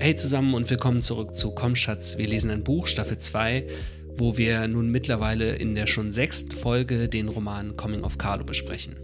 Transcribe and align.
Hey 0.00 0.14
zusammen 0.14 0.54
und 0.54 0.70
willkommen 0.70 1.02
zurück 1.02 1.34
zu 1.34 1.50
Komm 1.50 1.74
Schatz, 1.74 2.18
wir 2.18 2.28
lesen 2.28 2.52
ein 2.52 2.62
Buch, 2.62 2.86
Staffel 2.86 3.18
2, 3.18 3.66
wo 4.14 4.36
wir 4.36 4.68
nun 4.68 4.90
mittlerweile 4.90 5.56
in 5.56 5.74
der 5.74 5.88
schon 5.88 6.12
sechsten 6.12 6.52
Folge 6.52 7.08
den 7.08 7.26
Roman 7.26 7.76
Coming 7.76 8.04
of 8.04 8.16
Carlo 8.16 8.44
besprechen. 8.44 8.94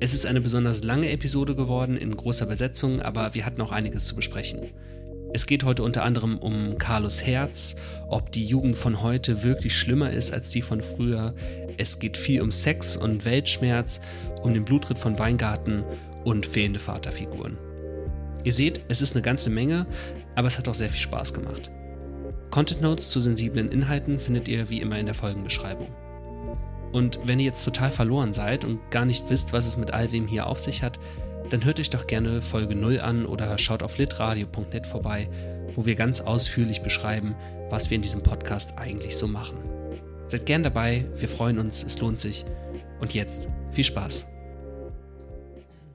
Es 0.00 0.14
ist 0.14 0.24
eine 0.24 0.40
besonders 0.40 0.82
lange 0.82 1.10
Episode 1.10 1.54
geworden 1.54 1.98
in 1.98 2.16
großer 2.16 2.46
Besetzung, 2.46 3.02
aber 3.02 3.34
wir 3.34 3.44
hatten 3.44 3.60
auch 3.60 3.70
einiges 3.70 4.06
zu 4.06 4.16
besprechen. 4.16 4.70
Es 5.34 5.44
geht 5.44 5.62
heute 5.62 5.82
unter 5.82 6.04
anderem 6.04 6.38
um 6.38 6.78
Carlos 6.78 7.22
Herz, 7.22 7.76
ob 8.08 8.32
die 8.32 8.46
Jugend 8.46 8.78
von 8.78 9.02
heute 9.02 9.42
wirklich 9.42 9.76
schlimmer 9.76 10.10
ist 10.10 10.32
als 10.32 10.48
die 10.48 10.62
von 10.62 10.80
früher. 10.80 11.34
Es 11.76 11.98
geht 11.98 12.16
viel 12.16 12.40
um 12.40 12.50
Sex 12.50 12.96
und 12.96 13.26
Weltschmerz, 13.26 14.00
um 14.42 14.54
den 14.54 14.64
Blutritt 14.64 14.98
von 14.98 15.18
Weingarten 15.18 15.84
und 16.24 16.46
fehlende 16.46 16.80
Vaterfiguren. 16.80 17.58
Ihr 18.44 18.52
seht, 18.52 18.82
es 18.88 19.02
ist 19.02 19.14
eine 19.14 19.22
ganze 19.22 19.50
Menge, 19.50 19.86
aber 20.34 20.46
es 20.46 20.58
hat 20.58 20.68
auch 20.68 20.74
sehr 20.74 20.90
viel 20.90 21.00
Spaß 21.00 21.34
gemacht. 21.34 21.70
Content 22.50 22.82
Notes 22.82 23.10
zu 23.10 23.20
sensiblen 23.20 23.72
Inhalten 23.72 24.18
findet 24.18 24.46
ihr 24.46 24.70
wie 24.70 24.80
immer 24.80 24.98
in 24.98 25.06
der 25.06 25.14
Folgenbeschreibung. 25.14 25.88
Und 26.92 27.18
wenn 27.24 27.40
ihr 27.40 27.46
jetzt 27.46 27.64
total 27.64 27.90
verloren 27.90 28.32
seid 28.32 28.64
und 28.64 28.78
gar 28.90 29.04
nicht 29.04 29.28
wisst, 29.28 29.52
was 29.52 29.66
es 29.66 29.76
mit 29.76 29.92
all 29.92 30.06
dem 30.06 30.28
hier 30.28 30.46
auf 30.46 30.60
sich 30.60 30.82
hat, 30.82 31.00
dann 31.50 31.64
hört 31.64 31.80
euch 31.80 31.90
doch 31.90 32.06
gerne 32.06 32.40
Folge 32.40 32.76
0 32.76 33.00
an 33.00 33.26
oder 33.26 33.58
schaut 33.58 33.82
auf 33.82 33.98
litradio.net 33.98 34.86
vorbei, 34.86 35.28
wo 35.74 35.84
wir 35.84 35.94
ganz 35.94 36.20
ausführlich 36.20 36.82
beschreiben, 36.82 37.34
was 37.70 37.90
wir 37.90 37.96
in 37.96 38.02
diesem 38.02 38.22
Podcast 38.22 38.78
eigentlich 38.78 39.16
so 39.16 39.26
machen. 39.26 39.58
Seid 40.28 40.46
gern 40.46 40.62
dabei, 40.62 41.06
wir 41.16 41.28
freuen 41.28 41.58
uns, 41.58 41.82
es 41.82 41.98
lohnt 41.98 42.20
sich. 42.20 42.44
Und 43.00 43.14
jetzt 43.14 43.48
viel 43.72 43.84
Spaß. 43.84 44.26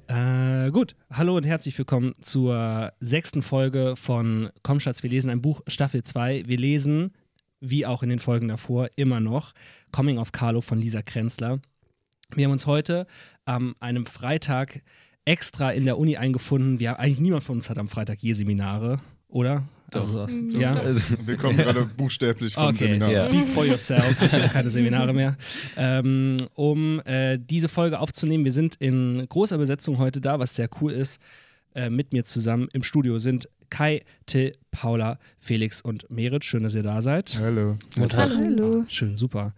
Äh, 0.09 0.71
gut, 0.71 0.95
hallo 1.11 1.37
und 1.37 1.45
herzlich 1.45 1.77
willkommen 1.77 2.15
zur 2.23 2.91
sechsten 2.99 3.43
Folge 3.43 3.93
von 3.95 4.49
Komm 4.63 4.79
Schatz, 4.79 5.03
wir 5.03 5.09
lesen 5.11 5.29
ein 5.29 5.39
Buch, 5.39 5.61
Staffel 5.67 6.01
2. 6.01 6.47
Wir 6.47 6.57
lesen, 6.57 7.13
wie 7.59 7.85
auch 7.85 8.01
in 8.01 8.09
den 8.09 8.17
Folgen 8.17 8.47
davor, 8.47 8.89
immer 8.95 9.19
noch 9.19 9.53
Coming 9.91 10.17
of 10.17 10.31
Carlo 10.31 10.61
von 10.61 10.79
Lisa 10.79 11.03
Krenzler. 11.03 11.59
Wir 12.33 12.45
haben 12.45 12.53
uns 12.53 12.65
heute 12.65 13.05
an 13.45 13.61
ähm, 13.61 13.75
einem 13.81 14.07
Freitag 14.07 14.81
extra 15.25 15.69
in 15.69 15.85
der 15.85 15.99
Uni 15.99 16.17
eingefunden. 16.17 16.79
Wir, 16.79 16.97
eigentlich 16.97 17.19
niemand 17.19 17.43
von 17.43 17.57
uns 17.57 17.69
hat 17.69 17.77
am 17.77 17.87
Freitag 17.87 18.17
je 18.17 18.33
Seminare, 18.33 19.01
oder? 19.27 19.69
Also, 19.95 20.27
ja. 20.57 20.73
Also, 20.73 21.01
wir 21.25 21.37
kommen 21.37 21.57
gerade 21.57 21.85
buchstäblich 21.85 22.53
vom 22.53 22.67
okay. 22.67 22.99
Seminar. 22.99 23.29
Speak 23.29 23.47
for 23.47 23.65
yourself, 23.65 24.21
ich 24.23 24.33
habe 24.33 24.49
keine 24.49 24.69
Seminare 24.69 25.13
mehr. 25.13 25.37
Ähm, 25.77 26.37
um 26.55 26.99
äh, 27.05 27.37
diese 27.37 27.69
Folge 27.69 27.99
aufzunehmen, 27.99 28.45
wir 28.45 28.51
sind 28.51 28.75
in 28.75 29.25
großer 29.27 29.57
Besetzung 29.57 29.97
heute 29.97 30.21
da, 30.21 30.39
was 30.39 30.55
sehr 30.55 30.69
cool 30.81 30.91
ist. 30.91 31.19
Äh, 31.75 31.89
mit 31.89 32.13
mir 32.13 32.25
zusammen 32.25 32.67
im 32.73 32.81
Studio 32.81 33.19
sind 33.19 33.47
Kai, 33.69 34.01
Till, 34.25 34.53
Paula, 34.71 35.19
Felix 35.37 35.81
und 35.81 36.09
Merit. 36.09 36.43
Schön, 36.43 36.63
dass 36.63 36.73
ihr 36.73 36.83
da 36.83 37.01
seid. 37.01 37.39
Hallo. 37.39 37.77
Guten 37.93 38.09
Tag. 38.09 38.31
Hallo. 38.35 38.85
Schön, 38.87 39.15
super. 39.15 39.53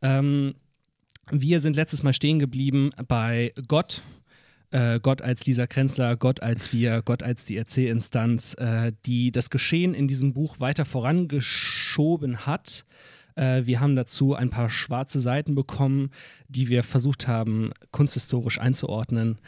Ähm, 0.00 0.54
wir 1.30 1.60
sind 1.60 1.76
letztes 1.76 2.02
Mal 2.02 2.12
stehen 2.12 2.38
geblieben 2.40 2.90
bei 3.06 3.54
Gott 3.68 4.02
äh, 4.72 5.00
Gott 5.00 5.22
als 5.22 5.40
dieser 5.40 5.66
Krenzler, 5.66 6.16
Gott 6.16 6.42
als 6.42 6.72
wir, 6.72 7.02
Gott 7.02 7.22
als 7.22 7.44
die 7.44 7.56
Erzählinstanz, 7.56 8.54
äh, 8.54 8.92
die 9.06 9.30
das 9.30 9.50
Geschehen 9.50 9.94
in 9.94 10.08
diesem 10.08 10.32
Buch 10.32 10.60
weiter 10.60 10.84
vorangeschoben 10.84 12.46
hat. 12.46 12.84
Äh, 13.34 13.66
wir 13.66 13.80
haben 13.80 13.96
dazu 13.96 14.34
ein 14.34 14.50
paar 14.50 14.70
schwarze 14.70 15.20
Seiten 15.20 15.54
bekommen, 15.54 16.10
die 16.48 16.68
wir 16.68 16.82
versucht 16.82 17.28
haben, 17.28 17.70
kunsthistorisch 17.90 18.58
einzuordnen. 18.58 19.38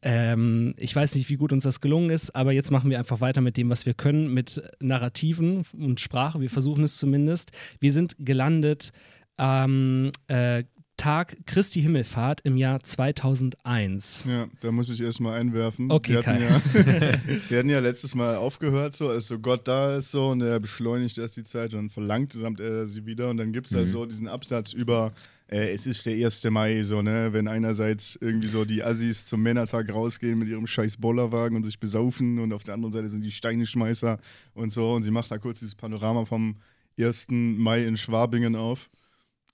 Ähm, 0.00 0.74
ich 0.76 0.94
weiß 0.94 1.16
nicht, 1.16 1.28
wie 1.28 1.36
gut 1.36 1.52
uns 1.52 1.64
das 1.64 1.80
gelungen 1.80 2.10
ist, 2.10 2.36
aber 2.36 2.52
jetzt 2.52 2.70
machen 2.70 2.88
wir 2.88 2.98
einfach 2.98 3.20
weiter 3.20 3.40
mit 3.40 3.56
dem, 3.56 3.68
was 3.70 3.84
wir 3.84 3.94
können, 3.94 4.32
mit 4.32 4.62
Narrativen 4.80 5.64
und 5.76 5.98
Sprache. 5.98 6.40
Wir 6.40 6.50
versuchen 6.50 6.84
es 6.84 6.98
zumindest. 6.98 7.50
Wir 7.80 7.92
sind 7.92 8.14
gelandet 8.20 8.92
ähm, 9.38 10.12
äh, 10.28 10.62
Tag 10.98 11.36
Christi 11.46 11.80
Himmelfahrt 11.80 12.42
im 12.42 12.56
Jahr 12.56 12.82
2001. 12.82 14.26
Ja, 14.28 14.48
da 14.60 14.72
muss 14.72 14.90
ich 14.90 15.00
erstmal 15.00 15.40
einwerfen. 15.40 15.90
Okay, 15.90 16.14
wir 16.14 16.26
hatten, 16.26 16.42
ja, 16.42 16.62
wir 17.48 17.58
hatten 17.58 17.70
ja 17.70 17.78
letztes 17.78 18.14
Mal 18.14 18.36
aufgehört, 18.36 18.94
so 18.94 19.08
als 19.08 19.28
so 19.28 19.38
Gott 19.38 19.66
da 19.66 19.96
ist 19.96 20.10
so 20.10 20.28
und 20.28 20.42
er 20.42 20.60
beschleunigt 20.60 21.16
erst 21.16 21.36
die 21.36 21.44
Zeit 21.44 21.72
und 21.72 21.90
verlangt 21.90 22.32
samt 22.34 22.60
er 22.60 22.86
sie 22.86 23.06
wieder 23.06 23.30
und 23.30 23.38
dann 23.38 23.52
gibt 23.52 23.68
es 23.68 23.72
halt 23.72 23.84
mhm. 23.84 23.86
halt 23.86 23.92
so 23.92 24.06
diesen 24.06 24.28
Absatz 24.28 24.72
über 24.72 25.12
äh, 25.50 25.72
es 25.72 25.86
ist 25.86 26.04
der 26.04 26.14
1. 26.14 26.44
Mai, 26.50 26.82
so, 26.82 27.00
ne, 27.00 27.32
wenn 27.32 27.48
einerseits 27.48 28.18
irgendwie 28.20 28.48
so 28.48 28.64
die 28.64 28.82
Assis 28.82 29.24
zum 29.24 29.42
Männertag 29.42 29.92
rausgehen 29.92 30.38
mit 30.38 30.48
ihrem 30.48 30.66
scheiß 30.66 30.96
Bollerwagen 30.98 31.56
und 31.56 31.62
sich 31.62 31.78
besaufen 31.78 32.38
und 32.38 32.52
auf 32.52 32.64
der 32.64 32.74
anderen 32.74 32.92
Seite 32.92 33.08
sind 33.08 33.24
die 33.24 33.30
Steineschmeißer 33.30 34.18
und 34.54 34.72
so 34.72 34.92
und 34.92 35.04
sie 35.04 35.10
macht 35.10 35.30
da 35.30 35.38
kurz 35.38 35.60
dieses 35.60 35.74
Panorama 35.74 36.24
vom 36.24 36.56
1. 36.98 37.28
Mai 37.30 37.84
in 37.84 37.96
Schwabingen 37.96 38.56
auf. 38.56 38.90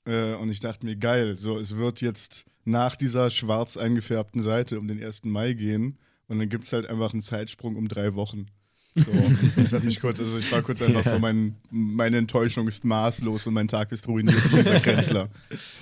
Äh, 0.07 0.35
und 0.35 0.51
ich 0.51 0.61
dachte 0.61 0.87
mir, 0.87 0.97
geil, 0.97 1.37
so, 1.37 1.59
es 1.59 1.77
wird 1.77 2.01
jetzt 2.01 2.45
nach 2.65 2.97
dieser 2.97 3.31
schwarz 3.31 3.77
eingefärbten 3.77 4.43
Seite 4.43 4.79
um 4.79 4.89
den 4.89 5.03
1. 5.03 5.25
Mai 5.25 5.53
gehen 5.53 5.99
und 6.29 6.39
dann 6.39 6.49
gibt 6.49 6.65
es 6.65 6.73
halt 6.73 6.87
einfach 6.87 7.13
einen 7.13 7.21
Zeitsprung 7.21 7.77
um 7.77 7.89
drei 7.89 8.15
Wochen. 8.15 8.47
So, 8.95 9.13
das 9.57 9.73
hat 9.73 9.83
mich 9.83 10.01
kurz, 10.01 10.21
also 10.21 10.39
ich 10.39 10.51
war 10.53 10.63
kurz 10.63 10.81
einfach 10.81 11.05
so, 11.05 11.19
mein, 11.19 11.57
meine 11.71 12.19
Enttäuschung 12.19 12.69
ist 12.69 12.85
maßlos 12.85 13.47
und 13.47 13.55
mein 13.55 13.69
Tag 13.69 13.91
ist 13.93 14.07
ruiniert, 14.07 14.53
Lisa 14.53 14.79
Krenzler. 14.79 15.29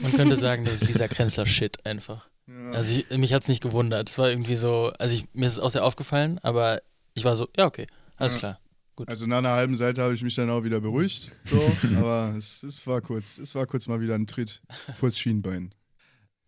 Man 0.00 0.12
könnte 0.12 0.36
sagen, 0.36 0.64
das 0.64 0.76
ist 0.76 0.88
Lisa 0.88 1.08
Krenzler 1.08 1.46
Shit 1.46 1.84
einfach. 1.84 2.28
Ja. 2.48 2.70
Also 2.70 3.00
ich, 3.00 3.18
mich 3.18 3.32
hat 3.34 3.42
es 3.42 3.48
nicht 3.48 3.62
gewundert. 3.62 4.08
Es 4.08 4.18
war 4.18 4.30
irgendwie 4.30 4.56
so, 4.56 4.92
also 4.98 5.14
ich, 5.14 5.26
mir 5.34 5.46
ist 5.46 5.52
es 5.52 5.58
auch 5.58 5.70
sehr 5.70 5.84
aufgefallen, 5.84 6.38
aber 6.42 6.80
ich 7.14 7.24
war 7.24 7.36
so, 7.36 7.48
ja 7.56 7.66
okay, 7.66 7.86
alles 8.16 8.34
ja. 8.34 8.38
klar. 8.38 8.60
Gut. 8.94 9.08
Also 9.08 9.26
nach 9.26 9.38
einer 9.38 9.52
halben 9.52 9.76
Seite 9.76 10.02
habe 10.02 10.14
ich 10.14 10.22
mich 10.22 10.34
dann 10.34 10.50
auch 10.50 10.64
wieder 10.64 10.80
beruhigt. 10.80 11.32
So, 11.44 11.60
aber 11.96 12.34
es, 12.36 12.62
es, 12.62 12.86
war 12.86 13.00
kurz, 13.00 13.38
es 13.38 13.54
war 13.54 13.66
kurz 13.66 13.88
mal 13.88 14.00
wieder 14.00 14.14
ein 14.14 14.26
Tritt 14.26 14.62
vors 14.96 15.18
Schienbein. 15.18 15.74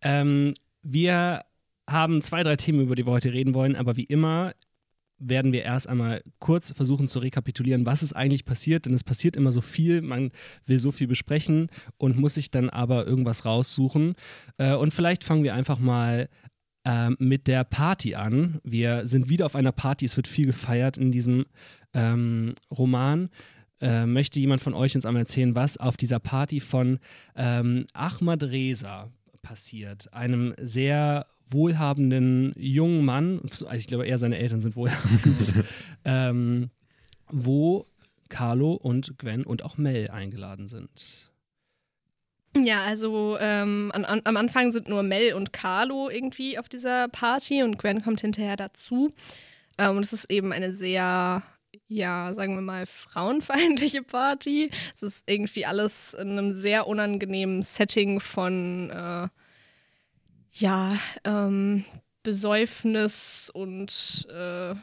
Ähm, 0.01 0.53
wir 0.83 1.43
haben 1.89 2.21
zwei, 2.21 2.43
drei 2.43 2.55
Themen, 2.55 2.81
über 2.81 2.95
die 2.95 3.05
wir 3.05 3.11
heute 3.11 3.33
reden 3.33 3.53
wollen, 3.53 3.75
aber 3.75 3.97
wie 3.97 4.03
immer 4.03 4.53
werden 5.17 5.53
wir 5.53 5.63
erst 5.63 5.87
einmal 5.87 6.23
kurz 6.39 6.71
versuchen 6.71 7.07
zu 7.07 7.19
rekapitulieren, 7.19 7.85
was 7.85 8.03
ist 8.03 8.13
eigentlich 8.13 8.45
passiert, 8.45 8.85
denn 8.85 8.93
es 8.93 9.03
passiert 9.03 9.37
immer 9.37 9.51
so 9.51 9.61
viel, 9.61 10.01
man 10.01 10.31
will 10.65 10.77
so 10.77 10.91
viel 10.91 11.07
besprechen 11.07 11.67
und 11.97 12.17
muss 12.17 12.35
sich 12.35 12.51
dann 12.51 12.69
aber 12.69 13.07
irgendwas 13.07 13.45
raussuchen. 13.45 14.15
Äh, 14.57 14.75
und 14.75 14.93
vielleicht 14.93 15.23
fangen 15.23 15.43
wir 15.43 15.53
einfach 15.53 15.79
mal 15.79 16.29
äh, 16.85 17.09
mit 17.19 17.47
der 17.47 17.63
Party 17.63 18.15
an. 18.15 18.59
Wir 18.63 19.05
sind 19.05 19.29
wieder 19.29 19.45
auf 19.45 19.55
einer 19.55 19.71
Party, 19.71 20.05
es 20.05 20.15
wird 20.15 20.27
viel 20.27 20.45
gefeiert 20.45 20.97
in 20.97 21.11
diesem 21.11 21.45
ähm, 21.93 22.49
Roman. 22.71 23.29
Äh, 23.81 24.05
möchte 24.05 24.39
jemand 24.39 24.61
von 24.61 24.73
euch 24.73 24.95
uns 24.95 25.05
einmal 25.05 25.23
erzählen, 25.23 25.55
was 25.55 25.77
auf 25.77 25.97
dieser 25.97 26.19
Party 26.19 26.61
von 26.61 26.99
ähm, 27.35 27.85
Ahmad 27.93 28.43
Reza 28.43 29.09
passiert? 29.41 30.13
Einem 30.13 30.53
sehr 30.61 31.25
wohlhabenden 31.49 32.53
jungen 32.57 33.03
Mann, 33.03 33.41
ich 33.73 33.87
glaube 33.87 34.07
eher 34.07 34.17
seine 34.17 34.37
Eltern 34.37 34.61
sind 34.61 34.75
wohlhabend, 34.75 35.53
ähm, 36.05 36.69
wo 37.29 37.85
Carlo 38.29 38.73
und 38.73 39.17
Gwen 39.17 39.43
und 39.43 39.63
auch 39.63 39.77
Mel 39.77 40.09
eingeladen 40.09 40.67
sind. 40.67 41.24
Ja, 42.63 42.83
also 42.83 43.37
ähm, 43.39 43.91
an, 43.93 44.05
an, 44.05 44.21
am 44.23 44.37
Anfang 44.37 44.71
sind 44.71 44.87
nur 44.87 45.03
Mel 45.03 45.33
und 45.33 45.51
Carlo 45.51 46.09
irgendwie 46.09 46.57
auf 46.57 46.69
dieser 46.69 47.09
Party 47.09 47.63
und 47.63 47.77
Gwen 47.77 48.01
kommt 48.01 48.21
hinterher 48.21 48.55
dazu. 48.55 49.11
Ähm, 49.77 49.97
und 49.97 50.03
es 50.03 50.13
ist 50.13 50.31
eben 50.31 50.53
eine 50.53 50.73
sehr 50.73 51.43
ja, 51.87 52.33
sagen 52.33 52.55
wir 52.55 52.61
mal, 52.61 52.85
frauenfeindliche 52.85 54.03
Party. 54.03 54.71
Es 54.93 55.03
ist 55.03 55.23
irgendwie 55.27 55.65
alles 55.65 56.13
in 56.13 56.31
einem 56.31 56.53
sehr 56.53 56.87
unangenehmen 56.87 57.61
Setting 57.61 58.19
von, 58.19 58.89
äh, 58.89 59.27
ja, 60.51 60.97
ähm, 61.25 61.85
Besäufnis 62.23 63.51
und, 63.53 64.27
äh, 64.33 64.73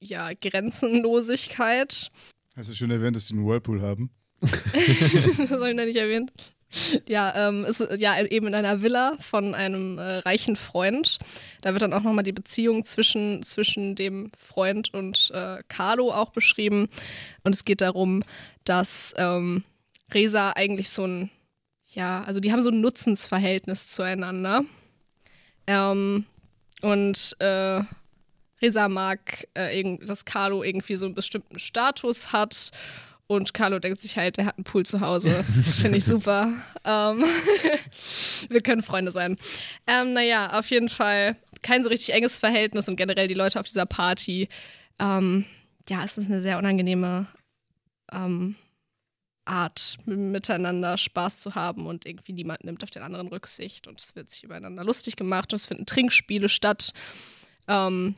ja, 0.00 0.30
Grenzenlosigkeit. 0.40 2.10
Hast 2.56 2.70
du 2.70 2.74
schon 2.74 2.90
erwähnt, 2.90 3.16
dass 3.16 3.26
die 3.26 3.34
einen 3.34 3.46
Whirlpool 3.46 3.82
haben? 3.82 4.10
das 4.40 5.50
habe 5.50 5.70
ich 5.70 5.76
noch 5.76 5.84
nicht 5.84 5.96
erwähnt. 5.96 6.32
Ja, 7.08 7.48
ähm, 7.48 7.64
ist 7.64 7.86
ja 7.98 8.20
eben 8.20 8.46
in 8.46 8.54
einer 8.54 8.82
Villa 8.82 9.16
von 9.20 9.54
einem 9.54 9.98
äh, 9.98 10.18
reichen 10.18 10.56
Freund. 10.56 11.18
Da 11.60 11.72
wird 11.72 11.82
dann 11.82 11.92
auch 11.92 12.02
nochmal 12.02 12.24
die 12.24 12.32
Beziehung 12.32 12.84
zwischen, 12.84 13.42
zwischen 13.42 13.94
dem 13.94 14.30
Freund 14.36 14.92
und 14.94 15.30
äh, 15.34 15.62
Carlo 15.68 16.12
auch 16.12 16.30
beschrieben. 16.30 16.88
Und 17.44 17.54
es 17.54 17.64
geht 17.64 17.80
darum, 17.80 18.22
dass 18.64 19.14
ähm, 19.16 19.64
Resa 20.12 20.52
eigentlich 20.52 20.90
so 20.90 21.06
ein, 21.06 21.30
ja, 21.92 22.22
also 22.24 22.40
die 22.40 22.52
haben 22.52 22.62
so 22.62 22.70
ein 22.70 22.80
Nutzensverhältnis 22.80 23.88
zueinander. 23.88 24.62
Ähm, 25.66 26.26
und 26.82 27.36
äh, 27.40 27.80
Resa 28.60 28.88
mag, 28.88 29.48
äh, 29.54 29.98
dass 29.98 30.24
Carlo 30.24 30.62
irgendwie 30.62 30.96
so 30.96 31.06
einen 31.06 31.14
bestimmten 31.14 31.58
Status 31.58 32.32
hat 32.32 32.72
und 33.28 33.54
Carlo 33.54 33.78
denkt 33.78 34.00
sich 34.00 34.16
halt, 34.16 34.38
er 34.38 34.46
hat 34.46 34.56
einen 34.56 34.64
Pool 34.64 34.86
zu 34.86 35.00
Hause. 35.00 35.44
Finde 35.64 35.98
ich 35.98 36.04
super. 36.04 36.52
Ähm, 36.84 37.24
wir 38.48 38.60
können 38.62 38.82
Freunde 38.82 39.10
sein. 39.10 39.36
Ähm, 39.86 40.12
naja, 40.12 40.58
auf 40.58 40.70
jeden 40.70 40.88
Fall 40.88 41.36
kein 41.62 41.82
so 41.82 41.88
richtig 41.88 42.14
enges 42.14 42.38
Verhältnis 42.38 42.88
und 42.88 42.96
generell 42.96 43.28
die 43.28 43.34
Leute 43.34 43.58
auf 43.58 43.66
dieser 43.66 43.86
Party, 43.86 44.48
ähm, 44.98 45.44
ja, 45.88 46.04
es 46.04 46.18
ist 46.18 46.26
eine 46.26 46.40
sehr 46.40 46.58
unangenehme 46.58 47.26
ähm, 48.12 48.56
Art, 49.44 49.98
miteinander 50.06 50.96
Spaß 50.96 51.40
zu 51.40 51.54
haben 51.54 51.86
und 51.86 52.06
irgendwie 52.06 52.32
niemand 52.32 52.64
nimmt 52.64 52.82
auf 52.82 52.90
den 52.90 53.02
anderen 53.02 53.28
Rücksicht 53.28 53.86
und 53.86 54.00
es 54.00 54.16
wird 54.16 54.30
sich 54.30 54.44
übereinander 54.44 54.84
lustig 54.84 55.16
gemacht 55.16 55.52
und 55.52 55.56
es 55.56 55.66
finden 55.66 55.86
Trinkspiele 55.86 56.48
statt, 56.48 56.92
ähm, 57.68 58.16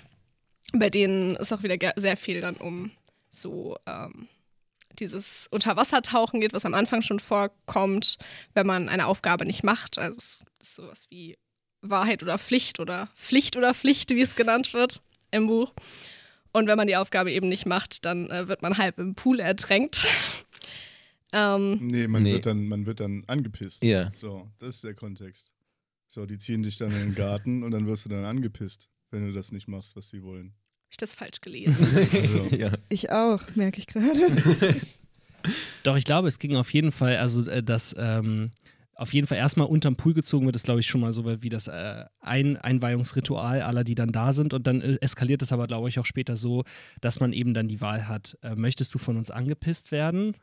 bei 0.72 0.90
denen 0.90 1.36
es 1.36 1.52
auch 1.52 1.62
wieder 1.62 1.76
sehr 1.96 2.16
viel 2.16 2.40
dann 2.40 2.56
um 2.56 2.90
so 3.30 3.76
ähm, 3.86 4.28
dieses 5.00 5.46
Unterwassertauchen 5.50 6.40
geht, 6.40 6.52
was 6.52 6.64
am 6.64 6.74
Anfang 6.74 7.02
schon 7.02 7.20
vorkommt, 7.20 8.18
wenn 8.54 8.66
man 8.66 8.88
eine 8.88 9.06
Aufgabe 9.06 9.46
nicht 9.46 9.64
macht. 9.64 9.98
Also 9.98 10.18
es 10.18 10.44
ist 10.60 10.74
sowas 10.74 11.06
wie 11.10 11.36
Wahrheit 11.80 12.22
oder 12.22 12.38
Pflicht 12.38 12.80
oder 12.80 13.08
Pflicht 13.14 13.56
oder 13.56 13.74
Pflicht, 13.74 14.10
wie 14.10 14.20
es 14.20 14.36
genannt 14.36 14.74
wird 14.74 15.02
im 15.30 15.46
Buch. 15.46 15.72
Und 16.52 16.66
wenn 16.66 16.76
man 16.76 16.86
die 16.86 16.96
Aufgabe 16.96 17.30
eben 17.32 17.48
nicht 17.48 17.66
macht, 17.66 18.04
dann 18.04 18.30
äh, 18.30 18.48
wird 18.48 18.62
man 18.62 18.78
halb 18.78 18.98
im 18.98 19.14
Pool 19.14 19.40
ertränkt. 19.40 20.06
ähm, 21.32 21.78
nee, 21.80 22.08
man, 22.08 22.22
nee. 22.22 22.34
Wird 22.34 22.46
dann, 22.46 22.66
man 22.66 22.86
wird 22.86 23.00
dann 23.00 23.24
angepisst. 23.26 23.84
Ja. 23.84 24.10
So, 24.14 24.50
das 24.58 24.76
ist 24.76 24.84
der 24.84 24.94
Kontext. 24.94 25.50
So, 26.08 26.24
die 26.24 26.38
ziehen 26.38 26.62
dich 26.62 26.78
dann 26.78 26.90
in 26.90 26.98
den 26.98 27.14
Garten 27.14 27.62
und 27.62 27.70
dann 27.70 27.86
wirst 27.86 28.06
du 28.06 28.08
dann 28.08 28.24
angepisst, 28.24 28.88
wenn 29.10 29.26
du 29.26 29.32
das 29.32 29.52
nicht 29.52 29.68
machst, 29.68 29.94
was 29.94 30.08
sie 30.08 30.22
wollen. 30.22 30.54
Habe 30.88 30.92
ich 30.92 30.96
das 30.96 31.14
falsch 31.14 31.42
gelesen? 31.42 31.86
also. 31.94 32.48
ja. 32.56 32.70
Ich 32.88 33.12
auch, 33.12 33.42
merke 33.54 33.78
ich 33.78 33.86
gerade. 33.86 34.10
Doch, 35.84 35.96
ich 35.98 36.04
glaube, 36.04 36.28
es 36.28 36.38
ging 36.38 36.56
auf 36.56 36.72
jeden 36.72 36.92
Fall, 36.92 37.18
also 37.18 37.48
äh, 37.50 37.62
dass 37.62 37.94
ähm, 37.98 38.52
auf 38.94 39.12
jeden 39.12 39.26
Fall 39.26 39.36
erstmal 39.36 39.66
unterm 39.66 39.96
Pool 39.96 40.14
gezogen 40.14 40.46
wird, 40.46 40.56
ist, 40.56 40.64
glaube 40.64 40.80
ich, 40.80 40.86
schon 40.86 41.02
mal 41.02 41.12
so 41.12 41.42
wie 41.42 41.50
das 41.50 41.68
äh, 41.68 42.06
Ein 42.20 42.56
Einweihungsritual 42.56 43.60
aller, 43.60 43.84
die 43.84 43.94
dann 43.94 44.12
da 44.12 44.32
sind. 44.32 44.54
Und 44.54 44.66
dann 44.66 44.80
äh, 44.80 44.96
eskaliert 45.02 45.42
es 45.42 45.52
aber, 45.52 45.66
glaube 45.66 45.90
ich, 45.90 45.98
auch 45.98 46.06
später 46.06 46.38
so, 46.38 46.64
dass 47.02 47.20
man 47.20 47.34
eben 47.34 47.52
dann 47.52 47.68
die 47.68 47.82
Wahl 47.82 48.08
hat, 48.08 48.38
äh, 48.42 48.54
möchtest 48.54 48.94
du 48.94 48.98
von 48.98 49.18
uns 49.18 49.30
angepisst 49.30 49.92
werden? 49.92 50.36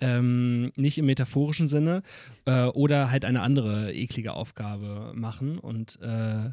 Ähm, 0.00 0.70
nicht 0.76 0.98
im 0.98 1.06
metaphorischen 1.06 1.66
Sinne 1.66 2.04
äh, 2.44 2.66
oder 2.66 3.10
halt 3.10 3.24
eine 3.24 3.42
andere 3.42 3.92
eklige 3.92 4.34
Aufgabe 4.34 5.10
machen 5.16 5.58
und 5.58 6.00
äh, 6.00 6.50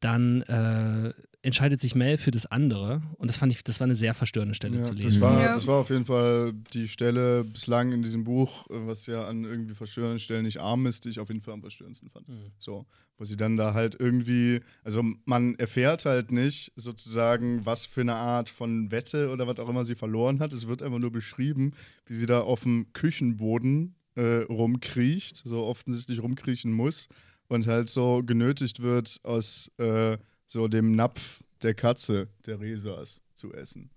dann 0.00 0.42
äh, 0.42 1.12
entscheidet 1.48 1.80
sich 1.80 1.94
Mel 1.94 2.18
für 2.18 2.30
das 2.30 2.46
andere 2.46 3.02
und 3.16 3.28
das 3.28 3.38
fand 3.38 3.52
ich, 3.52 3.64
das 3.64 3.80
war 3.80 3.86
eine 3.86 3.94
sehr 3.94 4.14
verstörende 4.14 4.54
Stelle 4.54 4.76
ja, 4.76 4.82
zu 4.82 4.92
lesen. 4.92 5.20
Das 5.20 5.20
war, 5.20 5.42
ja. 5.42 5.54
das 5.54 5.66
war 5.66 5.76
auf 5.76 5.90
jeden 5.90 6.04
Fall 6.04 6.52
die 6.74 6.88
Stelle 6.88 7.42
bislang 7.42 7.90
in 7.92 8.02
diesem 8.02 8.22
Buch, 8.22 8.66
was 8.68 9.06
ja 9.06 9.26
an 9.26 9.44
irgendwie 9.44 9.74
verstörenden 9.74 10.18
Stellen 10.18 10.44
nicht 10.44 10.60
arm 10.60 10.86
ist, 10.86 11.04
die 11.04 11.08
ich 11.08 11.20
auf 11.20 11.28
jeden 11.28 11.40
Fall 11.40 11.54
am 11.54 11.62
verstörendsten 11.62 12.10
fand. 12.10 12.28
Mhm. 12.28 12.52
So, 12.58 12.86
wo 13.16 13.24
sie 13.24 13.36
dann 13.36 13.56
da 13.56 13.72
halt 13.72 13.96
irgendwie, 13.98 14.60
also 14.84 15.02
man 15.24 15.54
erfährt 15.56 16.04
halt 16.04 16.30
nicht 16.30 16.72
sozusagen, 16.76 17.64
was 17.64 17.86
für 17.86 18.02
eine 18.02 18.14
Art 18.14 18.50
von 18.50 18.90
Wette 18.90 19.30
oder 19.30 19.46
was 19.46 19.58
auch 19.58 19.70
immer 19.70 19.84
sie 19.84 19.96
verloren 19.96 20.40
hat. 20.40 20.52
Es 20.52 20.68
wird 20.68 20.82
einfach 20.82 21.00
nur 21.00 21.12
beschrieben, 21.12 21.72
wie 22.06 22.14
sie 22.14 22.26
da 22.26 22.42
auf 22.42 22.62
dem 22.62 22.92
Küchenboden 22.92 23.96
äh, 24.16 24.42
rumkriecht, 24.42 25.42
so 25.44 25.64
offensichtlich 25.64 26.22
rumkriechen 26.22 26.72
muss 26.72 27.08
und 27.48 27.66
halt 27.66 27.88
so 27.88 28.22
genötigt 28.22 28.80
wird 28.80 29.18
aus 29.22 29.72
äh, 29.78 30.18
so 30.48 30.66
dem 30.66 30.96
Napf 30.96 31.44
der 31.62 31.74
Katze, 31.74 32.28
der 32.46 32.58
Resas, 32.58 33.20
zu 33.34 33.52
essen. 33.52 33.90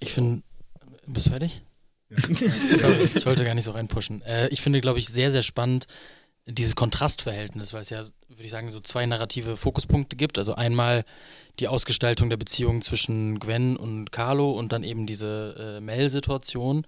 Ich 0.00 0.12
finde, 0.12 0.42
bist 1.06 1.26
du 1.26 1.30
fertig? 1.30 1.62
Ja. 2.10 2.16
Sorry, 2.76 3.08
ich 3.14 3.26
wollte 3.26 3.44
gar 3.44 3.54
nicht 3.54 3.64
so 3.64 3.72
reinpushen. 3.72 4.22
Äh, 4.22 4.48
ich 4.48 4.62
finde, 4.62 4.80
glaube 4.80 4.98
ich, 4.98 5.08
sehr, 5.08 5.30
sehr 5.30 5.42
spannend 5.42 5.86
dieses 6.46 6.74
Kontrastverhältnis, 6.74 7.74
weil 7.74 7.82
es 7.82 7.90
ja, 7.90 8.04
würde 8.28 8.42
ich 8.42 8.50
sagen, 8.50 8.72
so 8.72 8.80
zwei 8.80 9.04
narrative 9.04 9.56
Fokuspunkte 9.56 10.16
gibt. 10.16 10.38
Also 10.38 10.54
einmal 10.54 11.04
die 11.60 11.68
Ausgestaltung 11.68 12.30
der 12.30 12.38
Beziehung 12.38 12.80
zwischen 12.80 13.38
Gwen 13.38 13.76
und 13.76 14.12
Carlo 14.12 14.52
und 14.52 14.72
dann 14.72 14.84
eben 14.84 15.06
diese 15.06 15.76
äh, 15.76 15.80
Mel-Situation. 15.80 16.86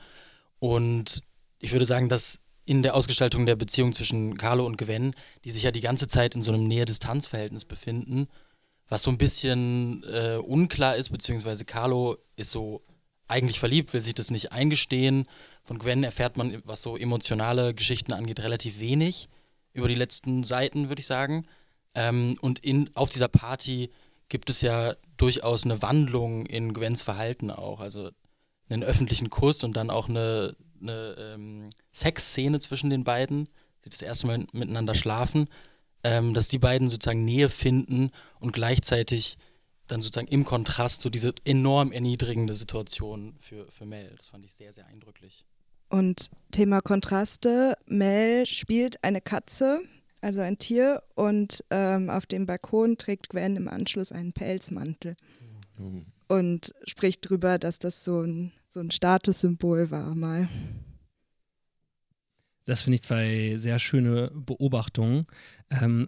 Und 0.58 1.22
ich 1.58 1.72
würde 1.72 1.84
sagen, 1.84 2.08
dass 2.08 2.40
in 2.64 2.82
der 2.82 2.94
Ausgestaltung 2.94 3.44
der 3.44 3.56
Beziehung 3.56 3.92
zwischen 3.92 4.38
Carlo 4.38 4.64
und 4.64 4.78
Gwen, 4.78 5.12
die 5.44 5.50
sich 5.50 5.64
ja 5.64 5.72
die 5.72 5.80
ganze 5.80 6.08
Zeit 6.08 6.34
in 6.34 6.42
so 6.42 6.52
einem 6.52 6.66
Nähe-Distanz-Verhältnis 6.66 7.64
befinden, 7.66 8.28
was 8.90 9.04
so 9.04 9.10
ein 9.10 9.18
bisschen 9.18 10.04
äh, 10.12 10.36
unklar 10.36 10.96
ist, 10.96 11.10
beziehungsweise 11.10 11.64
Carlo 11.64 12.18
ist 12.36 12.50
so 12.50 12.82
eigentlich 13.28 13.60
verliebt, 13.60 13.94
will 13.94 14.02
sich 14.02 14.14
das 14.14 14.32
nicht 14.32 14.52
eingestehen. 14.52 15.26
Von 15.62 15.78
Gwen 15.78 16.02
erfährt 16.02 16.36
man, 16.36 16.60
was 16.66 16.82
so 16.82 16.96
emotionale 16.96 17.72
Geschichten 17.72 18.12
angeht, 18.12 18.40
relativ 18.40 18.80
wenig 18.80 19.28
über 19.72 19.86
die 19.86 19.94
letzten 19.94 20.42
Seiten, 20.42 20.88
würde 20.88 21.00
ich 21.00 21.06
sagen. 21.06 21.46
Ähm, 21.94 22.36
und 22.40 22.58
in, 22.58 22.90
auf 22.94 23.10
dieser 23.10 23.28
Party 23.28 23.90
gibt 24.28 24.50
es 24.50 24.60
ja 24.60 24.96
durchaus 25.16 25.64
eine 25.64 25.80
Wandlung 25.82 26.46
in 26.46 26.74
Gwens 26.74 27.02
Verhalten 27.02 27.52
auch. 27.52 27.78
Also 27.78 28.10
einen 28.68 28.82
öffentlichen 28.82 29.30
Kuss 29.30 29.62
und 29.62 29.76
dann 29.76 29.90
auch 29.90 30.08
eine, 30.08 30.56
eine 30.82 31.14
ähm, 31.16 31.70
Sexszene 31.92 32.58
zwischen 32.58 32.90
den 32.90 33.04
beiden. 33.04 33.48
Sie 33.78 33.88
das 33.88 34.02
erste 34.02 34.26
Mal 34.26 34.44
miteinander 34.52 34.96
schlafen 34.96 35.48
ähm, 36.04 36.34
dass 36.34 36.48
die 36.48 36.58
beiden 36.58 36.88
sozusagen 36.88 37.24
Nähe 37.24 37.48
finden 37.48 38.10
und 38.38 38.52
gleichzeitig 38.52 39.38
dann 39.86 40.02
sozusagen 40.02 40.28
im 40.28 40.44
Kontrast 40.44 41.00
so 41.00 41.10
diese 41.10 41.34
enorm 41.44 41.92
erniedrigende 41.92 42.54
Situation 42.54 43.34
für, 43.40 43.66
für 43.70 43.86
Mel. 43.86 44.12
Das 44.16 44.28
fand 44.28 44.44
ich 44.44 44.52
sehr, 44.52 44.72
sehr 44.72 44.86
eindrücklich. 44.86 45.44
Und 45.88 46.30
Thema 46.52 46.80
Kontraste, 46.80 47.76
Mel 47.86 48.46
spielt 48.46 49.02
eine 49.02 49.20
Katze, 49.20 49.82
also 50.20 50.40
ein 50.40 50.58
Tier, 50.58 51.02
und 51.14 51.64
ähm, 51.70 52.10
auf 52.10 52.26
dem 52.26 52.46
Balkon 52.46 52.96
trägt 52.96 53.28
Gwen 53.30 53.56
im 53.56 53.66
Anschluss 53.66 54.12
einen 54.12 54.32
Pelzmantel. 54.32 55.16
Mhm. 55.78 56.06
Und 56.28 56.72
spricht 56.86 57.26
darüber, 57.26 57.58
dass 57.58 57.80
das 57.80 58.04
so 58.04 58.20
ein, 58.20 58.52
so 58.68 58.78
ein 58.78 58.92
Statussymbol 58.92 59.90
war 59.90 60.14
mal. 60.14 60.48
Das 62.70 62.82
finde 62.82 62.94
ich 62.94 63.02
zwei 63.02 63.54
sehr 63.56 63.80
schöne 63.80 64.30
Beobachtungen. 64.32 65.26
Ähm, 65.70 66.06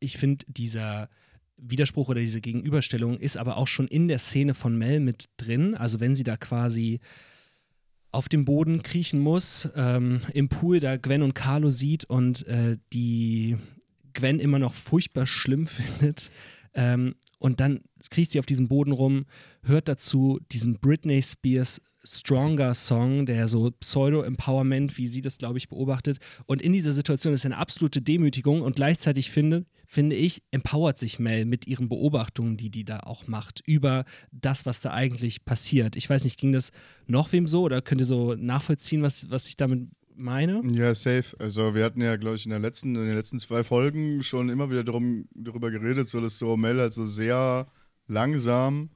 ich 0.00 0.18
finde, 0.18 0.44
dieser 0.48 1.08
Widerspruch 1.56 2.08
oder 2.08 2.18
diese 2.18 2.40
Gegenüberstellung 2.40 3.20
ist 3.20 3.36
aber 3.36 3.56
auch 3.56 3.68
schon 3.68 3.86
in 3.86 4.08
der 4.08 4.18
Szene 4.18 4.54
von 4.54 4.76
Mel 4.76 4.98
mit 4.98 5.26
drin. 5.36 5.76
Also 5.76 6.00
wenn 6.00 6.16
sie 6.16 6.24
da 6.24 6.36
quasi 6.36 6.98
auf 8.10 8.28
dem 8.28 8.44
Boden 8.44 8.82
kriechen 8.82 9.20
muss, 9.20 9.68
ähm, 9.76 10.20
im 10.34 10.48
Pool 10.48 10.80
da 10.80 10.96
Gwen 10.96 11.22
und 11.22 11.34
Carlo 11.34 11.70
sieht 11.70 12.06
und 12.06 12.44
äh, 12.48 12.76
die 12.92 13.56
Gwen 14.12 14.40
immer 14.40 14.58
noch 14.58 14.74
furchtbar 14.74 15.28
schlimm 15.28 15.66
findet. 15.68 16.32
Ähm, 16.74 17.14
und 17.38 17.60
dann 17.60 17.80
kriecht 18.10 18.32
sie 18.32 18.38
auf 18.38 18.46
diesem 18.46 18.68
Boden 18.68 18.92
rum, 18.92 19.24
hört 19.62 19.88
dazu 19.88 20.38
diesen 20.52 20.78
Britney 20.78 21.22
Spears 21.22 21.80
Stronger 22.02 22.74
Song, 22.74 23.26
der 23.26 23.46
so 23.48 23.70
Pseudo-Empowerment, 23.70 24.96
wie 24.96 25.06
sie 25.06 25.20
das, 25.20 25.38
glaube 25.38 25.58
ich, 25.58 25.68
beobachtet. 25.68 26.18
Und 26.46 26.62
in 26.62 26.72
dieser 26.72 26.92
Situation 26.92 27.34
ist 27.34 27.44
eine 27.44 27.58
absolute 27.58 28.00
Demütigung 28.00 28.62
und 28.62 28.76
gleichzeitig 28.76 29.30
finde, 29.30 29.66
finde 29.86 30.16
ich, 30.16 30.42
empowert 30.50 30.98
sich 30.98 31.18
Mel 31.18 31.44
mit 31.44 31.66
ihren 31.66 31.88
Beobachtungen, 31.88 32.56
die 32.56 32.70
die 32.70 32.84
da 32.84 33.00
auch 33.00 33.26
macht, 33.26 33.62
über 33.66 34.04
das, 34.32 34.64
was 34.64 34.80
da 34.80 34.92
eigentlich 34.92 35.44
passiert. 35.44 35.96
Ich 35.96 36.08
weiß 36.08 36.24
nicht, 36.24 36.38
ging 36.38 36.52
das 36.52 36.70
noch 37.06 37.32
wem 37.32 37.46
so 37.46 37.62
oder 37.62 37.82
könnt 37.82 38.00
ihr 38.00 38.06
so 38.06 38.34
nachvollziehen, 38.34 39.02
was, 39.02 39.30
was 39.30 39.48
ich 39.48 39.56
damit 39.56 39.88
meine? 40.20 40.62
Ja, 40.64 40.94
safe. 40.94 41.34
Also 41.38 41.74
wir 41.74 41.84
hatten 41.84 42.00
ja, 42.00 42.16
glaube 42.16 42.36
ich, 42.36 42.44
in, 42.44 42.50
der 42.50 42.58
letzten, 42.58 42.94
in 42.94 43.06
den 43.06 43.16
letzten 43.16 43.38
zwei 43.38 43.64
Folgen 43.64 44.22
schon 44.22 44.48
immer 44.48 44.70
wieder 44.70 44.84
drum, 44.84 45.28
darüber 45.34 45.70
geredet, 45.70 46.08
so 46.08 46.20
dass 46.20 46.38
so 46.38 46.56
Mel 46.56 46.80
halt 46.80 46.92
so 46.92 47.04
sehr 47.04 47.66
langsam 48.06 48.90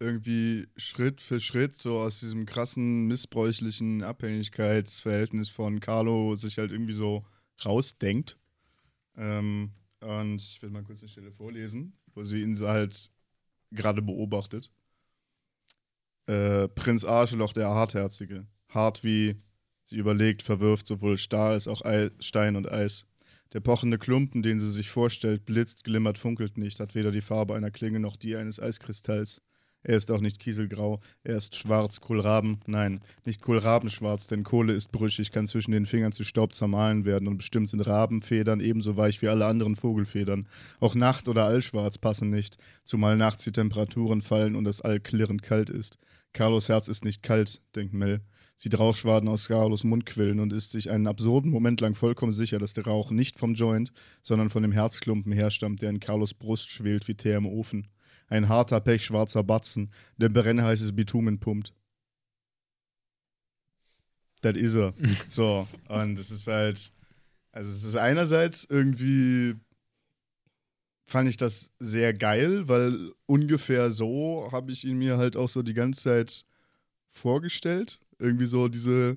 irgendwie 0.00 0.66
Schritt 0.76 1.20
für 1.20 1.40
Schritt 1.40 1.74
so 1.74 2.00
aus 2.00 2.20
diesem 2.20 2.46
krassen, 2.46 3.06
missbräuchlichen 3.06 4.02
Abhängigkeitsverhältnis 4.02 5.50
von 5.50 5.80
Carlo 5.80 6.34
sich 6.36 6.58
halt 6.58 6.72
irgendwie 6.72 6.94
so 6.94 7.24
rausdenkt. 7.64 8.38
Ähm, 9.16 9.72
und 10.00 10.40
ich 10.40 10.62
will 10.62 10.70
mal 10.70 10.82
kurz 10.82 11.00
eine 11.00 11.10
Stelle 11.10 11.30
vorlesen, 11.32 11.92
wo 12.14 12.24
sie 12.24 12.40
ihn 12.40 12.58
halt 12.58 13.10
gerade 13.70 14.00
beobachtet. 14.00 14.70
Äh, 16.26 16.68
Prinz 16.68 17.04
Arschloch, 17.04 17.52
der 17.52 17.68
Hartherzige. 17.68 18.46
Hart 18.68 19.04
wie, 19.04 19.36
sie 19.90 19.96
überlegt, 19.96 20.42
verwirft 20.42 20.86
sowohl 20.86 21.18
Stahl 21.18 21.52
als 21.52 21.68
auch 21.68 21.82
Ei, 21.82 22.10
Stein 22.20 22.56
und 22.56 22.70
Eis. 22.70 23.06
Der 23.52 23.60
pochende 23.60 23.98
Klumpen, 23.98 24.42
den 24.42 24.60
sie 24.60 24.70
sich 24.70 24.88
vorstellt, 24.88 25.44
blitzt, 25.44 25.82
glimmert, 25.82 26.16
funkelt 26.16 26.56
nicht, 26.56 26.78
hat 26.78 26.94
weder 26.94 27.10
die 27.10 27.20
Farbe 27.20 27.54
einer 27.54 27.72
Klinge 27.72 27.98
noch 27.98 28.16
die 28.16 28.36
eines 28.36 28.60
Eiskristalls. 28.60 29.42
Er 29.82 29.96
ist 29.96 30.10
auch 30.10 30.20
nicht 30.20 30.38
kieselgrau, 30.38 31.00
er 31.24 31.38
ist 31.38 31.56
schwarz, 31.56 32.00
Kohlraben. 32.00 32.60
Nein, 32.66 33.00
nicht 33.24 33.42
Kohlrabenschwarz, 33.42 34.26
denn 34.26 34.44
Kohle 34.44 34.74
ist 34.74 34.92
brüchig, 34.92 35.32
kann 35.32 35.48
zwischen 35.48 35.72
den 35.72 35.86
Fingern 35.86 36.12
zu 36.12 36.22
Staub 36.22 36.52
zermahlen 36.52 37.04
werden 37.04 37.26
und 37.26 37.38
bestimmt 37.38 37.70
sind 37.70 37.80
Rabenfedern 37.80 38.60
ebenso 38.60 38.96
weich 38.96 39.22
wie 39.22 39.28
alle 39.28 39.46
anderen 39.46 39.76
Vogelfedern. 39.76 40.46
Auch 40.78 40.94
Nacht- 40.94 41.28
oder 41.28 41.46
Allschwarz 41.46 41.98
passen 41.98 42.28
nicht, 42.30 42.58
zumal 42.84 43.16
nachts 43.16 43.44
die 43.44 43.52
Temperaturen 43.52 44.20
fallen 44.20 44.54
und 44.54 44.64
das 44.64 44.82
All 44.82 45.00
klirrend 45.00 45.42
kalt 45.42 45.70
ist. 45.70 45.98
Carlos 46.34 46.68
Herz 46.68 46.86
ist 46.86 47.04
nicht 47.04 47.22
kalt, 47.22 47.62
denkt 47.74 47.94
Mel. 47.94 48.20
Sieht 48.60 48.78
Rauchschwaden 48.78 49.26
aus 49.26 49.48
Carlos 49.48 49.84
Mund 49.84 50.04
quillen 50.04 50.38
und 50.38 50.52
ist 50.52 50.70
sich 50.70 50.90
einen 50.90 51.06
absurden 51.06 51.50
Moment 51.50 51.80
lang 51.80 51.94
vollkommen 51.94 52.30
sicher, 52.30 52.58
dass 52.58 52.74
der 52.74 52.84
Rauch 52.84 53.10
nicht 53.10 53.38
vom 53.38 53.54
Joint, 53.54 53.90
sondern 54.20 54.50
von 54.50 54.62
dem 54.62 54.70
Herzklumpen 54.70 55.32
herstammt, 55.32 55.80
der 55.80 55.88
in 55.88 55.98
Carlos 55.98 56.34
Brust 56.34 56.68
schwelt 56.68 57.08
wie 57.08 57.14
Teer 57.14 57.38
im 57.38 57.46
Ofen 57.46 57.88
ein 58.28 58.50
harter, 58.50 58.78
pechschwarzer 58.80 59.42
Batzen, 59.42 59.90
der 60.18 60.28
brennheißes 60.28 60.94
Bitumen 60.94 61.40
pumpt. 61.40 61.72
das 64.42 64.56
ist 64.56 64.74
er. 64.74 64.92
so, 65.30 65.66
und 65.88 66.18
es 66.18 66.30
ist 66.30 66.46
halt, 66.46 66.92
also 67.52 67.70
es 67.70 67.82
ist 67.82 67.96
einerseits 67.96 68.64
irgendwie, 68.68 69.56
fand 71.06 71.30
ich 71.30 71.38
das 71.38 71.72
sehr 71.78 72.12
geil, 72.12 72.68
weil 72.68 73.14
ungefähr 73.24 73.90
so 73.90 74.50
habe 74.52 74.70
ich 74.70 74.84
ihn 74.84 74.98
mir 74.98 75.16
halt 75.16 75.34
auch 75.34 75.48
so 75.48 75.62
die 75.62 75.72
ganze 75.72 76.02
Zeit 76.02 76.44
vorgestellt. 77.10 78.00
Irgendwie 78.20 78.46
so 78.46 78.68
diese, 78.68 79.16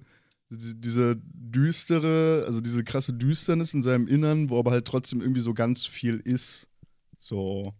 diese 0.49 1.19
düstere, 1.23 2.43
also 2.45 2.61
diese 2.61 2.83
krasse 2.83 3.13
Düsternis 3.13 3.73
in 3.73 3.81
seinem 3.81 4.07
Innern, 4.07 4.49
wo 4.49 4.59
aber 4.59 4.71
halt 4.71 4.85
trotzdem 4.85 5.21
irgendwie 5.21 5.41
so 5.41 5.53
ganz 5.53 5.85
viel 5.85 6.17
ist. 6.17 6.69
So. 7.17 7.73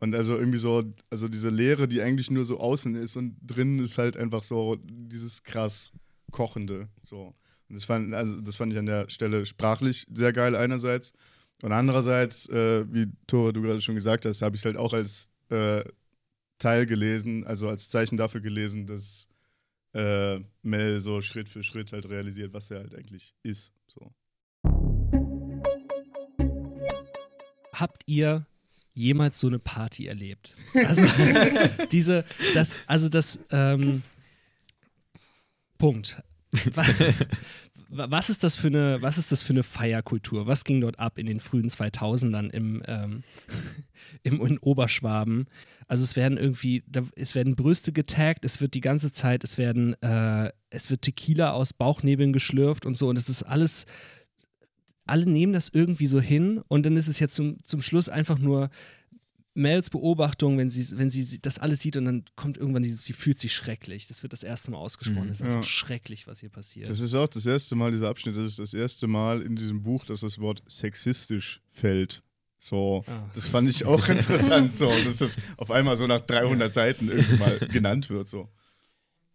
Und 0.00 0.14
also 0.14 0.36
irgendwie 0.36 0.58
so, 0.58 0.84
also 1.10 1.28
diese 1.28 1.50
Leere, 1.50 1.88
die 1.88 2.02
eigentlich 2.02 2.30
nur 2.30 2.44
so 2.44 2.60
außen 2.60 2.94
ist 2.94 3.16
und 3.16 3.36
drinnen 3.42 3.80
ist 3.80 3.98
halt 3.98 4.16
einfach 4.16 4.44
so 4.44 4.76
dieses 4.84 5.42
krass 5.42 5.90
Kochende. 6.30 6.88
So. 7.02 7.34
Und 7.68 7.74
das 7.74 7.84
fand, 7.84 8.14
also 8.14 8.40
das 8.40 8.56
fand 8.56 8.72
ich 8.72 8.78
an 8.78 8.86
der 8.86 9.08
Stelle 9.08 9.44
sprachlich 9.44 10.06
sehr 10.12 10.32
geil 10.32 10.54
einerseits. 10.54 11.12
Und 11.62 11.72
andererseits, 11.72 12.48
äh, 12.48 12.86
wie 12.92 13.08
Tore 13.26 13.52
du 13.52 13.62
gerade 13.62 13.80
schon 13.80 13.96
gesagt 13.96 14.24
hast, 14.24 14.42
habe 14.42 14.54
ich 14.54 14.62
es 14.62 14.64
halt 14.64 14.76
auch 14.76 14.92
als 14.92 15.30
äh, 15.50 15.82
Teil 16.58 16.86
gelesen, 16.86 17.44
also 17.44 17.68
als 17.68 17.88
Zeichen 17.88 18.16
dafür 18.16 18.40
gelesen, 18.40 18.86
dass 18.86 19.28
äh, 19.94 20.40
Mel 20.62 21.00
so 21.00 21.20
Schritt 21.20 21.48
für 21.48 21.62
Schritt 21.62 21.92
halt 21.92 22.08
realisiert, 22.08 22.52
was 22.52 22.70
er 22.70 22.80
halt 22.80 22.94
eigentlich 22.94 23.34
ist. 23.42 23.72
So. 23.86 24.12
Habt 27.72 28.02
ihr 28.06 28.46
jemals 28.94 29.38
so 29.38 29.46
eine 29.46 29.58
Party 29.58 30.06
erlebt? 30.06 30.56
Also 30.74 31.02
diese, 31.92 32.24
das, 32.54 32.76
also 32.86 33.08
das, 33.08 33.38
ähm, 33.50 34.02
Punkt. 35.78 36.20
Was 37.90 38.28
ist 38.28 38.44
das 38.44 38.56
für 38.56 38.68
eine, 38.68 39.00
was 39.00 39.16
ist 39.16 39.32
das 39.32 39.42
für 39.42 39.54
eine 39.54 39.62
Feierkultur? 39.62 40.46
Was 40.46 40.64
ging 40.64 40.82
dort 40.82 40.98
ab 40.98 41.16
in 41.16 41.24
den 41.24 41.40
frühen 41.40 41.70
2000ern 41.70 42.50
im, 42.50 42.82
ähm, 42.86 43.22
im 44.22 44.44
in 44.44 44.58
Oberschwaben? 44.58 45.46
Also 45.86 46.04
es 46.04 46.14
werden 46.14 46.36
irgendwie, 46.36 46.84
es 47.16 47.34
werden 47.34 47.56
Brüste 47.56 47.92
getaggt, 47.92 48.44
es 48.44 48.60
wird 48.60 48.74
die 48.74 48.82
ganze 48.82 49.10
Zeit, 49.10 49.42
es 49.42 49.56
werden, 49.56 49.94
äh, 50.02 50.52
es 50.68 50.90
wird 50.90 51.00
Tequila 51.00 51.52
aus 51.52 51.72
Bauchnebeln 51.72 52.34
geschlürft 52.34 52.84
und 52.84 52.98
so 52.98 53.08
und 53.08 53.16
es 53.16 53.30
ist 53.30 53.42
alles, 53.42 53.86
alle 55.06 55.24
nehmen 55.24 55.54
das 55.54 55.70
irgendwie 55.72 56.06
so 56.06 56.20
hin 56.20 56.60
und 56.68 56.84
dann 56.84 56.96
ist 56.96 57.08
es 57.08 57.18
jetzt 57.20 57.36
zum, 57.36 57.56
zum 57.64 57.80
Schluss 57.80 58.10
einfach 58.10 58.38
nur 58.38 58.68
Mels 59.58 59.90
Beobachtung, 59.90 60.56
wenn 60.56 60.70
sie, 60.70 60.96
wenn 60.96 61.10
sie 61.10 61.40
das 61.40 61.58
alles 61.58 61.80
sieht 61.80 61.96
und 61.96 62.04
dann 62.04 62.24
kommt 62.36 62.56
irgendwann 62.56 62.82
dieses, 62.82 63.04
sie 63.04 63.12
fühlt 63.12 63.40
sich 63.40 63.52
schrecklich. 63.52 64.06
Das 64.06 64.22
wird 64.22 64.32
das 64.32 64.42
erste 64.42 64.70
Mal 64.70 64.78
ausgesprochen. 64.78 65.24
Mhm. 65.24 65.28
Das 65.28 65.40
ist 65.40 65.46
einfach 65.46 65.56
ja. 65.56 65.62
schrecklich, 65.64 66.26
was 66.26 66.40
hier 66.40 66.48
passiert. 66.48 66.88
Das 66.88 67.00
ist 67.00 67.14
auch 67.14 67.28
das 67.28 67.44
erste 67.44 67.74
Mal, 67.74 67.90
dieser 67.90 68.08
Abschnitt, 68.08 68.36
das 68.36 68.46
ist 68.46 68.58
das 68.60 68.72
erste 68.72 69.06
Mal 69.06 69.42
in 69.42 69.56
diesem 69.56 69.82
Buch, 69.82 70.04
dass 70.04 70.20
das 70.20 70.38
Wort 70.38 70.62
sexistisch 70.68 71.60
fällt. 71.68 72.22
So, 72.58 73.04
ah. 73.06 73.30
das 73.34 73.46
fand 73.46 73.68
ich 73.68 73.84
auch 73.84 74.08
interessant, 74.08 74.76
so, 74.76 74.86
dass 75.04 75.18
das 75.18 75.36
auf 75.56 75.70
einmal 75.70 75.96
so 75.96 76.06
nach 76.06 76.20
300 76.20 76.72
Seiten 76.72 77.08
irgendwann 77.08 77.38
mal 77.38 77.58
genannt 77.58 78.10
wird. 78.10 78.28
So. 78.28 78.48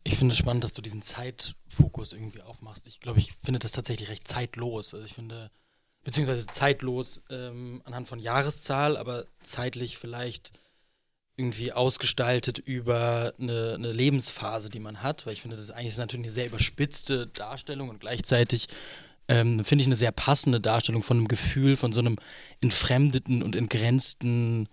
Ich 0.03 0.15
finde 0.15 0.33
es 0.33 0.37
spannend, 0.37 0.63
dass 0.63 0.73
du 0.73 0.81
diesen 0.81 1.01
Zeitfokus 1.01 2.13
irgendwie 2.13 2.41
aufmachst. 2.41 2.87
Ich 2.87 2.99
glaube, 2.99 3.19
ich 3.19 3.31
finde 3.43 3.59
das 3.59 3.71
tatsächlich 3.71 4.09
recht 4.09 4.27
zeitlos. 4.27 4.93
Also 4.93 5.05
ich 5.05 5.13
finde, 5.13 5.51
beziehungsweise 6.03 6.47
zeitlos 6.47 7.23
ähm, 7.29 7.81
anhand 7.85 8.07
von 8.07 8.19
Jahreszahl, 8.19 8.97
aber 8.97 9.25
zeitlich 9.41 9.97
vielleicht 9.97 10.51
irgendwie 11.35 11.73
ausgestaltet 11.73 12.59
über 12.59 13.33
eine, 13.39 13.73
eine, 13.75 13.91
Lebensphase, 13.91 14.69
die 14.69 14.79
man 14.79 15.01
hat, 15.01 15.25
weil 15.25 15.33
ich 15.33 15.41
finde, 15.41 15.55
das 15.55 15.65
ist 15.65 15.71
eigentlich 15.71 15.97
natürlich 15.97 16.25
eine 16.25 16.31
sehr 16.31 16.45
überspitzte 16.45 17.27
Darstellung 17.27 17.89
und 17.89 17.99
gleichzeitig 17.99 18.67
ähm, 19.27 19.63
finde 19.63 19.81
ich 19.81 19.87
eine 19.87 19.95
sehr 19.95 20.11
passende 20.11 20.61
Darstellung 20.61 21.01
von 21.01 21.17
einem 21.17 21.27
Gefühl, 21.27 21.75
von 21.75 21.91
so 21.91 22.01
einem 22.01 22.17
entfremdeten 22.61 23.41
und 23.41 23.55
entgrenzten 23.55 24.69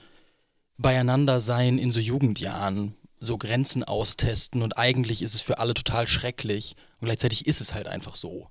Beieinandersein 0.77 1.79
in 1.79 1.93
so 1.93 2.01
Jugendjahren, 2.01 2.95
so 3.21 3.39
Grenzen 3.39 3.85
austesten 3.85 4.63
und 4.63 4.77
eigentlich 4.77 5.23
ist 5.23 5.35
es 5.35 5.41
für 5.41 5.59
alle 5.59 5.73
total 5.73 6.07
schrecklich 6.07 6.75
und 7.01 7.07
gleichzeitig 7.07 7.47
ist 7.47 7.61
es 7.61 7.73
halt 7.73 7.87
einfach 7.87 8.17
so. 8.17 8.49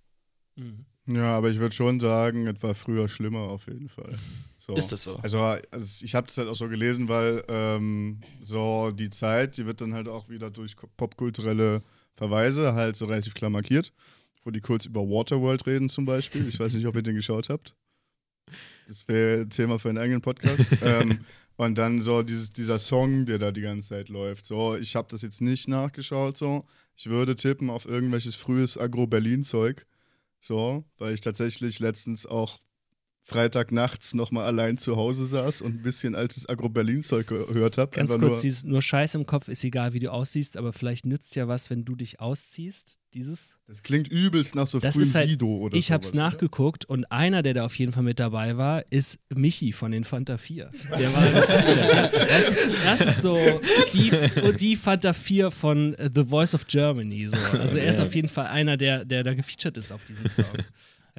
Mhm. 0.55 0.85
Ja, 1.11 1.37
aber 1.37 1.49
ich 1.49 1.57
würde 1.57 1.75
schon 1.75 1.99
sagen, 1.99 2.45
es 2.45 2.61
war 2.61 2.75
früher 2.75 3.07
schlimmer 3.07 3.39
auf 3.39 3.65
jeden 3.67 3.89
Fall. 3.89 4.17
So. 4.57 4.73
Ist 4.73 4.91
das 4.91 5.03
so? 5.03 5.15
Also, 5.17 5.39
also 5.39 6.05
ich 6.05 6.13
habe 6.13 6.27
das 6.27 6.37
halt 6.37 6.47
auch 6.47 6.55
so 6.55 6.67
gelesen, 6.67 7.07
weil 7.07 7.43
ähm, 7.47 8.19
so 8.41 8.91
die 8.91 9.09
Zeit, 9.09 9.57
die 9.57 9.65
wird 9.65 9.81
dann 9.81 9.93
halt 9.93 10.07
auch 10.07 10.29
wieder 10.29 10.51
durch 10.51 10.75
popkulturelle 10.97 11.81
Verweise 12.13 12.75
halt 12.75 12.95
so 12.95 13.05
relativ 13.05 13.33
klar 13.33 13.49
markiert, 13.49 13.91
wo 14.43 14.51
die 14.51 14.61
kurz 14.61 14.85
über 14.85 15.01
Waterworld 15.01 15.65
reden 15.65 15.89
zum 15.89 16.05
Beispiel. 16.05 16.47
Ich 16.47 16.59
weiß 16.59 16.73
nicht, 16.75 16.85
ob 16.85 16.95
ihr 16.95 17.01
den 17.01 17.15
geschaut 17.15 17.49
habt. 17.49 17.73
Das 18.87 19.07
wäre 19.07 19.47
Thema 19.47 19.79
für 19.79 19.89
einen 19.89 19.97
eigenen 19.97 20.21
Podcast. 20.21 20.65
ähm, 20.83 21.19
und 21.55 21.77
dann 21.77 22.01
so 22.01 22.21
dieses, 22.21 22.51
dieser 22.51 22.77
Song, 22.77 23.25
der 23.25 23.39
da 23.39 23.51
die 23.51 23.61
ganze 23.61 23.89
Zeit 23.89 24.09
läuft. 24.09 24.45
So, 24.45 24.75
ich 24.75 24.95
habe 24.95 25.07
das 25.09 25.23
jetzt 25.23 25.41
nicht 25.41 25.67
nachgeschaut, 25.67 26.37
so. 26.37 26.65
Ich 26.95 27.09
würde 27.09 27.35
tippen 27.35 27.69
auf 27.69 27.85
irgendwelches 27.85 28.35
frühes 28.35 28.77
Agro-Berlin-Zeug. 28.77 29.85
So, 30.39 30.85
weil 30.97 31.13
ich 31.13 31.21
tatsächlich 31.21 31.79
letztens 31.79 32.25
auch 32.25 32.59
Freitagnachts 33.29 34.13
nochmal 34.13 34.45
allein 34.45 34.77
zu 34.77 34.95
Hause 34.95 35.25
saß 35.27 35.61
und 35.61 35.75
ein 35.75 35.81
bisschen 35.81 36.15
altes 36.15 36.49
Agro-Berlin-Zeug 36.49 37.27
gehört 37.27 37.77
habe. 37.77 37.91
Ganz 37.91 38.11
kurz, 38.11 38.21
nur, 38.21 38.39
dieses 38.41 38.63
nur 38.63 38.81
Scheiß 38.81 39.15
im 39.15 39.25
Kopf 39.25 39.47
ist 39.47 39.63
egal, 39.63 39.93
wie 39.93 39.99
du 39.99 40.11
aussiehst, 40.11 40.57
aber 40.57 40.73
vielleicht 40.73 41.05
nützt 41.05 41.35
ja 41.35 41.47
was, 41.47 41.69
wenn 41.69 41.85
du 41.85 41.95
dich 41.95 42.19
ausziehst. 42.19 42.99
Dieses. 43.15 43.57
Das 43.65 43.81
klingt 43.81 44.07
übelst 44.07 44.53
nach 44.53 44.67
so 44.67 44.79
das 44.79 44.93
frühem 44.93 45.11
halt, 45.15 45.29
Sido 45.29 45.47
oder 45.47 45.75
Ich 45.75 45.91
habe 45.91 46.05
es 46.05 46.13
nachgeguckt 46.13 46.85
und 46.85 47.11
einer, 47.11 47.41
der 47.41 47.55
da 47.55 47.65
auf 47.65 47.73
jeden 47.79 47.91
Fall 47.91 48.03
mit 48.03 48.19
dabei 48.19 48.55
war, 48.55 48.83
ist 48.91 49.17
Michi 49.29 49.71
von 49.71 49.91
den 49.91 50.03
Fanta 50.03 50.37
4. 50.37 50.69
Der 50.91 51.13
war 51.13 52.09
das, 52.11 52.49
ist, 52.49 52.85
das 52.85 53.01
ist 53.01 53.21
so 53.23 53.39
die, 53.93 54.11
die 54.59 54.75
Fanta 54.75 55.13
4 55.13 55.49
von 55.49 55.95
The 55.99 56.25
Voice 56.25 56.53
of 56.53 56.67
Germany. 56.67 57.27
So. 57.27 57.37
Also 57.57 57.77
er 57.77 57.89
ist 57.89 57.99
auf 57.99 58.13
jeden 58.13 58.29
Fall 58.29 58.45
einer, 58.45 58.77
der, 58.77 59.05
der 59.05 59.23
da 59.23 59.33
gefeatured 59.33 59.77
ist 59.77 59.91
auf 59.91 60.01
diesem 60.05 60.29
Song. 60.29 60.45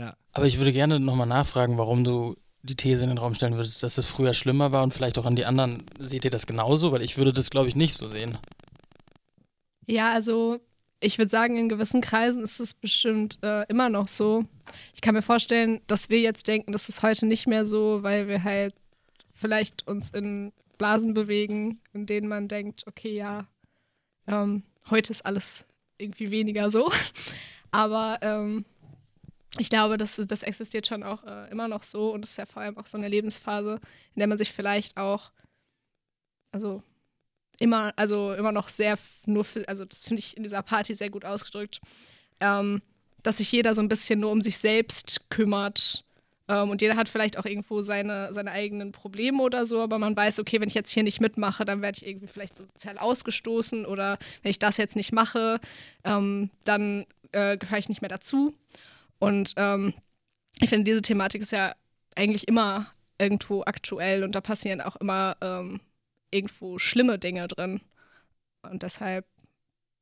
Ja. 0.01 0.17
Aber 0.33 0.47
ich 0.47 0.57
würde 0.57 0.73
gerne 0.73 0.99
nochmal 0.99 1.27
nachfragen, 1.27 1.77
warum 1.77 2.05
du 2.05 2.35
die 2.63 2.75
These 2.75 3.03
in 3.03 3.11
den 3.11 3.19
Raum 3.19 3.35
stellen 3.35 3.57
würdest, 3.57 3.83
dass 3.83 3.99
es 3.99 4.07
früher 4.07 4.33
schlimmer 4.33 4.73
war 4.73 4.83
und 4.83 4.95
vielleicht 4.95 5.19
auch 5.19 5.27
an 5.27 5.37
die 5.37 5.45
anderen. 5.45 5.85
Seht 5.99 6.25
ihr 6.25 6.31
das 6.31 6.47
genauso? 6.47 6.91
Weil 6.91 7.03
ich 7.03 7.19
würde 7.19 7.35
das, 7.35 7.51
glaube 7.51 7.69
ich, 7.69 7.77
nicht 7.77 7.93
so 7.93 8.09
sehen. 8.09 8.39
Ja, 9.87 10.11
also 10.13 10.59
ich 11.01 11.19
würde 11.19 11.31
sagen, 11.31 11.59
in 11.59 11.69
gewissen 11.69 12.01
Kreisen 12.01 12.43
ist 12.43 12.61
es 12.61 12.73
bestimmt 12.73 13.39
äh, 13.43 13.67
immer 13.69 13.91
noch 13.91 14.09
so. 14.09 14.47
Ich 14.95 15.03
kann 15.03 15.15
mir 15.15 15.23
vorstellen, 15.23 15.83
dass 15.87 16.09
wir 16.09 16.21
jetzt 16.21 16.49
denken, 16.49 16.73
das 16.73 16.89
ist 16.89 17.03
heute 17.03 17.27
nicht 17.27 17.47
mehr 17.47 17.67
so, 17.67 18.03
weil 18.03 18.27
wir 18.27 18.43
halt 18.43 18.75
vielleicht 19.35 19.87
uns 19.87 20.13
in 20.13 20.53
Blasen 20.79 21.13
bewegen, 21.13 21.79
in 21.93 22.07
denen 22.07 22.29
man 22.29 22.49
denkt, 22.49 22.85
okay, 22.87 23.15
ja, 23.15 23.47
ähm, 24.27 24.63
heute 24.89 25.11
ist 25.11 25.27
alles 25.27 25.67
irgendwie 25.99 26.31
weniger 26.31 26.71
so. 26.71 26.91
Aber 27.71 28.19
ähm, 28.23 28.65
ich 29.59 29.71
glaube, 29.71 29.99
das, 29.99 30.21
das 30.27 30.43
existiert 30.43 30.87
schon 30.87 31.03
auch 31.03 31.25
äh, 31.25 31.51
immer 31.51 31.69
noch 31.69 31.83
so 31.83 32.13
und 32.13 32.25
es 32.25 32.33
ist 32.33 32.37
ja 32.37 32.47
vor 32.47 32.63
allem 32.63 32.79
auch 32.79 32.87
so 32.87 32.97
eine 32.97 33.09
Lebensphase, 33.09 33.81
in 34.15 34.21
der 34.21 34.29
man 34.29 34.39
sich 34.39 34.53
vielleicht 34.53 34.97
auch, 34.97 35.31
also 36.53 36.83
immer, 37.59 37.93
also 37.97 38.33
immer 38.33 38.53
noch 38.53 38.69
sehr 38.69 38.99
nur 39.27 39.45
für, 39.45 39.69
also 39.69 39.85
das 39.85 40.03
finde 40.05 40.21
ich 40.21 40.37
in 40.37 40.43
dieser 40.43 40.63
Party 40.63 40.95
sehr 40.95 41.11
gut 41.11 41.25
ausgedrückt, 41.25 41.81
ähm, 42.41 42.81
dass 43.23 43.39
sich 43.39 43.51
jeder 43.53 43.75
so 43.75 43.83
ein 43.83 43.89
bisschen 43.89 44.21
nur 44.21 44.31
um 44.31 44.41
sich 44.41 44.59
selbst 44.59 45.29
kümmert. 45.31 46.05
Ähm, 46.49 46.71
und 46.71 46.81
jeder 46.81 46.97
hat 46.97 47.09
vielleicht 47.09 47.39
auch 47.39 47.45
irgendwo 47.45 47.83
seine, 47.83 48.33
seine 48.33 48.53
eigenen 48.53 48.93
Probleme 48.93 49.43
oder 49.43 49.67
so, 49.67 49.83
aber 49.83 49.99
man 49.99 50.17
weiß, 50.17 50.39
okay, 50.39 50.61
wenn 50.61 50.69
ich 50.69 50.75
jetzt 50.75 50.91
hier 50.91 51.03
nicht 51.03 51.21
mitmache, 51.21 51.65
dann 51.65 51.83
werde 51.83 51.99
ich 51.99 52.07
irgendwie 52.07 52.29
vielleicht 52.29 52.57
sozial 52.57 52.99
ausgestoßen 52.99 53.85
oder 53.85 54.19
wenn 54.43 54.51
ich 54.51 54.59
das 54.59 54.79
jetzt 54.79 54.97
nicht 54.97 55.13
mache, 55.13 55.61
ähm, 56.05 56.51
dann 56.65 57.05
äh, 57.33 57.57
gehöre 57.59 57.79
ich 57.79 57.89
nicht 57.89 58.01
mehr 58.01 58.09
dazu. 58.09 58.55
Und 59.21 59.55
ähm, 59.57 59.95
ich 60.59 60.69
finde, 60.69 60.85
diese 60.85 61.03
Thematik 61.03 61.43
ist 61.43 61.53
ja 61.53 61.75
eigentlich 62.17 62.49
immer 62.49 62.93
irgendwo 63.19 63.63
aktuell 63.63 64.25
und 64.25 64.35
da 64.35 64.41
passieren 64.41 64.81
auch 64.81 64.97
immer 64.97 65.37
ähm, 65.41 65.81
irgendwo 66.31 66.79
schlimme 66.79 67.19
Dinge 67.19 67.47
drin. 67.47 67.81
Und 68.63 68.83
deshalb 68.83 69.27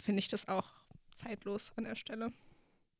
finde 0.00 0.20
ich 0.20 0.28
das 0.28 0.48
auch 0.48 0.70
zeitlos 1.14 1.72
an 1.76 1.84
der 1.84 1.96
Stelle. 1.96 2.32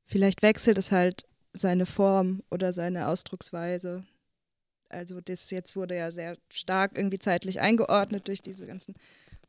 Vielleicht 0.05 0.43
wechselt 0.43 0.79
es 0.79 0.93
halt 0.93 1.25
seine 1.53 1.87
Form 1.87 2.43
oder 2.51 2.73
seine 2.73 3.09
Ausdrucksweise. 3.09 4.05
Also 4.89 5.21
das 5.21 5.51
jetzt 5.51 5.77
wurde 5.77 5.97
ja 5.97 6.11
sehr 6.11 6.37
stark 6.51 6.97
irgendwie 6.97 7.19
zeitlich 7.19 7.61
eingeordnet 7.61 8.27
durch 8.27 8.43
diese 8.43 8.67
ganzen 8.67 8.95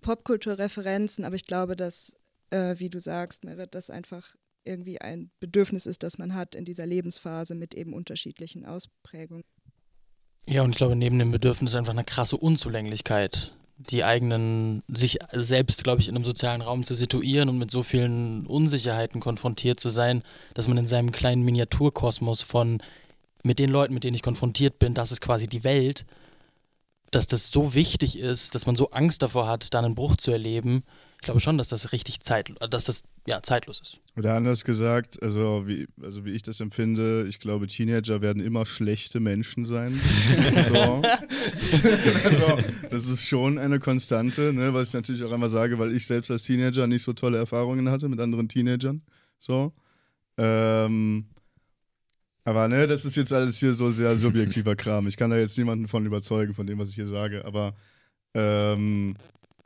Popkulturreferenzen, 0.01 1.25
aber 1.25 1.35
ich 1.35 1.45
glaube, 1.45 1.75
dass, 1.75 2.17
äh, 2.51 2.75
wie 2.77 2.89
du 2.89 2.99
sagst, 2.99 3.43
Merit, 3.43 3.73
das 3.73 3.89
einfach 3.89 4.35
irgendwie 4.69 5.01
ein 5.01 5.31
Bedürfnis 5.39 5.85
ist, 5.85 6.03
das 6.03 6.17
man 6.17 6.35
hat 6.35 6.55
in 6.55 6.63
dieser 6.63 6.85
Lebensphase 6.85 7.55
mit 7.55 7.73
eben 7.73 7.93
unterschiedlichen 7.93 8.65
Ausprägungen. 8.65 9.43
Ja, 10.47 10.63
und 10.63 10.71
ich 10.71 10.77
glaube, 10.77 10.95
neben 10.95 11.19
dem 11.19 11.31
Bedürfnis 11.31 11.75
einfach 11.75 11.93
eine 11.93 12.03
krasse 12.03 12.37
Unzulänglichkeit, 12.37 13.53
die 13.77 14.03
eigenen, 14.03 14.83
sich 14.87 15.19
selbst, 15.31 15.83
glaube 15.83 16.01
ich, 16.01 16.09
in 16.09 16.15
einem 16.15 16.25
sozialen 16.25 16.61
Raum 16.61 16.83
zu 16.83 16.95
situieren 16.95 17.49
und 17.49 17.57
mit 17.57 17.71
so 17.71 17.81
vielen 17.81 18.45
Unsicherheiten 18.45 19.21
konfrontiert 19.21 19.79
zu 19.79 19.89
sein, 19.89 20.21
dass 20.53 20.67
man 20.67 20.77
in 20.77 20.87
seinem 20.87 21.11
kleinen 21.11 21.43
Miniaturkosmos 21.43 22.41
von 22.41 22.81
mit 23.43 23.57
den 23.57 23.69
Leuten, 23.69 23.93
mit 23.93 24.03
denen 24.03 24.15
ich 24.15 24.21
konfrontiert 24.21 24.79
bin, 24.79 24.93
das 24.93 25.11
ist 25.11 25.21
quasi 25.21 25.47
die 25.47 25.63
Welt, 25.63 26.05
dass 27.11 27.27
das 27.27 27.51
so 27.51 27.73
wichtig 27.73 28.19
ist, 28.19 28.53
dass 28.53 28.65
man 28.65 28.75
so 28.75 28.91
Angst 28.91 29.21
davor 29.21 29.47
hat, 29.47 29.73
da 29.73 29.79
einen 29.79 29.95
Bruch 29.95 30.17
zu 30.17 30.31
erleben. 30.31 30.83
Ich 31.15 31.21
glaube 31.21 31.39
schon, 31.39 31.57
dass 31.57 31.69
das 31.69 31.91
richtig 31.91 32.19
zeit, 32.19 32.51
dass 32.69 32.85
das 32.85 33.03
ja 33.29 33.41
zeitlos 33.43 33.79
ist. 33.81 33.99
Oder 34.17 34.33
anders 34.33 34.65
gesagt, 34.65 35.21
also 35.21 35.67
wie, 35.67 35.87
also 36.01 36.25
wie 36.25 36.31
ich 36.31 36.41
das 36.41 36.59
empfinde, 36.59 37.25
ich 37.29 37.39
glaube, 37.39 37.67
Teenager 37.67 38.21
werden 38.21 38.43
immer 38.43 38.65
schlechte 38.65 39.19
Menschen 39.19 39.63
sein. 39.63 39.93
so. 40.67 41.01
also, 42.23 42.57
das 42.89 43.07
ist 43.07 43.27
schon 43.27 43.57
eine 43.57 43.79
Konstante, 43.79 44.51
ne, 44.51 44.73
was 44.73 44.89
ich 44.89 44.93
natürlich 44.93 45.23
auch 45.23 45.31
einmal 45.31 45.49
sage, 45.49 45.79
weil 45.79 45.95
ich 45.95 46.05
selbst 46.05 46.31
als 46.31 46.43
Teenager 46.43 46.87
nicht 46.87 47.03
so 47.03 47.13
tolle 47.13 47.37
Erfahrungen 47.37 47.89
hatte 47.89 48.09
mit 48.09 48.19
anderen 48.19 48.49
Teenagern. 48.49 49.03
So. 49.37 49.73
Ähm, 50.37 51.25
aber 52.43 52.67
ne, 52.67 52.87
das 52.87 53.05
ist 53.05 53.15
jetzt 53.15 53.31
alles 53.31 53.59
hier 53.59 53.73
so 53.73 53.91
sehr 53.91 54.15
subjektiver 54.15 54.75
Kram. 54.77 55.07
Ich 55.07 55.17
kann 55.17 55.29
da 55.29 55.37
jetzt 55.37 55.57
niemanden 55.57 55.87
von 55.87 56.05
überzeugen, 56.05 56.55
von 56.55 56.65
dem, 56.65 56.79
was 56.79 56.89
ich 56.89 56.95
hier 56.95 57.05
sage. 57.05 57.45
Aber 57.45 57.75
ähm, 58.33 59.15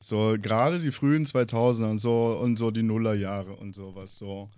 so 0.03 0.35
gerade 0.41 0.79
die 0.79 0.91
frühen 0.91 1.25
2000er 1.25 1.91
und 1.91 1.99
so 1.99 2.37
und 2.41 2.57
so 2.57 2.71
die 2.71 2.83
Nullerjahre 2.83 3.55
und 3.55 3.73
sowas, 3.73 4.17
so. 4.17 4.49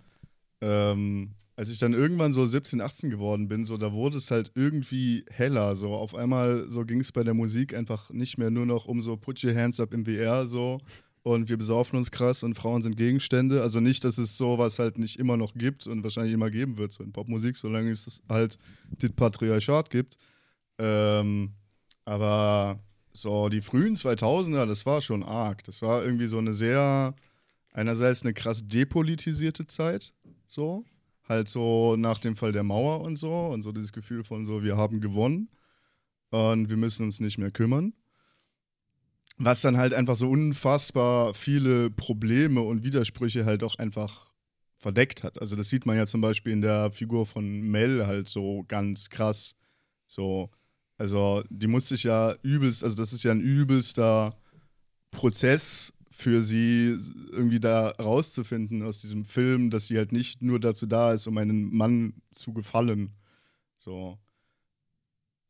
Ähm, 0.60 1.34
als 1.54 1.70
ich 1.70 1.78
dann 1.78 1.94
irgendwann 1.94 2.32
so 2.32 2.44
17, 2.44 2.80
18 2.80 3.10
geworden 3.10 3.48
bin, 3.48 3.64
so 3.64 3.76
da 3.76 3.92
wurde 3.92 4.18
es 4.18 4.30
halt 4.30 4.50
irgendwie 4.54 5.24
heller. 5.30 5.74
So 5.74 5.94
auf 5.94 6.14
einmal 6.14 6.68
so 6.68 6.84
ging 6.84 7.00
es 7.00 7.12
bei 7.12 7.24
der 7.24 7.32
Musik 7.32 7.74
einfach 7.74 8.10
nicht 8.10 8.36
mehr 8.36 8.50
nur 8.50 8.66
noch 8.66 8.86
um 8.86 9.00
so 9.00 9.16
Put 9.16 9.42
your 9.42 9.54
hands 9.54 9.80
up 9.80 9.94
in 9.94 10.04
the 10.04 10.16
air 10.16 10.46
so 10.46 10.80
und 11.22 11.48
wir 11.48 11.56
besaufen 11.56 11.96
uns 11.96 12.10
krass 12.10 12.42
und 12.42 12.54
Frauen 12.54 12.82
sind 12.82 12.96
Gegenstände. 12.96 13.62
Also 13.62 13.80
nicht, 13.80 14.04
dass 14.04 14.18
es 14.18 14.36
sowas 14.36 14.78
halt 14.78 14.98
nicht 14.98 15.18
immer 15.18 15.36
noch 15.36 15.54
gibt 15.54 15.86
und 15.86 16.02
wahrscheinlich 16.02 16.34
immer 16.34 16.50
geben 16.50 16.76
wird, 16.76 16.92
so 16.92 17.02
in 17.02 17.12
Popmusik, 17.12 17.56
solange 17.56 17.90
es 17.90 18.22
halt 18.28 18.58
das 18.98 19.10
Patriarchat 19.10 19.90
gibt. 19.90 20.18
Ähm, 20.78 21.52
aber 22.04 22.78
so 23.16 23.48
die 23.48 23.60
frühen 23.60 23.96
2000er, 23.96 24.66
das 24.66 24.86
war 24.86 25.00
schon 25.00 25.22
arg. 25.22 25.64
Das 25.64 25.82
war 25.82 26.04
irgendwie 26.04 26.26
so 26.26 26.38
eine 26.38 26.54
sehr, 26.54 27.14
einerseits 27.72 28.22
eine 28.22 28.34
krass 28.34 28.66
depolitisierte 28.66 29.66
Zeit, 29.66 30.14
so. 30.46 30.84
Halt 31.28 31.48
so 31.48 31.96
nach 31.96 32.20
dem 32.20 32.36
Fall 32.36 32.52
der 32.52 32.62
Mauer 32.62 33.00
und 33.00 33.16
so 33.16 33.32
und 33.32 33.62
so 33.62 33.72
dieses 33.72 33.92
Gefühl 33.92 34.22
von 34.22 34.44
so, 34.44 34.62
wir 34.62 34.76
haben 34.76 35.00
gewonnen 35.00 35.48
und 36.30 36.70
wir 36.70 36.76
müssen 36.76 37.04
uns 37.04 37.18
nicht 37.18 37.38
mehr 37.38 37.50
kümmern 37.50 37.92
was 39.38 39.60
dann 39.60 39.76
halt 39.76 39.92
einfach 39.92 40.16
so 40.16 40.30
unfassbar 40.30 41.34
viele 41.34 41.90
Probleme 41.90 42.62
und 42.62 42.84
Widersprüche 42.84 43.44
halt 43.44 43.62
auch 43.62 43.76
einfach 43.76 44.32
verdeckt 44.76 45.24
hat. 45.24 45.40
Also 45.40 45.56
das 45.56 45.68
sieht 45.68 45.86
man 45.86 45.96
ja 45.96 46.06
zum 46.06 46.20
Beispiel 46.20 46.52
in 46.52 46.62
der 46.62 46.90
Figur 46.90 47.26
von 47.26 47.60
Mel 47.60 48.06
halt 48.06 48.28
so 48.28 48.64
ganz 48.68 49.10
krass. 49.10 49.56
So, 50.06 50.50
also 50.98 51.42
die 51.50 51.66
muss 51.66 51.88
sich 51.88 52.04
ja 52.04 52.34
übelst, 52.42 52.84
also 52.84 52.96
das 52.96 53.12
ist 53.12 53.22
ja 53.22 53.32
ein 53.32 53.40
übelster 53.40 54.36
Prozess 55.10 55.92
für 56.10 56.42
sie 56.42 56.96
irgendwie 57.30 57.60
da 57.60 57.90
rauszufinden 57.90 58.82
aus 58.82 59.02
diesem 59.02 59.24
Film, 59.24 59.70
dass 59.70 59.86
sie 59.86 59.98
halt 59.98 60.12
nicht 60.12 60.40
nur 60.42 60.58
dazu 60.58 60.86
da 60.86 61.12
ist, 61.12 61.26
um 61.26 61.36
einen 61.36 61.74
Mann 61.76 62.14
zu 62.32 62.54
gefallen. 62.54 63.12
So 63.76 64.18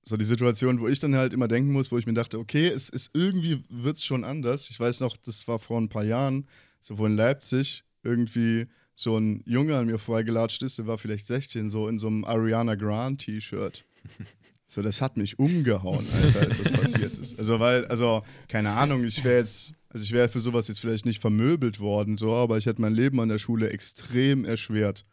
so 0.08 0.16
die 0.16 0.24
Situation, 0.24 0.80
wo 0.80 0.86
ich 0.86 1.00
dann 1.00 1.16
halt 1.16 1.32
immer 1.32 1.48
denken 1.48 1.72
muss, 1.72 1.90
wo 1.90 1.98
ich 1.98 2.06
mir 2.06 2.14
dachte, 2.14 2.38
okay, 2.38 2.68
es 2.68 2.88
ist 2.88 3.10
irgendwie 3.12 3.64
wird 3.68 3.96
es 3.96 4.04
schon 4.04 4.22
anders. 4.22 4.70
Ich 4.70 4.78
weiß 4.78 5.00
noch, 5.00 5.16
das 5.16 5.48
war 5.48 5.58
vor 5.58 5.80
ein 5.80 5.88
paar 5.88 6.04
Jahren, 6.04 6.46
so 6.80 6.96
wo 6.98 7.06
in 7.06 7.16
Leipzig 7.16 7.82
irgendwie 8.04 8.66
so 8.94 9.18
ein 9.18 9.42
Junge 9.46 9.76
an 9.76 9.86
mir 9.86 9.98
vorbeigelatscht 9.98 10.62
ist, 10.62 10.78
der 10.78 10.86
war 10.86 10.96
vielleicht 10.96 11.26
16, 11.26 11.70
so 11.70 11.88
in 11.88 11.98
so 11.98 12.06
einem 12.06 12.24
Ariana 12.24 12.76
Grande 12.76 13.18
T-Shirt. 13.24 13.84
So, 14.68 14.82
das 14.82 15.00
hat 15.00 15.16
mich 15.16 15.38
umgehauen, 15.38 16.06
Alter, 16.12 16.40
als 16.40 16.62
das 16.62 16.72
passiert 16.72 17.18
ist. 17.18 17.38
Also, 17.38 17.60
weil, 17.60 17.84
also, 17.86 18.22
keine 18.48 18.70
Ahnung, 18.70 19.04
ich 19.04 19.22
wäre 19.22 19.38
jetzt, 19.38 19.74
also 19.90 20.02
ich 20.02 20.10
wäre 20.10 20.28
für 20.28 20.40
sowas 20.40 20.66
jetzt 20.66 20.80
vielleicht 20.80 21.06
nicht 21.06 21.20
vermöbelt 21.20 21.78
worden, 21.78 22.18
so, 22.18 22.34
aber 22.34 22.58
ich 22.58 22.66
hätte 22.66 22.80
mein 22.80 22.94
Leben 22.94 23.20
an 23.20 23.28
der 23.28 23.38
Schule 23.38 23.70
extrem 23.70 24.44
erschwert, 24.44 25.06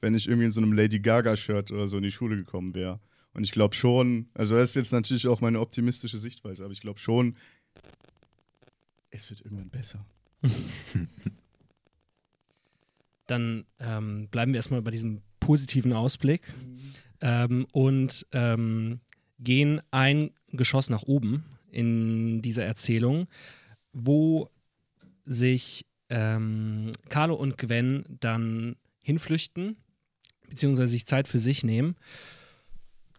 wenn 0.00 0.14
ich 0.14 0.28
irgendwie 0.28 0.46
in 0.46 0.52
so 0.52 0.60
einem 0.60 0.72
Lady 0.72 1.00
Gaga-Shirt 1.00 1.72
oder 1.72 1.88
so 1.88 1.96
in 1.96 2.04
die 2.04 2.12
Schule 2.12 2.36
gekommen 2.36 2.74
wäre. 2.74 3.00
Und 3.34 3.42
ich 3.44 3.50
glaube 3.50 3.74
schon, 3.74 4.28
also 4.34 4.56
das 4.56 4.70
ist 4.70 4.76
jetzt 4.76 4.92
natürlich 4.92 5.26
auch 5.26 5.40
meine 5.40 5.58
optimistische 5.60 6.18
Sichtweise, 6.18 6.64
aber 6.64 6.72
ich 6.72 6.80
glaube 6.80 7.00
schon, 7.00 7.36
es 9.10 9.28
wird 9.28 9.40
irgendwann 9.40 9.70
besser. 9.70 10.06
Dann 13.26 13.66
ähm, 13.78 14.28
bleiben 14.30 14.52
wir 14.52 14.58
erstmal 14.58 14.82
bei 14.82 14.90
diesem 14.92 15.22
positiven 15.40 15.92
Ausblick 15.92 16.48
mhm. 16.56 16.78
Ähm, 17.20 17.66
und 17.72 18.26
ähm, 18.32 19.00
gehen 19.38 19.80
ein 19.90 20.30
Geschoss 20.52 20.90
nach 20.90 21.02
oben 21.02 21.44
in 21.70 22.42
dieser 22.42 22.64
Erzählung, 22.64 23.28
wo 23.92 24.48
sich 25.24 25.86
ähm, 26.08 26.92
Carlo 27.08 27.34
und 27.34 27.58
Gwen 27.58 28.04
dann 28.20 28.76
hinflüchten, 29.02 29.76
beziehungsweise 30.48 30.92
sich 30.92 31.06
Zeit 31.06 31.28
für 31.28 31.38
sich 31.38 31.64
nehmen 31.64 31.96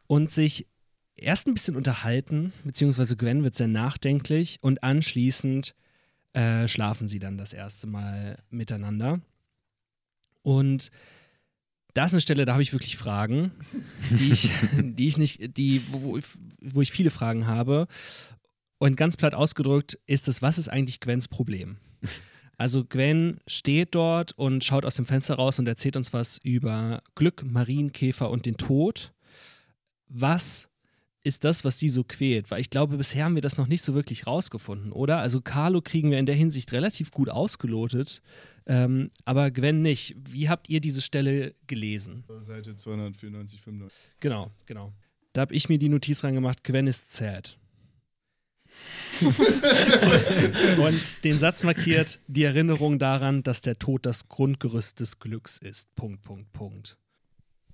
und 0.08 0.30
sich 0.30 0.68
erst 1.16 1.48
ein 1.48 1.54
bisschen 1.54 1.76
unterhalten, 1.76 2.54
beziehungsweise 2.64 3.16
Gwen 3.16 3.44
wird 3.44 3.56
sehr 3.56 3.68
nachdenklich 3.68 4.60
und 4.62 4.84
anschließend 4.84 5.74
äh, 6.34 6.68
schlafen 6.68 7.08
sie 7.08 7.20
dann 7.20 7.38
das 7.38 7.54
erste 7.54 7.88
Mal 7.88 8.38
miteinander. 8.50 9.22
Und 10.44 10.92
da 11.94 12.06
ist 12.06 12.14
eine 12.14 12.22
Stelle, 12.22 12.46
da 12.46 12.54
habe 12.54 12.64
ich 12.64 12.74
wirklich 12.74 12.98
Fragen, 12.98 13.52
die 14.10 14.32
ich, 14.32 14.52
die 14.78 15.08
ich 15.08 15.18
nicht, 15.18 15.58
die, 15.58 15.82
wo, 15.92 16.20
wo 16.62 16.82
ich 16.82 16.92
viele 16.92 17.10
Fragen 17.10 17.48
habe. 17.48 17.88
Und 18.78 18.98
ganz 18.98 19.18
platt 19.18 19.36
ausgedrückt 19.36 20.00
ist 20.08 20.28
es, 20.28 20.42
was 20.42 20.58
ist 20.58 20.70
eigentlich 20.70 21.00
Gwens 21.00 21.28
Problem? 21.28 21.78
Also 22.58 22.86
Gwen 22.86 23.40
steht 23.48 23.96
dort 23.96 24.34
und 24.34 24.64
schaut 24.64 24.86
aus 24.86 24.96
dem 24.96 25.06
Fenster 25.06 25.36
raus 25.36 25.60
und 25.60 25.68
erzählt 25.68 25.98
uns 25.98 26.14
was 26.14 26.40
über 26.44 27.02
Glück, 27.16 27.44
Marienkäfer 27.44 28.30
und 28.30 28.46
den 28.46 28.58
Tod 28.58 29.14
was 30.12 30.70
ist 31.24 31.44
das, 31.44 31.64
was 31.64 31.80
sie 31.80 31.90
so 31.90 32.04
quält? 32.04 32.52
Weil 32.52 32.62
ich 32.62 32.70
glaube, 32.70 32.98
bisher 32.98 33.26
haben 33.26 33.36
wir 33.36 33.42
das 33.42 33.58
noch 33.58 33.68
nicht 33.68 33.84
so 33.84 33.94
wirklich 33.94 34.28
rausgefunden, 34.28 34.92
oder? 34.92 35.20
Also 35.20 35.42
Carlo 35.42 35.82
kriegen 35.82 36.12
wir 36.12 36.20
in 36.20 36.26
der 36.26 36.36
Hinsicht 36.36 36.72
relativ 36.72 37.12
gut 37.12 37.30
ausgelotet, 37.30 38.22
ähm, 38.72 39.12
aber 39.26 39.52
Gwen 39.52 39.82
nicht. 39.82 40.16
Wie 40.18 40.48
habt 40.48 40.70
ihr 40.70 40.80
diese 40.80 41.02
Stelle 41.02 41.54
gelesen? 41.68 42.24
Seite 42.40 42.78
294, 42.78 43.60
95. 43.60 44.00
Genau, 44.22 44.50
genau. 44.66 44.94
Da 45.34 45.42
habe 45.42 45.54
ich 45.54 45.68
mir 45.68 45.78
die 45.78 45.90
Notiz 45.90 46.24
reingemacht, 46.24 46.64
Gwen 46.64 46.88
ist 46.88 47.12
sad. 47.12 47.60
und 49.22 51.24
den 51.26 51.38
Satz 51.38 51.64
markiert 51.64 52.20
die 52.28 52.46
Erinnerung 52.46 52.98
daran, 52.98 53.44
dass 53.44 53.62
der 53.62 53.78
Tod 53.78 54.06
das 54.06 54.30
Grundgerüst 54.30 55.02
des 55.02 55.20
Glücks 55.20 55.58
ist. 55.58 55.94
Punkt, 55.96 56.22
Punkt, 56.22 56.54
Punkt. 56.54 56.98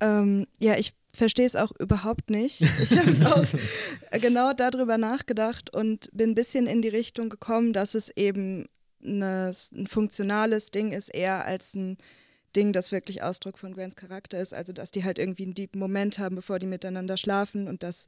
Ähm, 0.00 0.48
ja, 0.58 0.76
ich 0.76 0.94
verstehe 1.14 1.46
es 1.46 1.54
auch 1.54 1.70
überhaupt 1.78 2.30
nicht. 2.30 2.60
Ich 2.60 2.98
habe 2.98 3.26
auch 4.12 4.20
genau 4.20 4.52
darüber 4.52 4.98
nachgedacht 4.98 5.72
und 5.72 6.10
bin 6.12 6.30
ein 6.30 6.34
bisschen 6.34 6.66
in 6.66 6.82
die 6.82 6.88
Richtung 6.88 7.28
gekommen, 7.28 7.72
dass 7.72 7.94
es 7.94 8.10
eben 8.16 8.66
eine, 9.04 9.52
ein 9.72 9.86
funktionales 9.86 10.70
Ding 10.70 10.92
ist, 10.92 11.08
eher 11.08 11.44
als 11.44 11.74
ein 11.74 11.98
Ding, 12.56 12.72
das 12.72 12.92
wirklich 12.92 13.22
Ausdruck 13.22 13.58
von 13.58 13.74
Grants 13.74 13.96
Charakter 13.96 14.38
ist. 14.38 14.54
Also, 14.54 14.72
dass 14.72 14.90
die 14.90 15.04
halt 15.04 15.18
irgendwie 15.18 15.44
einen 15.44 15.54
deepen 15.54 15.78
Moment 15.78 16.18
haben, 16.18 16.36
bevor 16.36 16.58
die 16.58 16.66
miteinander 16.66 17.16
schlafen 17.16 17.68
und 17.68 17.82
dass, 17.82 18.06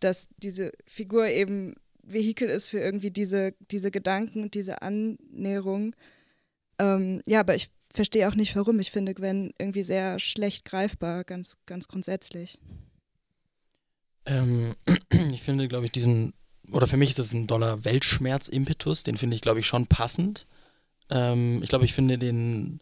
dass 0.00 0.28
diese 0.38 0.72
Figur 0.86 1.26
eben 1.26 1.74
Vehikel 2.02 2.48
ist 2.48 2.68
für 2.68 2.80
irgendwie 2.80 3.10
diese, 3.10 3.54
diese 3.70 3.90
Gedanken 3.90 4.42
und 4.42 4.54
diese 4.54 4.82
Annäherung. 4.82 5.94
Ähm, 6.78 7.22
ja, 7.26 7.40
aber 7.40 7.54
ich 7.54 7.70
verstehe 7.92 8.28
auch 8.28 8.34
nicht, 8.34 8.56
warum. 8.56 8.80
Ich 8.80 8.90
finde 8.90 9.14
Gwen 9.14 9.52
irgendwie 9.58 9.82
sehr 9.82 10.18
schlecht 10.18 10.64
greifbar, 10.64 11.24
ganz, 11.24 11.56
ganz 11.66 11.88
grundsätzlich. 11.88 12.58
Ähm, 14.26 14.74
ich 15.32 15.42
finde, 15.42 15.68
glaube 15.68 15.86
ich, 15.86 15.92
diesen, 15.92 16.34
oder 16.72 16.86
für 16.86 16.96
mich 16.96 17.10
ist 17.10 17.18
das 17.18 17.32
ein 17.32 17.46
doller 17.46 17.84
Weltschmerz-Impetus, 17.84 19.02
den 19.02 19.16
finde 19.16 19.36
ich, 19.36 19.42
glaube 19.42 19.60
ich, 19.60 19.66
schon 19.66 19.86
passend. 19.86 20.46
Ähm, 21.10 21.62
ich 21.62 21.68
glaube, 21.68 21.84
ich 21.84 21.92
finde 21.92 22.18
den, 22.18 22.80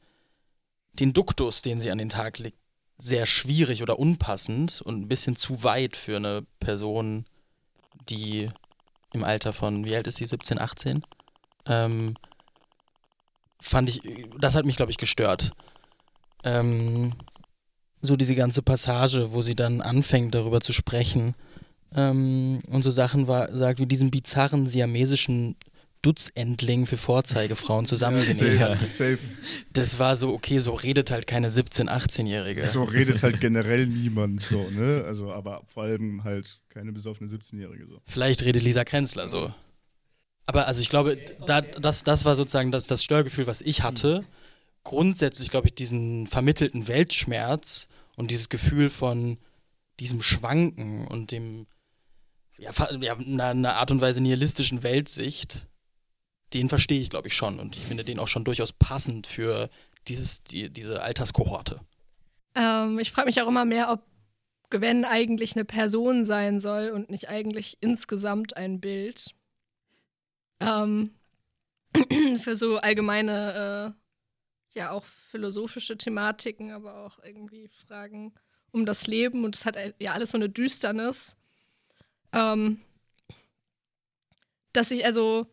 den 0.94 1.12
Duktus, 1.12 1.62
den 1.62 1.80
sie 1.80 1.90
an 1.90 1.98
den 1.98 2.08
Tag 2.08 2.38
legt, 2.38 2.58
sehr 2.98 3.26
schwierig 3.26 3.82
oder 3.82 3.98
unpassend 3.98 4.80
und 4.82 5.00
ein 5.00 5.08
bisschen 5.08 5.36
zu 5.36 5.64
weit 5.64 5.96
für 5.96 6.16
eine 6.16 6.44
Person, 6.60 7.24
die 8.08 8.48
im 9.12 9.24
Alter 9.24 9.52
von, 9.52 9.84
wie 9.84 9.96
alt 9.96 10.06
ist 10.06 10.16
sie, 10.16 10.26
17, 10.26 10.58
18? 10.58 11.02
Ähm, 11.66 12.14
fand 13.60 13.88
ich, 13.88 14.02
das 14.38 14.54
hat 14.54 14.64
mich, 14.64 14.76
glaube 14.76 14.92
ich, 14.92 14.98
gestört. 14.98 15.52
Ähm, 16.44 17.12
so 18.00 18.16
diese 18.16 18.34
ganze 18.34 18.62
Passage, 18.62 19.32
wo 19.32 19.42
sie 19.42 19.54
dann 19.54 19.80
anfängt, 19.80 20.34
darüber 20.34 20.60
zu 20.60 20.72
sprechen 20.72 21.34
ähm, 21.94 22.60
und 22.70 22.82
so 22.82 22.90
Sachen 22.90 23.28
war, 23.28 23.52
sagt, 23.52 23.78
wie 23.78 23.86
diesen 23.86 24.10
bizarren 24.10 24.66
siamesischen 24.66 25.56
Stutzendling 26.02 26.86
für 26.86 26.96
Vorzeigefrauen 26.96 27.86
zusammengenäht 27.86 28.54
Safe, 28.54 28.58
hat. 28.58 28.80
safe. 28.80 29.18
Das 29.72 30.00
war 30.00 30.16
so, 30.16 30.32
okay, 30.32 30.58
so 30.58 30.74
redet 30.74 31.12
halt 31.12 31.28
keine 31.28 31.48
17-, 31.48 31.88
18-Jährige. 31.88 32.68
So 32.72 32.82
redet 32.82 33.22
halt 33.22 33.40
generell 33.40 33.86
niemand 33.86 34.42
so, 34.42 34.68
ne? 34.68 35.04
Also, 35.06 35.32
aber 35.32 35.62
vor 35.72 35.84
allem 35.84 36.24
halt 36.24 36.60
keine 36.70 36.92
besoffene 36.92 37.30
17-Jährige 37.30 37.86
so. 37.86 38.00
Vielleicht 38.04 38.42
redet 38.42 38.64
Lisa 38.64 38.82
Krenzler 38.82 39.28
so. 39.28 39.54
Aber 40.46 40.66
also 40.66 40.80
ich 40.80 40.88
glaube, 40.88 41.18
da, 41.46 41.60
das, 41.60 42.02
das 42.02 42.24
war 42.24 42.34
sozusagen 42.34 42.72
das, 42.72 42.88
das 42.88 43.04
Störgefühl, 43.04 43.46
was 43.46 43.60
ich 43.60 43.84
hatte. 43.84 44.24
Grundsätzlich 44.82 45.50
glaube 45.50 45.68
ich 45.68 45.74
diesen 45.74 46.26
vermittelten 46.26 46.88
Weltschmerz 46.88 47.86
und 48.16 48.32
dieses 48.32 48.48
Gefühl 48.48 48.90
von 48.90 49.38
diesem 50.00 50.20
Schwanken 50.20 51.06
und 51.06 51.30
dem 51.30 51.66
ja, 52.62 52.70
einer, 53.16 53.44
einer 53.44 53.76
Art 53.76 53.90
und 53.90 54.00
Weise 54.00 54.20
nihilistischen 54.20 54.82
Weltsicht, 54.82 55.66
den 56.54 56.68
verstehe 56.68 57.00
ich 57.00 57.10
glaube 57.10 57.28
ich 57.28 57.34
schon 57.34 57.58
und 57.58 57.76
ich 57.76 57.82
finde 57.84 58.04
den 58.04 58.18
auch 58.18 58.28
schon 58.28 58.44
durchaus 58.44 58.72
passend 58.72 59.26
für 59.26 59.68
dieses, 60.08 60.42
die, 60.44 60.70
diese 60.70 61.02
Alterskohorte. 61.02 61.80
Ähm, 62.54 62.98
ich 62.98 63.10
frage 63.12 63.26
mich 63.26 63.40
auch 63.40 63.48
immer 63.48 63.64
mehr, 63.64 63.90
ob 63.90 64.04
Gwen 64.70 65.04
eigentlich 65.04 65.54
eine 65.54 65.64
Person 65.64 66.24
sein 66.24 66.60
soll 66.60 66.90
und 66.90 67.10
nicht 67.10 67.28
eigentlich 67.28 67.78
insgesamt 67.80 68.56
ein 68.56 68.80
Bild. 68.80 69.34
Ähm, 70.60 71.10
für 72.42 72.56
so 72.56 72.78
allgemeine, 72.78 73.94
äh, 73.94 74.02
ja 74.74 74.90
auch 74.90 75.04
philosophische 75.04 75.98
Thematiken, 75.98 76.70
aber 76.70 77.04
auch 77.04 77.18
irgendwie 77.22 77.68
Fragen 77.86 78.34
um 78.70 78.86
das 78.86 79.06
Leben 79.06 79.44
und 79.44 79.54
es 79.54 79.66
hat 79.66 79.76
ja 79.98 80.12
alles 80.12 80.30
so 80.30 80.38
eine 80.38 80.48
Düsternis. 80.48 81.36
Ähm, 82.32 82.80
dass 84.72 84.90
ich 84.90 85.04
also 85.04 85.46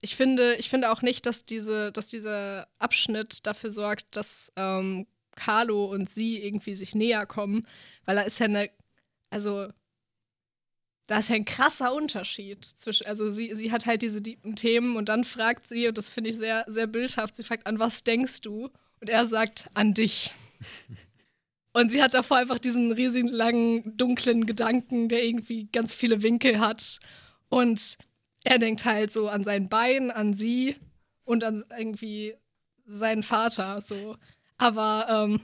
ich 0.00 0.16
finde, 0.16 0.54
ich 0.56 0.68
finde 0.68 0.90
auch 0.92 1.02
nicht, 1.02 1.26
dass 1.26 1.44
diese, 1.44 1.92
dass 1.92 2.06
dieser 2.08 2.68
Abschnitt 2.78 3.46
dafür 3.46 3.70
sorgt, 3.70 4.06
dass 4.16 4.52
ähm, 4.56 5.06
Carlo 5.34 5.86
und 5.86 6.08
sie 6.08 6.42
irgendwie 6.42 6.74
sich 6.74 6.94
näher 6.94 7.26
kommen, 7.26 7.66
weil 8.04 8.16
da 8.16 8.22
ist 8.22 8.38
ja 8.38 8.46
eine, 8.46 8.70
also 9.30 9.68
da 11.06 11.18
ist 11.18 11.30
ja 11.30 11.36
ein 11.36 11.44
krasser 11.44 11.94
Unterschied 11.94 12.64
zwischen, 12.64 13.06
also 13.06 13.30
sie, 13.30 13.54
sie 13.54 13.72
hat 13.72 13.86
halt 13.86 14.02
diese 14.02 14.22
tiefen 14.22 14.56
Themen 14.56 14.96
und 14.96 15.08
dann 15.08 15.24
fragt 15.24 15.66
sie, 15.66 15.88
und 15.88 15.98
das 15.98 16.08
finde 16.08 16.30
ich 16.30 16.36
sehr, 16.36 16.64
sehr 16.68 16.86
bildhaft, 16.86 17.34
sie 17.34 17.44
fragt, 17.44 17.66
an 17.66 17.78
was 17.78 18.04
denkst 18.04 18.42
du? 18.42 18.68
Und 19.00 19.08
er 19.08 19.26
sagt, 19.26 19.68
an 19.74 19.94
dich. 19.94 20.34
Und 21.78 21.92
sie 21.92 22.02
hat 22.02 22.14
davor 22.14 22.38
einfach 22.38 22.58
diesen 22.58 22.90
riesigen, 22.90 23.28
langen, 23.28 23.96
dunklen 23.96 24.46
Gedanken, 24.46 25.08
der 25.08 25.24
irgendwie 25.24 25.66
ganz 25.66 25.94
viele 25.94 26.22
Winkel 26.22 26.58
hat. 26.58 26.98
Und 27.50 27.98
er 28.42 28.58
denkt 28.58 28.84
halt 28.84 29.12
so 29.12 29.28
an 29.28 29.44
sein 29.44 29.68
Bein, 29.68 30.10
an 30.10 30.34
sie 30.34 30.74
und 31.24 31.44
an 31.44 31.64
irgendwie 31.70 32.34
seinen 32.84 33.22
Vater. 33.22 33.80
So. 33.80 34.16
Aber 34.56 35.06
ähm, 35.08 35.40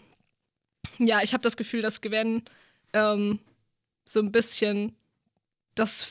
ja, 0.98 1.22
ich 1.22 1.34
habe 1.34 1.42
das 1.42 1.56
Gefühl, 1.56 1.82
dass 1.82 2.00
Gwen 2.00 2.42
ähm, 2.94 3.38
so 4.04 4.18
ein 4.18 4.32
bisschen 4.32 4.96
das 5.76 6.08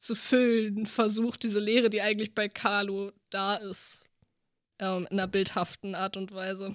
zu 0.00 0.16
füllen 0.16 0.86
versucht, 0.86 1.44
diese 1.44 1.60
Leere, 1.60 1.88
die 1.88 2.02
eigentlich 2.02 2.34
bei 2.34 2.48
Carlo 2.48 3.12
da 3.30 3.54
ist, 3.54 4.06
ähm, 4.80 5.06
in 5.08 5.20
einer 5.20 5.28
bildhaften 5.28 5.94
Art 5.94 6.16
und 6.16 6.32
Weise. 6.34 6.74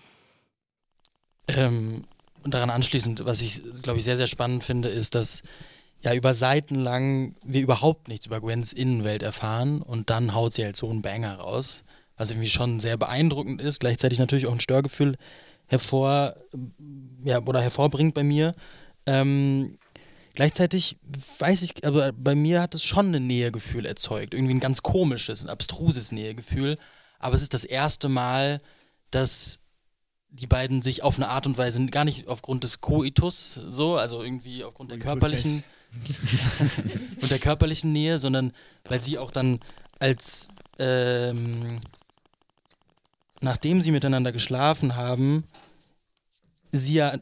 Ähm, 1.50 2.06
daran 2.52 2.70
anschließend, 2.70 3.26
was 3.26 3.42
ich, 3.42 3.62
glaube 3.82 4.00
ich, 4.00 4.04
sehr, 4.04 4.18
sehr 4.18 4.28
spannend 4.28 4.64
finde, 4.64 4.90
ist, 4.90 5.16
dass 5.16 5.44
ja 6.02 6.14
über 6.14 6.36
Seiten 6.36 6.76
lang 6.76 7.36
wir 7.44 7.62
überhaupt 7.62 8.08
nichts 8.08 8.26
über 8.26 8.42
Gwens 8.42 8.74
Innenwelt 8.74 9.24
erfahren 9.24 9.82
und 9.82 10.10
dann 10.10 10.34
haut 10.34 10.54
sie 10.54 10.64
halt 10.64 10.78
so 10.78 10.90
einen 10.90 11.02
Banger 11.02 11.36
raus, 11.36 11.84
was 12.18 12.32
irgendwie 12.32 12.50
schon 12.50 12.80
sehr 12.80 12.98
beeindruckend 12.98 13.62
ist, 13.62 13.80
gleichzeitig 13.80 14.20
natürlich 14.20 14.48
auch 14.48 14.54
ein 14.54 14.60
Störgefühl 14.60 15.18
hervor, 15.68 16.36
ja, 17.24 17.42
oder 17.42 17.62
hervorbringt 17.62 18.14
bei 18.14 18.24
mir. 18.24 18.56
Ähm, 19.06 19.78
gleichzeitig 20.34 20.98
weiß 21.40 21.62
ich, 21.64 21.86
aber 21.86 22.14
bei 22.14 22.36
mir 22.36 22.62
hat 22.62 22.74
es 22.74 22.84
schon 22.84 23.14
ein 23.14 23.28
Nähegefühl 23.28 23.86
erzeugt, 23.86 24.34
irgendwie 24.34 24.54
ein 24.54 24.60
ganz 24.60 24.84
komisches, 24.84 25.44
ein 25.44 25.50
abstruses 25.50 26.12
Nähegefühl, 26.12 26.78
aber 27.20 27.36
es 27.36 27.42
ist 27.42 27.54
das 27.54 27.64
erste 27.64 28.10
Mal, 28.10 28.62
dass 29.12 29.60
die 30.30 30.48
beiden 30.48 30.82
sich 30.82 31.04
auf 31.04 31.18
eine 31.18 31.30
Art 31.30 31.46
und 31.46 31.58
Weise 31.58 31.86
gar 31.88 32.06
nicht 32.06 32.28
aufgrund 32.28 32.64
des 32.64 32.82
Koitus 32.82 33.54
so, 33.54 33.96
also 33.96 34.24
irgendwie 34.24 34.64
aufgrund 34.64 34.92
der 34.92 35.00
körperlichen 35.00 35.64
und 37.22 37.32
der 37.32 37.40
körperlichen 37.40 37.92
Nähe, 37.92 38.20
sondern 38.20 38.52
weil 38.86 39.00
sie 39.00 39.18
auch 39.18 39.32
dann 39.32 39.60
als 40.00 40.50
ähm, 40.80 41.80
nachdem 43.42 43.82
sie 43.82 43.92
miteinander 43.92 44.32
geschlafen 44.32 44.96
haben, 44.96 45.44
sie 46.72 46.96
ja 46.96 47.16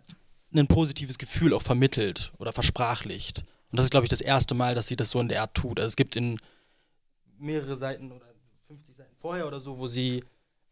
ein 0.54 0.68
positives 0.68 1.18
Gefühl 1.18 1.54
auch 1.54 1.62
vermittelt 1.62 2.32
oder 2.38 2.54
versprachlicht. 2.54 3.40
Und 3.72 3.78
das 3.78 3.86
ist, 3.86 3.92
glaube 3.92 4.06
ich, 4.06 4.10
das 4.10 4.22
erste 4.22 4.56
Mal, 4.56 4.76
dass 4.76 4.88
sie 4.88 4.96
das 4.96 5.12
so 5.12 5.20
in 5.20 5.28
der 5.28 5.42
Art 5.42 5.54
tut. 5.54 5.80
Also 5.80 5.88
es 5.88 5.96
gibt 5.96 6.16
in 6.16 6.40
mehrere 7.38 7.76
Seiten 7.76 8.12
oder 8.12 8.26
50 8.68 8.96
Seiten 8.96 9.16
vorher 9.18 9.48
oder 9.48 9.60
so, 9.60 9.78
wo 9.78 9.88
sie 9.88 10.24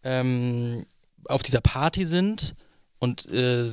ähm, 0.04 0.86
auf 1.26 1.44
dieser 1.44 1.62
Party 1.62 2.06
sind 2.06 2.56
und 3.00 3.30
äh, 3.32 3.66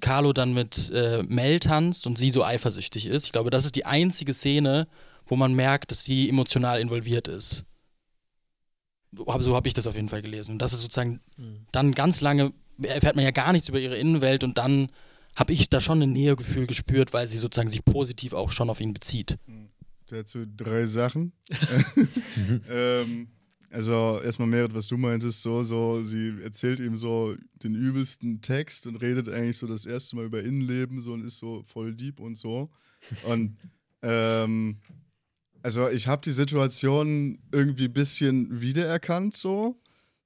Carlo 0.00 0.32
dann 0.32 0.54
mit 0.54 0.90
äh, 0.90 1.22
Mel 1.22 1.60
tanzt 1.60 2.06
und 2.06 2.18
sie 2.18 2.30
so 2.30 2.44
eifersüchtig 2.44 3.06
ist. 3.06 3.26
Ich 3.26 3.32
glaube, 3.32 3.50
das 3.50 3.64
ist 3.64 3.76
die 3.76 3.86
einzige 3.86 4.32
Szene, 4.32 4.88
wo 5.26 5.36
man 5.36 5.54
merkt, 5.54 5.90
dass 5.90 6.04
sie 6.04 6.28
emotional 6.28 6.80
involviert 6.80 7.28
ist. 7.28 7.64
So 9.12 9.54
habe 9.54 9.68
ich 9.68 9.74
das 9.74 9.86
auf 9.86 9.94
jeden 9.94 10.08
Fall 10.08 10.22
gelesen. 10.22 10.52
Und 10.52 10.62
das 10.62 10.72
ist 10.72 10.80
sozusagen 10.80 11.20
dann 11.70 11.92
ganz 11.92 12.22
lange, 12.22 12.52
erfährt 12.82 13.14
man 13.14 13.24
ja 13.24 13.30
gar 13.30 13.52
nichts 13.52 13.68
über 13.68 13.78
ihre 13.78 13.96
Innenwelt 13.96 14.42
und 14.42 14.56
dann 14.56 14.88
habe 15.36 15.52
ich 15.52 15.68
da 15.70 15.80
schon 15.80 16.02
ein 16.02 16.12
Nähegefühl 16.12 16.66
gespürt, 16.66 17.12
weil 17.12 17.28
sie 17.28 17.38
sozusagen 17.38 17.70
sich 17.70 17.84
positiv 17.84 18.32
auch 18.32 18.50
schon 18.50 18.70
auf 18.70 18.80
ihn 18.80 18.94
bezieht. 18.94 19.38
Dazu 20.06 20.44
drei 20.46 20.86
Sachen. 20.86 21.32
ähm, 22.68 23.28
also 23.72 24.20
erstmal 24.22 24.48
Merit, 24.48 24.74
was 24.74 24.86
du 24.86 24.96
meintest, 24.96 25.42
so, 25.42 25.62
so, 25.62 26.02
sie 26.02 26.34
erzählt 26.42 26.78
ihm 26.78 26.96
so 26.96 27.34
den 27.62 27.74
übelsten 27.74 28.42
Text 28.42 28.86
und 28.86 28.96
redet 28.96 29.28
eigentlich 29.28 29.56
so 29.56 29.66
das 29.66 29.86
erste 29.86 30.16
Mal 30.16 30.26
über 30.26 30.42
Innenleben 30.42 31.00
so 31.00 31.14
und 31.14 31.24
ist 31.24 31.38
so 31.38 31.62
voll 31.62 31.94
deep 31.94 32.20
und 32.20 32.36
so. 32.36 32.70
Und 33.24 33.56
ähm, 34.02 34.76
also 35.62 35.88
ich 35.88 36.06
habe 36.06 36.22
die 36.22 36.32
Situation 36.32 37.38
irgendwie 37.50 37.84
ein 37.84 37.92
bisschen 37.92 38.60
wiedererkannt, 38.60 39.36
so, 39.36 39.80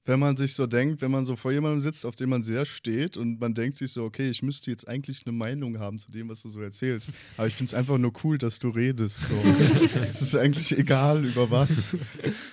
wenn 0.07 0.21
man 0.21 0.37
sich 0.37 0.55
so 0.55 0.67
denkt, 0.67 1.03
wenn 1.03 1.11
man 1.11 1.25
so 1.25 1.35
vor 1.35 1.51
jemandem 1.51 1.81
sitzt, 1.81 2.07
auf 2.07 2.15
dem 2.15 2.31
man 2.31 2.45
sehr 2.45 2.65
steht 2.65 3.17
und 3.17 3.41
man 3.41 3.55
denkt 3.55 3.77
sich 3.77 3.91
so, 3.91 4.05
okay, 4.05 4.31
ich 4.31 4.41
müsste 4.41 4.71
jetzt 4.71 4.87
eigentlich 4.87 5.27
eine 5.27 5.37
Meinung 5.37 5.81
haben 5.81 5.99
zu 5.99 6.13
dem, 6.13 6.29
was 6.29 6.43
du 6.43 6.49
so 6.49 6.61
erzählst. 6.61 7.13
Aber 7.37 7.49
ich 7.49 7.55
finde 7.55 7.71
es 7.71 7.75
einfach 7.75 7.99
nur 7.99 8.13
cool, 8.23 8.39
dass 8.39 8.61
du 8.61 8.69
redest. 8.69 9.25
So. 9.25 9.35
es 10.01 10.23
ist 10.23 10.37
eigentlich 10.37 10.79
egal, 10.79 11.25
über 11.25 11.51
was. 11.51 11.97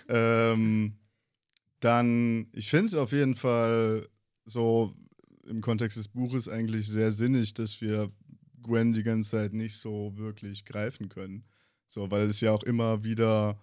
ähm, 0.10 0.94
dann, 1.80 2.48
ich 2.54 2.70
finde 2.70 2.86
es 2.88 2.96
auf 2.96 3.12
jeden 3.12 3.36
Fall 3.36 4.10
so 4.46 4.96
im 5.46 5.62
Kontext 5.62 5.98
des 5.98 6.08
Buches 6.08 6.50
eigentlich 6.50 6.88
sehr 6.88 7.12
sinnig, 7.12 7.54
dass 7.54 7.80
wir 7.82 8.12
Gwen 8.64 8.94
die 8.94 9.04
ganze 9.04 9.32
Zeit 9.32 9.54
nicht 9.54 9.78
so 9.78 10.14
wirklich 10.16 10.66
greifen 10.66 11.08
können. 11.08 11.44
So, 11.88 12.10
weil 12.10 12.26
es 12.26 12.42
ja 12.42 12.52
auch 12.52 12.64
immer 12.64 13.04
wieder 13.04 13.60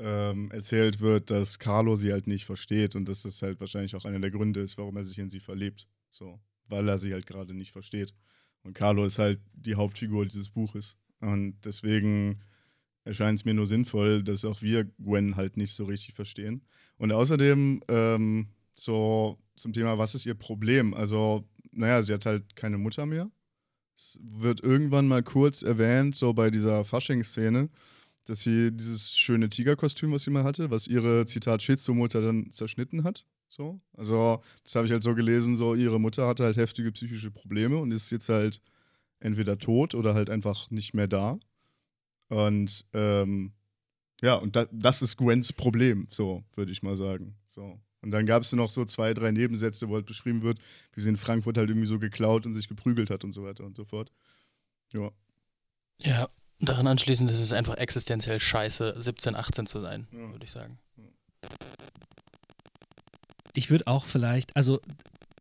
ähm, 0.00 0.50
erzählt 0.50 1.00
wird, 1.00 1.30
dass 1.30 1.58
Carlo 1.58 1.94
sie 1.94 2.12
halt 2.12 2.26
nicht 2.26 2.44
versteht 2.44 2.96
und 2.96 3.08
dass 3.08 3.22
das 3.22 3.42
halt 3.42 3.60
wahrscheinlich 3.60 3.94
auch 3.94 4.04
einer 4.04 4.18
der 4.18 4.30
Gründe 4.30 4.60
ist, 4.60 4.78
warum 4.78 4.96
er 4.96 5.04
sich 5.04 5.18
in 5.18 5.30
sie 5.30 5.40
verliebt. 5.40 5.86
So, 6.10 6.40
weil 6.68 6.88
er 6.88 6.98
sie 6.98 7.12
halt 7.12 7.26
gerade 7.26 7.54
nicht 7.54 7.72
versteht. 7.72 8.14
Und 8.62 8.74
Carlo 8.74 9.04
ist 9.04 9.18
halt 9.18 9.40
die 9.52 9.74
Hauptfigur 9.74 10.26
dieses 10.26 10.48
Buches. 10.50 10.96
Und 11.20 11.58
deswegen 11.64 12.40
erscheint 13.04 13.38
es 13.38 13.44
mir 13.44 13.54
nur 13.54 13.66
sinnvoll, 13.66 14.22
dass 14.22 14.44
auch 14.44 14.62
wir 14.62 14.84
Gwen 14.84 15.36
halt 15.36 15.56
nicht 15.56 15.74
so 15.74 15.84
richtig 15.84 16.14
verstehen. 16.14 16.62
Und 16.96 17.12
außerdem, 17.12 17.82
ähm, 17.88 18.48
so 18.74 19.38
zum 19.56 19.72
Thema, 19.72 19.98
was 19.98 20.14
ist 20.14 20.26
ihr 20.26 20.34
Problem? 20.34 20.94
Also, 20.94 21.48
naja, 21.72 22.02
sie 22.02 22.14
hat 22.14 22.26
halt 22.26 22.56
keine 22.56 22.78
Mutter 22.78 23.06
mehr. 23.06 23.30
Es 23.94 24.18
wird 24.22 24.60
irgendwann 24.60 25.08
mal 25.08 25.22
kurz 25.22 25.62
erwähnt, 25.62 26.14
so 26.16 26.32
bei 26.32 26.50
dieser 26.50 26.84
Fasching-Szene, 26.84 27.68
dass 28.26 28.42
sie 28.42 28.70
dieses 28.72 29.12
schöne 29.16 29.50
Tigerkostüm, 29.50 30.12
was 30.12 30.22
sie 30.24 30.30
mal 30.30 30.44
hatte, 30.44 30.70
was 30.70 30.86
ihre, 30.86 31.24
Zitat, 31.24 31.62
Schizomutter 31.62 32.20
dann 32.20 32.50
zerschnitten 32.52 33.04
hat. 33.04 33.26
So. 33.48 33.80
Also, 33.96 34.42
das 34.62 34.76
habe 34.76 34.86
ich 34.86 34.92
halt 34.92 35.02
so 35.02 35.14
gelesen, 35.14 35.56
so 35.56 35.74
ihre 35.74 35.98
Mutter 35.98 36.26
hatte 36.26 36.44
halt 36.44 36.56
heftige 36.56 36.92
psychische 36.92 37.30
Probleme 37.30 37.78
und 37.78 37.90
ist 37.90 38.10
jetzt 38.10 38.28
halt 38.28 38.60
entweder 39.18 39.58
tot 39.58 39.94
oder 39.94 40.14
halt 40.14 40.30
einfach 40.30 40.70
nicht 40.70 40.94
mehr 40.94 41.08
da. 41.08 41.38
Und 42.28 42.86
ähm, 42.92 43.52
ja, 44.22 44.34
und 44.34 44.54
da, 44.56 44.66
das 44.70 45.02
ist 45.02 45.16
Gwens 45.16 45.52
Problem, 45.52 46.06
so 46.10 46.44
würde 46.54 46.72
ich 46.72 46.82
mal 46.82 46.96
sagen. 46.96 47.36
So. 47.46 47.80
Und 48.02 48.12
dann 48.12 48.26
gab 48.26 48.42
es 48.42 48.52
noch 48.52 48.70
so 48.70 48.84
zwei, 48.84 49.14
drei 49.14 49.30
Nebensätze, 49.30 49.88
wo 49.88 49.94
halt 49.94 50.06
beschrieben 50.06 50.42
wird, 50.42 50.58
wie 50.94 51.00
sie 51.00 51.10
in 51.10 51.16
Frankfurt 51.16 51.58
halt 51.58 51.68
irgendwie 51.68 51.86
so 51.86 51.98
geklaut 51.98 52.46
und 52.46 52.54
sich 52.54 52.68
geprügelt 52.68 53.10
hat 53.10 53.24
und 53.24 53.32
so 53.32 53.42
weiter 53.42 53.64
und 53.64 53.76
so 53.76 53.84
fort. 53.84 54.10
Ja. 54.94 55.10
Ja, 56.02 56.28
daran 56.60 56.86
anschließend 56.86 57.30
ist 57.30 57.40
es 57.40 57.52
einfach 57.52 57.76
existenziell 57.76 58.40
scheiße, 58.40 58.96
17, 59.02 59.34
18 59.34 59.66
zu 59.66 59.80
sein, 59.80 60.06
Ja. 60.12 60.30
würde 60.32 60.44
ich 60.44 60.50
sagen. 60.50 60.78
Ich 63.54 63.70
würde 63.70 63.86
auch 63.86 64.06
vielleicht, 64.06 64.54
also 64.56 64.80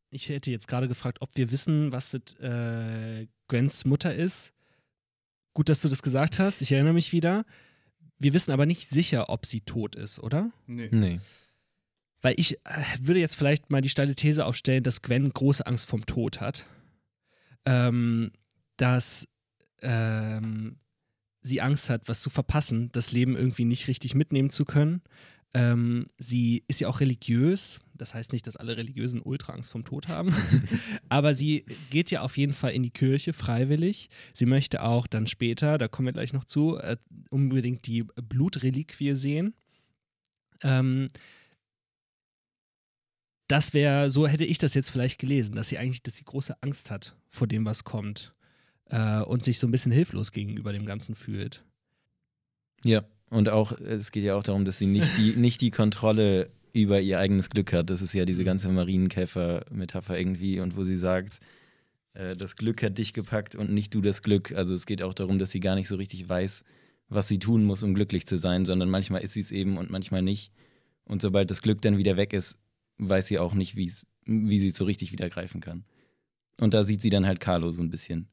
ich 0.10 0.29
hätte 0.29 0.49
jetzt 0.51 0.67
gerade 0.67 0.88
gefragt, 0.88 1.19
ob 1.21 1.29
wir 1.36 1.51
wissen, 1.51 1.91
was 1.91 2.12
mit 2.13 2.39
äh, 2.39 3.27
Gwens 3.47 3.86
Mutter 3.86 4.13
ist. 4.15 4.51
Gut, 5.53 5.69
dass 5.69 5.82
du 5.82 5.89
das 5.89 6.01
gesagt 6.01 6.39
hast. 6.39 6.62
Ich 6.62 6.71
erinnere 6.71 6.93
mich 6.93 7.12
wieder. 7.13 7.45
Wir 8.17 8.34
wissen 8.34 8.51
aber 8.51 8.65
nicht 8.65 8.89
sicher, 8.89 9.29
ob 9.29 9.45
sie 9.45 9.62
tot 9.62 9.95
ist, 9.95 10.19
oder? 10.19 10.51
Nee. 10.65 10.89
Nee. 10.91 11.19
Weil 12.21 12.34
ich 12.38 12.58
äh, 12.65 12.84
würde 12.99 13.19
jetzt 13.19 13.36
vielleicht 13.36 13.69
mal 13.69 13.82
die 13.82 13.89
steile 13.89 14.15
These 14.15 14.45
aufstellen, 14.45 14.84
dass 14.84 15.01
Gwen 15.01 15.29
große 15.32 15.65
Angst 15.65 15.86
vom 15.88 16.05
Tod 16.05 16.41
hat. 16.41 16.65
Ähm, 17.65 18.32
dass 18.77 19.27
ähm, 19.82 20.77
sie 21.41 21.62
Angst 21.62 21.89
hat, 21.89 22.08
was 22.08 22.21
zu 22.21 22.30
verpassen, 22.30 22.91
das 22.91 23.12
Leben 23.12 23.36
irgendwie 23.36 23.65
nicht 23.65 23.88
richtig 23.88 24.15
mitnehmen 24.15 24.49
zu 24.49 24.65
können. 24.65 25.02
Ähm, 25.54 26.08
sie 26.17 26.63
ist 26.67 26.80
ja 26.80 26.88
auch 26.88 26.99
religiös. 26.99 27.80
Das 27.95 28.13
heißt 28.13 28.34
nicht, 28.34 28.45
dass 28.47 28.56
alle 28.56 28.78
Religiösen 28.78 29.21
Ultra-Angst 29.21 29.71
vom 29.71 29.84
Tod 29.84 30.08
haben. 30.08 30.34
Aber 31.10 31.34
sie 31.34 31.65
geht 31.89 32.12
ja 32.12 32.21
auf 32.21 32.38
jeden 32.38 32.54
Fall 32.54 32.71
in 32.71 32.84
die 32.84 32.91
Kirche 32.91 33.34
freiwillig. 33.34 34.10
Sie 34.34 34.45
möchte 34.45 34.84
auch 34.84 35.08
dann 35.08 35.28
später, 35.28 35.78
da 35.78 35.88
kommen 35.88 36.06
wir 36.06 36.13
gleich 36.13 36.34
noch 36.34 36.45
zu, 36.45 36.78
äh, 36.78 36.97
unbedingt 37.30 37.88
die 37.88 38.04
Blutreliquie 38.04 39.15
sehen. 39.15 39.54
Ähm, 40.62 41.08
das 43.47 43.73
wäre, 43.73 44.12
so 44.12 44.28
hätte 44.28 44.45
ich 44.45 44.60
das 44.60 44.75
jetzt 44.75 44.91
vielleicht 44.91 45.19
gelesen, 45.19 45.56
dass 45.56 45.69
sie 45.69 45.80
eigentlich, 45.80 46.04
dass 46.04 46.15
sie 46.15 46.23
große 46.23 46.62
Angst 46.62 46.91
hat 46.91 47.17
vor 47.30 47.47
dem, 47.47 47.65
was 47.65 47.84
kommt. 47.84 48.34
Äh, 48.89 49.21
und 49.21 49.43
sich 49.43 49.60
so 49.60 49.67
ein 49.67 49.71
bisschen 49.71 49.91
hilflos 49.91 50.32
gegenüber 50.32 50.73
dem 50.73 50.86
Ganzen 50.86 51.15
fühlt. 51.15 51.63
Ja, 52.84 53.04
und 53.30 53.49
auch, 53.49 53.71
es 53.71 54.12
geht 54.12 54.23
ja 54.23 54.36
auch 54.36 54.43
darum, 54.43 54.65
dass 54.65 54.80
sie 54.80 54.88
nicht 54.88 55.17
die, 55.17 55.32
nicht 55.38 55.62
die 55.62 55.71
Kontrolle 55.71 56.49
über 56.73 56.99
ihr 56.99 57.19
eigenes 57.19 57.49
Glück 57.49 57.73
hat. 57.73 57.89
Das 57.89 58.02
ist 58.02 58.13
ja 58.13 58.25
diese 58.25 58.43
ganze 58.43 58.69
Marienkäfer-Metapher 58.69 60.17
irgendwie 60.17 60.60
und 60.60 60.75
wo 60.75 60.84
sie 60.84 60.97
sagt, 60.97 61.39
äh, 62.13 62.36
das 62.36 62.56
Glück 62.56 62.84
hat 62.84 62.97
dich 62.97 63.13
gepackt 63.13 63.56
und 63.56 63.71
nicht 63.71 63.93
du 63.93 64.02
das 64.02 64.21
Glück. 64.21 64.52
Also 64.54 64.73
es 64.73 64.86
geht 64.86 65.02
auch 65.02 65.13
darum, 65.13 65.39
dass 65.39 65.52
sie 65.52 65.60
gar 65.60 65.75
nicht 65.75 65.88
so 65.88 65.95
richtig 65.95 66.28
weiß, 66.28 66.63
was 67.10 67.28
sie 67.28 67.39
tun 67.39 67.63
muss, 67.63 67.84
um 67.84 67.93
glücklich 67.93 68.25
zu 68.28 68.38
sein, 68.38 68.65
sondern 68.65 68.89
manchmal 68.89 69.21
ist 69.21 69.34
sie 69.34 69.39
es 69.41 69.52
eben 69.52 69.78
und 69.78 69.89
manchmal 69.89 70.21
nicht. 70.21 70.52
Und 71.06 71.21
sobald 71.21 71.49
das 71.49 71.62
Glück 71.62 71.82
dann 71.82 71.97
wieder 71.97 72.17
weg 72.17 72.34
ist, 72.34 72.60
weiß 72.97 73.28
sie 73.28 73.39
auch 73.39 73.54
nicht, 73.54 73.75
wie 73.75 73.88
sie 73.88 74.67
es 74.67 74.75
so 74.75 74.86
richtig 74.86 75.12
wieder 75.12 75.30
greifen 75.30 75.62
kann. 75.62 75.86
Und 76.60 76.73
da 76.73 76.84
sieht 76.84 77.02
sie 77.02 77.10
dann 77.10 77.25
halt 77.25 77.39
Carlo 77.39 77.71
so 77.71 77.82
ein 77.82 77.89
bisschen, 77.89 78.28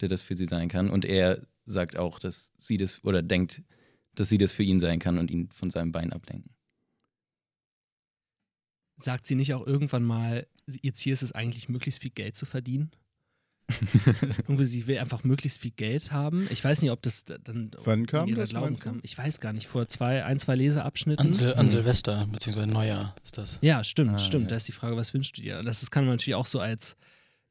der 0.00 0.08
das 0.08 0.22
für 0.22 0.34
sie 0.36 0.46
sein 0.46 0.68
kann. 0.68 0.90
Und 0.90 1.04
er 1.04 1.46
sagt 1.66 1.96
auch, 1.96 2.18
dass 2.18 2.52
sie 2.56 2.76
das 2.76 3.02
oder 3.04 3.22
denkt, 3.22 3.62
dass 4.14 4.28
sie 4.28 4.38
das 4.38 4.52
für 4.52 4.62
ihn 4.62 4.80
sein 4.80 4.98
kann 4.98 5.18
und 5.18 5.30
ihn 5.30 5.48
von 5.50 5.70
seinem 5.70 5.92
Bein 5.92 6.12
ablenken. 6.12 6.50
Sagt 8.96 9.26
sie 9.26 9.34
nicht 9.34 9.54
auch 9.54 9.66
irgendwann 9.66 10.04
mal, 10.04 10.46
ihr 10.82 10.94
Ziel 10.94 11.12
ist 11.12 11.22
es 11.22 11.32
eigentlich, 11.32 11.68
möglichst 11.68 12.00
viel 12.02 12.12
Geld 12.12 12.36
zu 12.36 12.46
verdienen? 12.46 12.92
Irgendwie, 14.46 14.66
sie 14.66 14.86
will 14.86 14.98
einfach 14.98 15.24
möglichst 15.24 15.62
viel 15.62 15.70
Geld 15.70 16.12
haben. 16.12 16.46
Ich 16.50 16.62
weiß 16.62 16.82
nicht, 16.82 16.90
ob 16.90 17.00
das 17.02 17.24
dann 17.24 17.70
Wann 17.82 18.06
kam 18.06 18.28
ihrer 18.28 18.40
das, 18.40 18.50
Glauben 18.50 18.78
kam. 18.78 19.00
Ich 19.02 19.16
weiß 19.16 19.40
gar 19.40 19.54
nicht, 19.54 19.66
vor 19.66 19.88
zwei, 19.88 20.22
ein, 20.24 20.38
zwei 20.38 20.54
Leseabschnitten. 20.54 21.28
An, 21.28 21.32
Sil 21.34 21.54
an 21.54 21.70
Silvester, 21.70 22.28
beziehungsweise 22.30 22.70
Neujahr 22.70 23.14
ist 23.24 23.38
das. 23.38 23.58
Ja, 23.62 23.82
stimmt, 23.82 24.12
Ah, 24.12 24.18
stimmt. 24.18 24.44
ja. 24.44 24.48
Da 24.50 24.56
ist 24.56 24.68
die 24.68 24.72
Frage, 24.72 24.96
was 24.96 25.14
wünschst 25.14 25.38
du 25.38 25.42
dir? 25.42 25.62
Das 25.62 25.82
ist, 25.82 25.90
kann 25.90 26.04
man 26.04 26.12
natürlich 26.14 26.34
auch 26.34 26.46
so 26.46 26.60
als, 26.60 26.94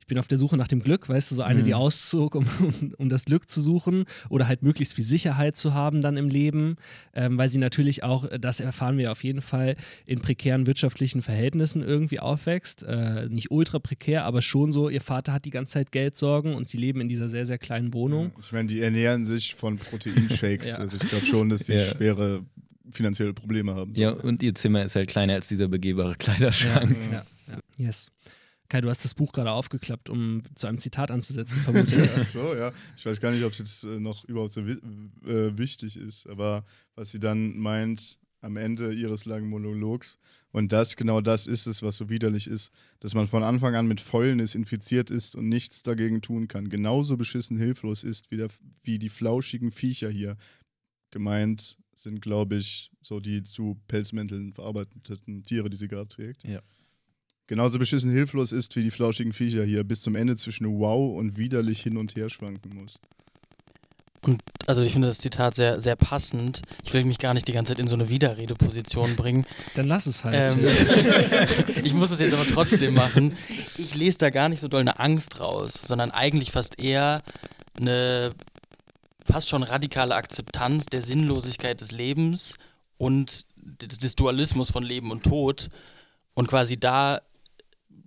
ich 0.03 0.07
bin 0.07 0.17
auf 0.19 0.27
der 0.27 0.37
Suche 0.37 0.57
nach 0.57 0.67
dem 0.67 0.81
Glück, 0.83 1.07
weißt 1.07 1.31
du, 1.31 1.35
so 1.35 1.43
eine, 1.43 1.63
die 1.63 1.69
Mhm. 1.69 1.75
auszog, 1.77 2.35
um, 2.35 2.45
um, 2.59 2.93
um 2.97 3.09
das 3.09 3.23
Glück 3.23 3.49
zu 3.49 3.61
suchen 3.61 4.03
oder 4.27 4.49
halt 4.49 4.61
möglichst 4.61 4.95
viel 4.95 5.05
Sicherheit 5.05 5.55
zu 5.55 5.73
haben 5.73 6.01
dann 6.01 6.17
im 6.17 6.27
Leben, 6.27 6.75
ähm, 7.13 7.37
weil 7.37 7.47
sie 7.47 7.57
natürlich 7.57 8.03
auch, 8.03 8.25
äh, 8.25 8.37
das 8.37 8.59
erfahren 8.59 8.97
wir 8.97 9.13
auf 9.13 9.23
jeden 9.23 9.41
Fall, 9.41 9.77
in 10.05 10.19
prekären 10.19 10.67
wirtschaftlichen 10.67 11.21
Verhältnissen 11.21 11.81
irgendwie 11.81 12.19
aufwächst. 12.19 12.83
Äh, 12.83 13.29
nicht 13.29 13.49
ultra 13.49 13.79
prekär, 13.79 14.25
aber 14.25 14.41
schon 14.41 14.73
so, 14.73 14.89
ihr 14.89 14.99
Vater 14.99 15.31
hat 15.31 15.45
die 15.45 15.51
ganze 15.51 15.71
Zeit 15.73 15.93
Geldsorgen 15.93 16.53
und 16.53 16.67
sie 16.67 16.77
leben 16.77 16.99
in 16.99 17.07
dieser 17.07 17.29
sehr, 17.29 17.45
sehr 17.45 17.57
kleinen 17.57 17.93
Wohnung. 17.93 18.33
Ich 18.41 18.51
meine, 18.51 18.67
die 18.67 18.81
ernähren 18.81 19.23
sich 19.23 19.55
von 19.55 19.77
Proteinshakes. 19.77 20.67
Ja. 20.73 20.77
Also 20.79 20.97
ich 21.01 21.07
glaube 21.09 21.25
schon, 21.25 21.47
dass 21.47 21.67
sie 21.67 21.73
Ja. 21.75 21.85
schwere 21.85 22.43
finanzielle 22.91 23.33
Probleme 23.33 23.73
haben. 23.73 23.93
Ja, 23.95 24.09
und 24.11 24.43
ihr 24.43 24.53
Zimmer 24.53 24.83
ist 24.83 24.95
halt 24.97 25.09
kleiner 25.09 25.33
als 25.35 25.47
dieser 25.47 25.69
begehbare 25.69 26.15
Kleiderschrank. 26.15 26.95
Ja, 27.11 27.23
ja. 27.47 27.59
Yes. 27.77 28.11
Kai, 28.73 28.81
du 28.81 28.89
hast 28.89 29.05
das 29.05 29.13
Buch 29.13 29.31
gerade 29.33 29.51
aufgeklappt, 29.51 30.09
um 30.09 30.41
zu 30.55 30.65
einem 30.65 30.79
Zitat 30.79 31.11
anzusetzen, 31.11 31.61
vermute 31.61 32.03
ich. 32.03 32.11
Ach 32.17 32.23
so, 32.23 32.55
ja. 32.55 32.71
Ich 32.97 33.05
weiß 33.05 33.21
gar 33.21 33.31
nicht, 33.31 33.43
ob 33.43 33.51
es 33.51 33.59
jetzt 33.59 33.83
äh, 33.83 33.99
noch 33.99 34.25
überhaupt 34.25 34.51
so 34.51 34.61
äh, 34.61 35.55
wichtig 35.55 35.95
ist, 35.95 36.27
aber 36.27 36.65
was 36.95 37.11
sie 37.11 37.19
dann 37.19 37.55
meint 37.59 38.17
am 38.41 38.57
Ende 38.57 38.91
ihres 38.91 39.25
langen 39.25 39.47
Monologs, 39.47 40.17
und 40.51 40.71
das, 40.71 40.95
genau 40.95 41.21
das 41.21 41.45
ist 41.45 41.67
es, 41.67 41.83
was 41.83 41.97
so 41.97 42.09
widerlich 42.09 42.47
ist, 42.47 42.71
dass 42.99 43.13
man 43.13 43.27
von 43.27 43.43
Anfang 43.43 43.75
an 43.75 43.85
mit 43.85 44.01
Fäulnis 44.01 44.55
infiziert 44.55 45.11
ist 45.11 45.35
und 45.35 45.49
nichts 45.49 45.83
dagegen 45.83 46.23
tun 46.23 46.47
kann. 46.47 46.69
Genauso 46.69 47.15
beschissen 47.15 47.59
hilflos 47.59 48.03
ist 48.03 48.31
wie, 48.31 48.37
der, 48.37 48.47
wie 48.81 48.97
die 48.97 49.09
flauschigen 49.09 49.71
Viecher 49.71 50.09
hier. 50.09 50.35
Gemeint 51.11 51.77
sind, 51.93 52.21
glaube 52.21 52.55
ich, 52.55 52.89
so 53.03 53.19
die 53.19 53.43
zu 53.43 53.79
Pelzmänteln 53.87 54.51
verarbeiteten 54.51 55.43
Tiere, 55.43 55.69
die 55.69 55.77
sie 55.77 55.87
gerade 55.87 56.07
trägt. 56.07 56.43
Ja. 56.43 56.61
Genauso 57.47 57.77
beschissen 57.77 58.11
hilflos 58.11 58.51
ist 58.51 58.75
wie 58.75 58.83
die 58.83 58.91
flauschigen 58.91 59.33
Viecher 59.33 59.63
hier 59.63 59.83
bis 59.83 60.01
zum 60.01 60.15
Ende 60.15 60.35
zwischen 60.35 60.79
wow 60.79 61.17
und 61.17 61.37
widerlich 61.37 61.81
hin 61.81 61.97
und 61.97 62.15
her 62.15 62.29
schwanken 62.29 62.75
muss. 62.75 62.99
Und 64.21 64.41
also 64.67 64.81
ich 64.81 64.93
finde 64.93 65.09
das 65.09 65.17
Zitat 65.17 65.55
sehr, 65.55 65.81
sehr 65.81 65.97
passend. 65.97 66.61
Ich 66.85 66.93
will 66.93 67.03
mich 67.03 67.19
gar 67.19 67.33
nicht 67.33 67.47
die 67.47 67.51
ganze 67.51 67.73
Zeit 67.73 67.79
in 67.79 67.87
so 67.87 67.95
eine 67.95 68.07
Widerredeposition 68.07 69.17
bringen. 69.17 69.45
Dann 69.75 69.87
lass 69.87 70.05
es 70.05 70.23
halt. 70.23 70.35
Ähm, 70.57 70.65
ich 71.83 71.93
muss 71.93 72.11
es 72.11 72.21
jetzt 72.21 72.33
aber 72.33 72.47
trotzdem 72.47 72.93
machen. 72.93 73.35
Ich 73.77 73.95
lese 73.95 74.19
da 74.19 74.29
gar 74.29 74.47
nicht 74.47 74.61
so 74.61 74.69
doll 74.69 74.79
eine 74.79 74.99
Angst 74.99 75.41
raus, 75.41 75.73
sondern 75.73 76.11
eigentlich 76.11 76.51
fast 76.51 76.79
eher 76.79 77.21
eine 77.77 78.31
fast 79.25 79.49
schon 79.49 79.63
radikale 79.63 80.15
Akzeptanz 80.15 80.85
der 80.85 81.01
Sinnlosigkeit 81.01 81.81
des 81.81 81.91
Lebens 81.91 82.55
und 82.97 83.45
des, 83.57 83.97
des 83.99 84.15
Dualismus 84.15 84.69
von 84.69 84.83
Leben 84.83 85.11
und 85.11 85.23
Tod 85.23 85.69
und 86.33 86.47
quasi 86.47 86.79
da 86.79 87.21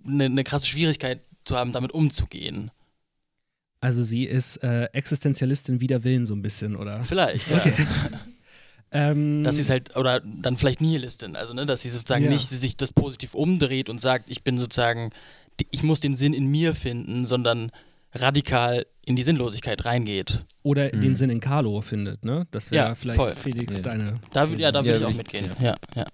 eine, 0.07 0.25
eine 0.25 0.45
krasse 0.45 0.67
Schwierigkeit 0.67 1.21
zu 1.45 1.57
haben, 1.57 1.73
damit 1.73 1.93
umzugehen. 1.93 2.71
Also 3.81 4.03
sie 4.03 4.25
ist 4.25 4.57
äh, 4.65 4.85
Existenzialistin 4.87 5.81
wider 5.81 6.03
Willen 6.03 6.27
so 6.27 6.35
ein 6.35 6.43
bisschen, 6.43 6.77
oder? 6.77 7.05
Vielleicht, 7.05 7.51
ja. 7.51 7.63
Ähm, 8.93 9.43
Dass 9.43 9.57
sie 9.57 9.63
es 9.63 9.69
halt, 9.69 9.97
oder 9.97 10.21
dann 10.21 10.57
vielleicht 10.57 10.81
Nihilistin, 10.81 11.35
also 11.35 11.53
ne, 11.55 11.67
dass 11.67 11.83
sie 11.83 11.89
sozusagen 11.91 12.25
Ja. 12.25 12.31
nicht 12.31 12.49
sich 12.49 12.77
das 12.77 12.93
positiv 12.93 13.35
umdreht 13.35 13.91
und 13.91 14.01
sagt, 14.01 14.31
ich 14.31 14.45
bin 14.45 14.59
sozusagen, 14.59 15.11
ich 15.73 15.83
muss 15.83 15.99
den 15.99 16.15
Sinn 16.15 16.33
in 16.33 16.47
mir 16.47 16.73
finden, 16.75 17.27
sondern 17.27 17.73
radikal 18.15 18.87
in 19.05 19.17
die 19.17 19.25
Sinnlosigkeit 19.25 19.85
reingeht. 19.85 20.45
oder 20.63 20.95
Mhm. 20.95 21.01
den 21.01 21.17
Sinn 21.17 21.31
in 21.31 21.41
Carlo 21.41 21.81
findet, 21.81 22.25
ne? 22.25 22.47
Das 22.53 22.71
wäre 22.71 22.89
Ja, 22.89 22.95
vielleicht 22.95 23.21
voll. 23.21 23.35
Felix 23.35 23.75
Ja. 23.75 23.83
deine. 23.83 24.21
Da, 24.33 24.45
ja, 24.47 24.71
da 24.73 24.85
würde 24.85 24.91
Ja, 24.93 24.97
ich 24.99 25.05
auch 25.05 25.11
ich- 25.11 25.17
mitgehen. 25.17 25.51
Ja, 25.61 25.75
ja. 25.95 26.05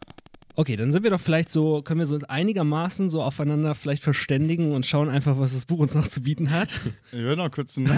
Okay, 0.54 0.76
dann 0.76 0.92
sind 0.92 1.02
wir 1.02 1.10
doch 1.10 1.20
vielleicht 1.20 1.50
so, 1.50 1.82
können 1.82 2.00
wir 2.00 2.06
so 2.06 2.18
einigermaßen 2.28 3.08
so 3.08 3.22
aufeinander 3.22 3.74
vielleicht 3.74 4.02
verständigen 4.02 4.72
und 4.72 4.84
schauen 4.84 5.08
einfach, 5.08 5.38
was 5.38 5.52
das 5.52 5.64
Buch 5.64 5.78
uns 5.78 5.94
noch 5.94 6.08
zu 6.08 6.22
bieten 6.22 6.50
hat. 6.50 6.80
Ich 7.10 7.18
will 7.18 7.36
noch 7.36 7.50
kurz 7.50 7.78
ein. 7.78 7.86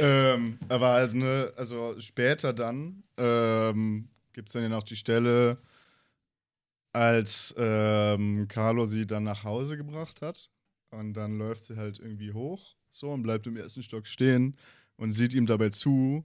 ähm, 0.00 0.58
aber 0.68 0.88
also, 0.88 1.16
ne, 1.16 1.52
also 1.56 1.94
später 1.98 2.54
dann 2.54 3.02
ähm, 3.18 4.08
gibt 4.32 4.48
es 4.48 4.54
dann 4.54 4.62
ja 4.62 4.68
noch 4.70 4.84
die 4.84 4.96
Stelle, 4.96 5.58
als 6.92 7.54
ähm, 7.58 8.46
Carlo 8.48 8.86
sie 8.86 9.06
dann 9.06 9.24
nach 9.24 9.44
Hause 9.44 9.76
gebracht 9.76 10.22
hat. 10.22 10.50
Und 10.90 11.12
dann 11.14 11.36
läuft 11.36 11.64
sie 11.64 11.76
halt 11.76 11.98
irgendwie 11.98 12.32
hoch 12.32 12.76
so 12.90 13.10
und 13.10 13.22
bleibt 13.22 13.46
im 13.46 13.56
ersten 13.56 13.82
Stock 13.82 14.06
stehen 14.06 14.56
und 14.96 15.12
sieht 15.12 15.34
ihm 15.34 15.44
dabei 15.46 15.68
zu, 15.68 16.24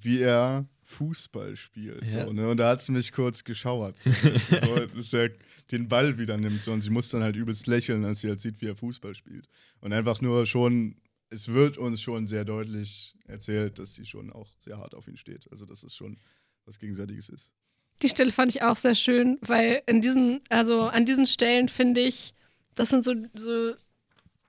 wie 0.00 0.20
er 0.20 0.68
Fußball 0.82 1.56
spielt. 1.56 2.06
Ja. 2.08 2.24
So, 2.24 2.32
ne? 2.32 2.48
Und 2.48 2.56
da 2.56 2.70
hat 2.70 2.80
sie 2.80 2.92
mich 2.92 3.12
kurz 3.12 3.44
geschauert. 3.44 3.96
so, 3.98 4.86
dass 4.86 5.12
er 5.12 5.30
den 5.70 5.88
Ball 5.88 6.18
wieder 6.18 6.36
nimmt. 6.36 6.62
So, 6.62 6.72
und 6.72 6.80
sie 6.80 6.90
muss 6.90 7.10
dann 7.10 7.22
halt 7.22 7.36
übelst 7.36 7.66
lächeln, 7.66 8.04
als 8.04 8.20
sie 8.20 8.28
halt 8.28 8.40
sieht, 8.40 8.60
wie 8.60 8.66
er 8.66 8.76
Fußball 8.76 9.14
spielt. 9.14 9.48
Und 9.80 9.92
einfach 9.92 10.20
nur 10.20 10.46
schon, 10.46 10.96
es 11.30 11.48
wird 11.48 11.76
uns 11.76 12.00
schon 12.00 12.26
sehr 12.26 12.44
deutlich 12.44 13.14
erzählt, 13.26 13.78
dass 13.78 13.94
sie 13.94 14.06
schon 14.06 14.32
auch 14.32 14.48
sehr 14.58 14.78
hart 14.78 14.94
auf 14.94 15.08
ihn 15.08 15.16
steht. 15.16 15.46
Also, 15.50 15.66
dass 15.66 15.82
es 15.82 15.94
schon 15.94 16.18
was 16.64 16.78
Gegenseitiges 16.78 17.28
ist. 17.28 17.52
Die 18.00 18.08
Stelle 18.08 18.30
fand 18.30 18.54
ich 18.54 18.62
auch 18.62 18.76
sehr 18.76 18.94
schön, 18.94 19.38
weil 19.42 19.82
in 19.86 20.00
diesen, 20.00 20.40
also 20.48 20.82
an 20.82 21.04
diesen 21.04 21.26
Stellen 21.26 21.68
finde 21.68 22.00
ich, 22.00 22.32
das 22.76 22.90
sind 22.90 23.02
so, 23.02 23.12
so 23.34 23.74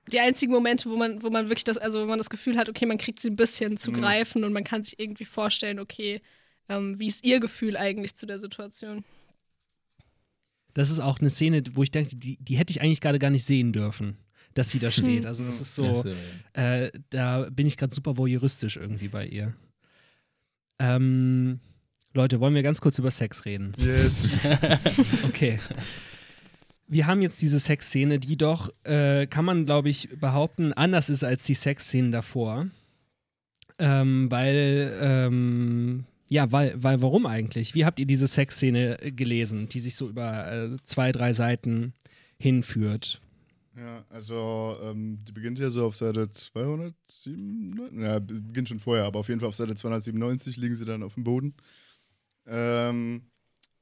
die 0.08 0.18
einzigen 0.20 0.52
Momente, 0.52 0.90
wo 0.90 0.96
man, 0.96 1.22
wo 1.22 1.30
man 1.30 1.48
wirklich 1.48 1.64
das, 1.64 1.78
also 1.78 2.02
wo 2.02 2.06
man 2.06 2.18
das 2.18 2.30
Gefühl 2.30 2.56
hat, 2.56 2.68
okay, 2.68 2.86
man 2.86 2.98
kriegt 2.98 3.20
sie 3.20 3.28
ein 3.30 3.36
bisschen 3.36 3.76
zu 3.76 3.92
Mhm. 3.92 3.96
greifen 4.00 4.44
und 4.44 4.52
man 4.52 4.64
kann 4.64 4.82
sich 4.82 4.98
irgendwie 4.98 5.24
vorstellen, 5.24 5.78
okay, 5.78 6.20
ähm, 6.68 6.98
wie 6.98 7.06
ist 7.06 7.24
ihr 7.24 7.40
Gefühl 7.40 7.76
eigentlich 7.76 8.14
zu 8.14 8.26
der 8.26 8.38
Situation? 8.38 9.04
Das 10.74 10.90
ist 10.90 11.00
auch 11.00 11.18
eine 11.20 11.30
Szene, 11.30 11.62
wo 11.72 11.82
ich 11.82 11.90
denke, 11.90 12.16
die, 12.16 12.36
die 12.40 12.56
hätte 12.56 12.70
ich 12.70 12.80
eigentlich 12.80 13.00
gerade 13.00 13.18
gar 13.18 13.30
nicht 13.30 13.44
sehen 13.44 13.72
dürfen, 13.72 14.16
dass 14.54 14.70
sie 14.70 14.78
da 14.78 14.90
steht. 14.90 15.26
Also 15.26 15.44
das 15.44 15.60
ist 15.60 15.74
so, 15.74 16.04
ja. 16.54 16.84
äh, 16.84 16.92
da 17.10 17.48
bin 17.50 17.66
ich 17.66 17.76
gerade 17.76 17.94
super 17.94 18.16
voyeuristisch 18.16 18.76
irgendwie 18.76 19.08
bei 19.08 19.26
ihr. 19.26 19.54
Ähm, 20.78 21.60
Leute, 22.14 22.40
wollen 22.40 22.54
wir 22.54 22.62
ganz 22.62 22.80
kurz 22.80 22.98
über 22.98 23.10
Sex 23.10 23.44
reden? 23.44 23.72
Yes. 23.78 24.30
Okay. 25.24 25.58
Wir 26.92 27.06
haben 27.06 27.22
jetzt 27.22 27.40
diese 27.40 27.60
Sexszene, 27.60 28.18
die 28.18 28.36
doch, 28.36 28.68
äh, 28.82 29.28
kann 29.28 29.44
man 29.44 29.64
glaube 29.64 29.88
ich 29.88 30.08
behaupten, 30.18 30.72
anders 30.72 31.08
ist 31.08 31.22
als 31.22 31.44
die 31.44 31.54
Sexszenen 31.54 32.10
davor. 32.10 32.66
Ähm, 33.78 34.28
weil, 34.28 34.98
ähm, 35.00 36.04
ja, 36.28 36.50
weil, 36.50 36.74
weil, 36.82 37.00
warum 37.00 37.26
eigentlich? 37.26 37.76
Wie 37.76 37.84
habt 37.84 38.00
ihr 38.00 38.06
diese 38.06 38.26
Sexszene 38.26 38.98
gelesen, 39.14 39.68
die 39.68 39.78
sich 39.78 39.94
so 39.94 40.08
über 40.08 40.52
äh, 40.52 40.76
zwei, 40.84 41.12
drei 41.12 41.32
Seiten 41.32 41.94
hinführt? 42.38 43.20
Ja, 43.76 44.04
also 44.10 44.76
ähm, 44.82 45.20
die 45.26 45.32
beginnt 45.32 45.60
ja 45.60 45.70
so 45.70 45.86
auf 45.86 45.94
Seite 45.94 46.28
297, 46.28 48.02
ja, 48.02 48.18
beginnt 48.18 48.68
schon 48.68 48.80
vorher, 48.80 49.04
aber 49.04 49.20
auf 49.20 49.28
jeden 49.28 49.38
Fall 49.38 49.48
auf 49.48 49.54
Seite 49.54 49.76
297 49.76 50.56
liegen 50.56 50.74
sie 50.74 50.84
dann 50.84 51.04
auf 51.04 51.14
dem 51.14 51.22
Boden. 51.22 51.54
Ähm, 52.46 53.22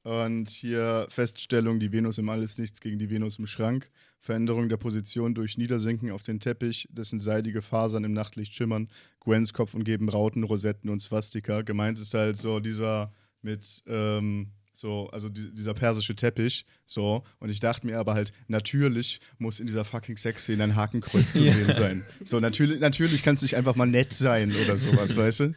und 0.08 0.48
hier 0.48 1.06
Feststellung, 1.10 1.80
die 1.80 1.92
Venus 1.92 2.16
im 2.16 2.30
Alles 2.30 2.56
nichts 2.56 2.80
gegen 2.80 2.98
die 2.98 3.10
Venus 3.10 3.38
im 3.38 3.46
Schrank. 3.46 3.90
Veränderung 4.20 4.70
der 4.70 4.78
Position 4.78 5.34
durch 5.34 5.58
Niedersinken 5.58 6.12
auf 6.12 6.22
den 6.22 6.40
Teppich, 6.40 6.88
dessen 6.90 7.20
seidige 7.20 7.60
Fasern 7.60 8.04
im 8.04 8.14
Nachtlicht 8.14 8.54
schimmern. 8.54 8.88
Gwens 9.20 9.52
Kopf 9.52 9.74
umgeben 9.74 10.08
Rauten, 10.08 10.44
Rosetten 10.44 10.88
und 10.88 11.00
Swastika. 11.00 11.60
Gemeint 11.60 11.98
ist 11.98 12.14
halt 12.14 12.38
so 12.38 12.58
dieser 12.58 13.12
mit, 13.42 13.82
ähm, 13.86 14.52
so, 14.72 15.10
also 15.10 15.28
die, 15.28 15.54
dieser 15.54 15.74
persische 15.74 16.16
Teppich, 16.16 16.64
so. 16.86 17.22
Und 17.38 17.50
ich 17.50 17.60
dachte 17.60 17.86
mir 17.86 17.98
aber 17.98 18.14
halt, 18.14 18.32
natürlich 18.46 19.20
muss 19.36 19.60
in 19.60 19.66
dieser 19.66 19.84
fucking 19.84 20.16
Sexszene 20.16 20.64
ein 20.64 20.74
Hakenkreuz 20.74 21.34
zu 21.34 21.42
sehen 21.44 21.74
sein. 21.74 22.02
So, 22.24 22.40
natürlich, 22.40 22.80
natürlich 22.80 23.22
kann 23.22 23.34
es 23.34 23.42
nicht 23.42 23.56
einfach 23.56 23.76
mal 23.76 23.86
nett 23.86 24.14
sein 24.14 24.54
oder 24.64 24.78
sowas, 24.78 25.14
weißt 25.14 25.40
du? 25.40 25.54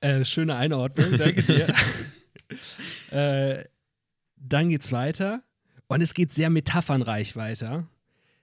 Äh, 0.00 0.24
schöne 0.24 0.56
Einordnung, 0.56 1.16
danke 1.16 1.42
dir. 1.42 1.74
äh, 3.10 3.64
dann 4.36 4.68
geht's 4.68 4.92
weiter. 4.92 5.42
Und 5.88 6.00
es 6.00 6.14
geht 6.14 6.32
sehr 6.32 6.50
metaphernreich 6.50 7.36
weiter. 7.36 7.86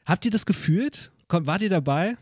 Habt 0.06 0.26
ihr 0.26 0.32
das 0.32 0.46
gefühlt? 0.46 1.12
Kommt, 1.28 1.48
wart 1.48 1.62
ihr 1.62 1.70
dabei? 1.70 2.18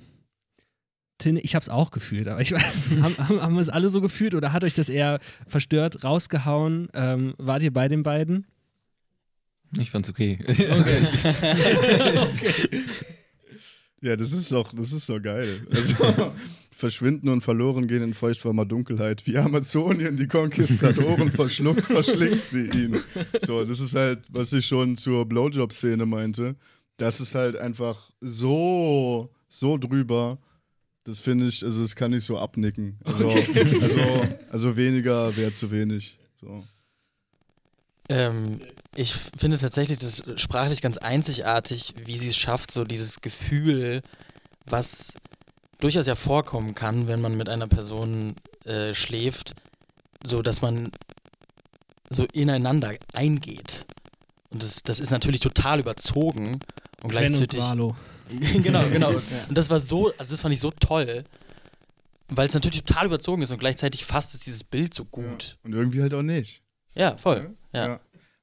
Ich 1.23 1.53
habe 1.53 1.61
es 1.61 1.69
auch 1.69 1.91
gefühlt, 1.91 2.27
aber 2.27 2.41
ich 2.41 2.51
weiß, 2.51 2.91
haben, 3.01 3.17
haben 3.41 3.53
wir 3.53 3.61
es 3.61 3.69
alle 3.69 3.89
so 3.89 4.01
gefühlt 4.01 4.33
oder 4.33 4.53
hat 4.53 4.63
euch 4.63 4.73
das 4.73 4.89
eher 4.89 5.19
verstört, 5.47 6.03
rausgehauen? 6.03 6.89
Ähm, 6.93 7.35
wart 7.37 7.63
ihr 7.63 7.71
bei 7.71 7.87
den 7.87 8.03
beiden? 8.03 8.47
Ich 9.77 9.91
fand's 9.91 10.09
okay. 10.09 10.39
Okay. 10.41 10.67
okay. 12.33 12.83
Ja, 14.01 14.15
das 14.15 14.31
ist 14.31 14.51
doch, 14.51 14.73
das 14.73 14.93
ist 14.93 15.07
doch 15.09 15.21
geil. 15.21 15.65
Also, 15.71 15.95
verschwinden 16.71 17.29
und 17.29 17.41
verloren 17.41 17.87
gehen 17.87 18.01
in 18.01 18.13
feuchtwarmer 18.15 18.65
Dunkelheit. 18.65 19.27
Wie 19.27 19.37
Amazonien 19.37 20.17
die 20.17 20.27
Konquistadoren 20.27 21.31
verschluckt, 21.31 21.81
verschlingt 21.83 22.43
sie 22.43 22.65
ihn. 22.65 22.97
So, 23.41 23.63
das 23.63 23.79
ist 23.79 23.93
halt, 23.93 24.23
was 24.29 24.51
ich 24.53 24.65
schon 24.65 24.97
zur 24.97 25.25
Blowjob-Szene 25.27 26.07
meinte. 26.07 26.55
Das 26.97 27.21
ist 27.21 27.35
halt 27.35 27.55
einfach 27.55 28.09
so, 28.21 29.29
so 29.47 29.77
drüber. 29.77 30.39
Das 31.03 31.19
finde 31.19 31.47
ich, 31.47 31.63
also 31.63 31.81
das 31.81 31.95
kann 31.95 32.13
ich 32.13 32.23
so 32.23 32.39
abnicken. 32.39 32.97
Also, 33.03 33.27
okay. 33.27 33.77
also, 33.81 33.99
also 34.49 34.77
weniger 34.77 35.35
wäre 35.37 35.51
zu 35.51 35.69
wenig. 35.69 36.17
So. 36.35 36.63
Ähm, 38.09 38.59
ich 38.95 39.13
finde 39.13 39.57
tatsächlich 39.57 39.99
das 39.99 40.23
sprachlich 40.35 40.81
ganz 40.81 40.97
einzigartig, 40.97 41.93
wie 42.05 42.17
sie 42.17 42.29
es 42.29 42.37
schafft, 42.37 42.71
so 42.71 42.83
dieses 42.83 43.21
Gefühl, 43.21 44.01
was 44.65 45.13
durchaus 45.79 46.07
ja 46.07 46.15
vorkommen 46.15 46.75
kann, 46.75 47.07
wenn 47.07 47.21
man 47.21 47.37
mit 47.37 47.49
einer 47.49 47.67
Person 47.67 48.35
äh, 48.65 48.93
schläft, 48.93 49.53
so 50.23 50.41
dass 50.41 50.61
man 50.61 50.91
so 52.09 52.25
ineinander 52.33 52.93
eingeht. 53.13 53.85
Und 54.49 54.61
das, 54.61 54.83
das 54.83 54.99
ist 54.99 55.11
natürlich 55.11 55.39
total 55.39 55.79
überzogen 55.79 56.59
und 57.01 57.09
gleichzeitig. 57.09 57.61
Und 57.61 57.95
genau, 58.63 58.87
genau. 58.89 59.09
Und 59.49 59.57
das 59.57 59.69
war 59.69 59.79
so, 59.79 60.11
also 60.17 60.33
das 60.33 60.41
fand 60.41 60.53
ich 60.53 60.59
so 60.59 60.71
toll, 60.71 61.23
weil 62.29 62.47
es 62.47 62.53
natürlich 62.53 62.83
total 62.83 63.07
überzogen 63.07 63.41
ist 63.41 63.51
und 63.51 63.59
gleichzeitig 63.59 64.05
fasst 64.05 64.33
es 64.33 64.41
dieses 64.41 64.63
Bild 64.63 64.93
so 64.93 65.03
gut. 65.03 65.57
Ja, 65.63 65.65
und 65.65 65.73
irgendwie 65.73 66.01
halt 66.01 66.13
auch 66.13 66.21
nicht. 66.21 66.63
Ja, 66.93 67.17
voll. 67.17 67.55
Ja. 67.73 67.87
ja. 67.87 67.99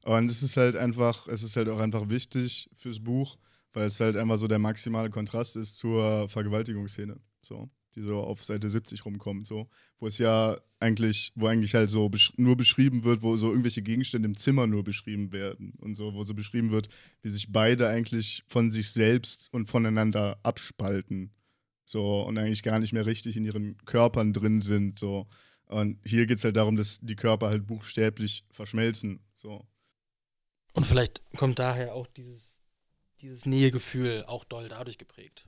Und 0.09 0.31
es 0.31 0.43
ist 0.43 0.57
halt 0.57 0.75
einfach, 0.75 1.29
es 1.29 1.43
ist 1.43 1.55
halt 1.59 1.69
auch 1.69 1.81
einfach 1.81 2.09
wichtig 2.09 2.71
fürs 2.79 2.99
Buch, 2.99 3.37
weil 3.75 3.89
es 3.89 4.01
halt 4.01 4.17
einfach 4.17 4.39
so 4.39 4.49
der 4.49 4.59
maximale 4.59 5.11
Kontrast 5.11 5.55
ist 5.55 5.77
zur 5.77 6.31
Vergewaltigungsszene, 6.31 7.21
so, 7.43 7.69
die 7.95 8.01
so 8.01 8.21
auf 8.21 8.43
Seite 8.43 8.71
70 8.71 9.05
rumkommt, 9.05 9.47
so, 9.47 9.69
wo 9.99 10.07
es 10.07 10.17
ja 10.17 10.59
eigentlich, 10.81 11.31
wo 11.35 11.47
eigentlich 11.47 11.75
halt 11.75 11.91
so 11.91 12.09
besch 12.09 12.33
nur 12.39 12.57
beschrieben 12.57 13.05
wird, 13.05 13.21
wo 13.21 13.37
so 13.37 13.51
irgendwelche 13.51 13.83
Gegenstände 13.83 14.27
im 14.27 14.35
Zimmer 14.35 14.67
nur 14.67 14.83
beschrieben 14.83 15.31
werden 15.31 15.75
und 15.77 15.95
so, 15.95 16.15
wo 16.15 16.25
so 16.25 16.33
beschrieben 16.33 16.71
wird, 16.71 16.89
wie 17.21 17.29
sich 17.29 17.53
beide 17.53 17.87
eigentlich 17.91 18.45
von 18.47 18.71
sich 18.71 18.91
selbst 18.91 19.51
und 19.53 19.69
voneinander 19.69 20.41
abspalten, 20.43 21.35
so, 21.85 22.23
und 22.23 22.39
eigentlich 22.39 22.63
gar 22.63 22.79
nicht 22.79 22.95
mehr 22.95 23.05
richtig 23.05 23.37
in 23.37 23.45
ihren 23.45 23.77
Körpern 23.85 24.33
drin 24.33 24.63
sind, 24.63 24.99
so. 24.99 25.27
Und 25.67 25.99
hier 26.03 26.25
geht 26.25 26.39
es 26.39 26.45
halt 26.45 26.57
darum, 26.57 26.77
dass 26.77 26.99
die 27.01 27.15
Körper 27.15 27.49
halt 27.49 27.67
buchstäblich 27.67 28.47
verschmelzen, 28.51 29.21
so. 29.35 29.67
Und 30.73 30.87
vielleicht 30.87 31.23
kommt 31.37 31.59
daher 31.59 31.95
auch 31.95 32.07
dieses, 32.07 32.61
dieses 33.21 33.47
Nähegefühl 33.47 34.25
auch 34.27 34.45
doll 34.45 34.69
dadurch 34.69 34.99
geprägt, 34.99 35.47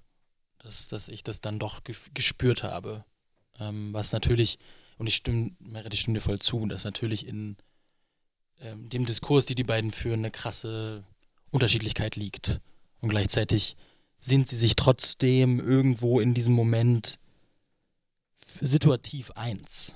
dass, 0.58 0.88
dass 0.88 1.08
ich 1.08 1.22
das 1.22 1.40
dann 1.40 1.58
doch 1.58 1.82
gespürt 2.14 2.62
habe. 2.62 3.04
Ähm, 3.58 3.92
was 3.92 4.12
natürlich, 4.12 4.58
und 4.98 5.06
ich 5.06 5.16
stimme, 5.16 5.52
Meredith, 5.60 5.94
ich 5.94 6.00
stimme 6.00 6.18
dir 6.18 6.24
voll 6.24 6.38
zu, 6.38 6.66
dass 6.66 6.84
natürlich 6.84 7.26
in 7.26 7.56
ähm, 8.60 8.88
dem 8.88 9.06
Diskurs, 9.06 9.46
die 9.46 9.54
die 9.54 9.64
beiden 9.64 9.92
führen, 9.92 10.20
eine 10.20 10.30
krasse 10.30 11.04
Unterschiedlichkeit 11.50 12.16
liegt. 12.16 12.60
Und 13.00 13.08
gleichzeitig 13.08 13.76
sind 14.20 14.48
sie 14.48 14.56
sich 14.56 14.76
trotzdem 14.76 15.60
irgendwo 15.60 16.20
in 16.20 16.34
diesem 16.34 16.54
Moment 16.54 17.18
situativ 18.60 19.30
eins. 19.32 19.94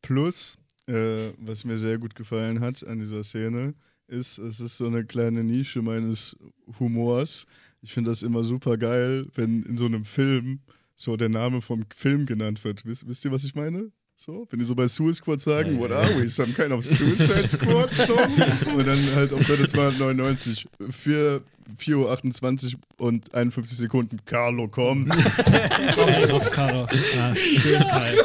Plus, 0.00 0.56
äh, 0.86 1.32
was 1.38 1.64
mir 1.64 1.78
sehr 1.78 1.98
gut 1.98 2.14
gefallen 2.14 2.60
hat 2.60 2.84
an 2.84 2.98
dieser 2.98 3.24
Szene, 3.24 3.74
ist, 4.08 4.38
es 4.38 4.60
ist 4.60 4.76
so 4.76 4.86
eine 4.86 5.04
kleine 5.04 5.44
Nische 5.44 5.82
meines 5.82 6.36
Humors. 6.78 7.46
Ich 7.82 7.92
finde 7.92 8.10
das 8.10 8.22
immer 8.22 8.44
super 8.44 8.76
geil, 8.78 9.26
wenn 9.34 9.62
in 9.64 9.76
so 9.76 9.86
einem 9.86 10.04
Film 10.04 10.60
so 10.96 11.16
der 11.16 11.28
Name 11.28 11.60
vom 11.60 11.84
Film 11.94 12.26
genannt 12.26 12.64
wird. 12.64 12.84
Wisst, 12.86 13.06
wisst 13.06 13.24
ihr, 13.24 13.32
was 13.32 13.44
ich 13.44 13.54
meine? 13.54 13.90
So, 14.16 14.46
wenn 14.48 14.60
die 14.60 14.64
so 14.64 14.76
bei 14.76 14.86
Suicide 14.86 15.14
Squad 15.14 15.40
sagen, 15.40 15.74
ja, 15.74 15.78
what 15.80 15.90
ja. 15.90 15.98
are 15.98 16.20
we? 16.20 16.28
Some 16.28 16.52
kind 16.52 16.70
of 16.70 16.84
Suicide 16.84 17.48
Squad 17.48 17.92
Song? 17.92 18.16
und 18.76 18.86
dann 18.86 18.98
halt 19.16 19.32
auf 19.32 19.44
Seite 19.44 19.66
299, 19.66 20.68
4, 20.88 21.42
4.28 21.78 22.74
Uhr 22.74 22.80
und 22.98 23.34
51 23.34 23.76
Sekunden, 23.76 24.20
Carlo 24.24 24.68
kommt. 24.68 25.10
auf 26.30 26.50
Carlo. 26.52 26.86
Schön 27.34 27.80
geil. 27.80 28.18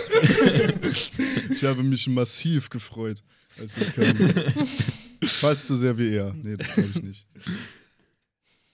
Ich 1.49 1.63
habe 1.63 1.81
mich 1.81 2.07
massiv 2.07 2.69
gefreut, 2.69 3.23
als 3.59 3.77
ich 3.77 3.93
kam. 3.93 4.05
Fast 5.23 5.67
so 5.67 5.75
sehr 5.75 5.97
wie 5.97 6.13
er. 6.13 6.33
Nee, 6.33 6.55
das 6.57 6.73
glaube 6.73 6.89
ich 6.89 7.03
nicht. 7.03 7.27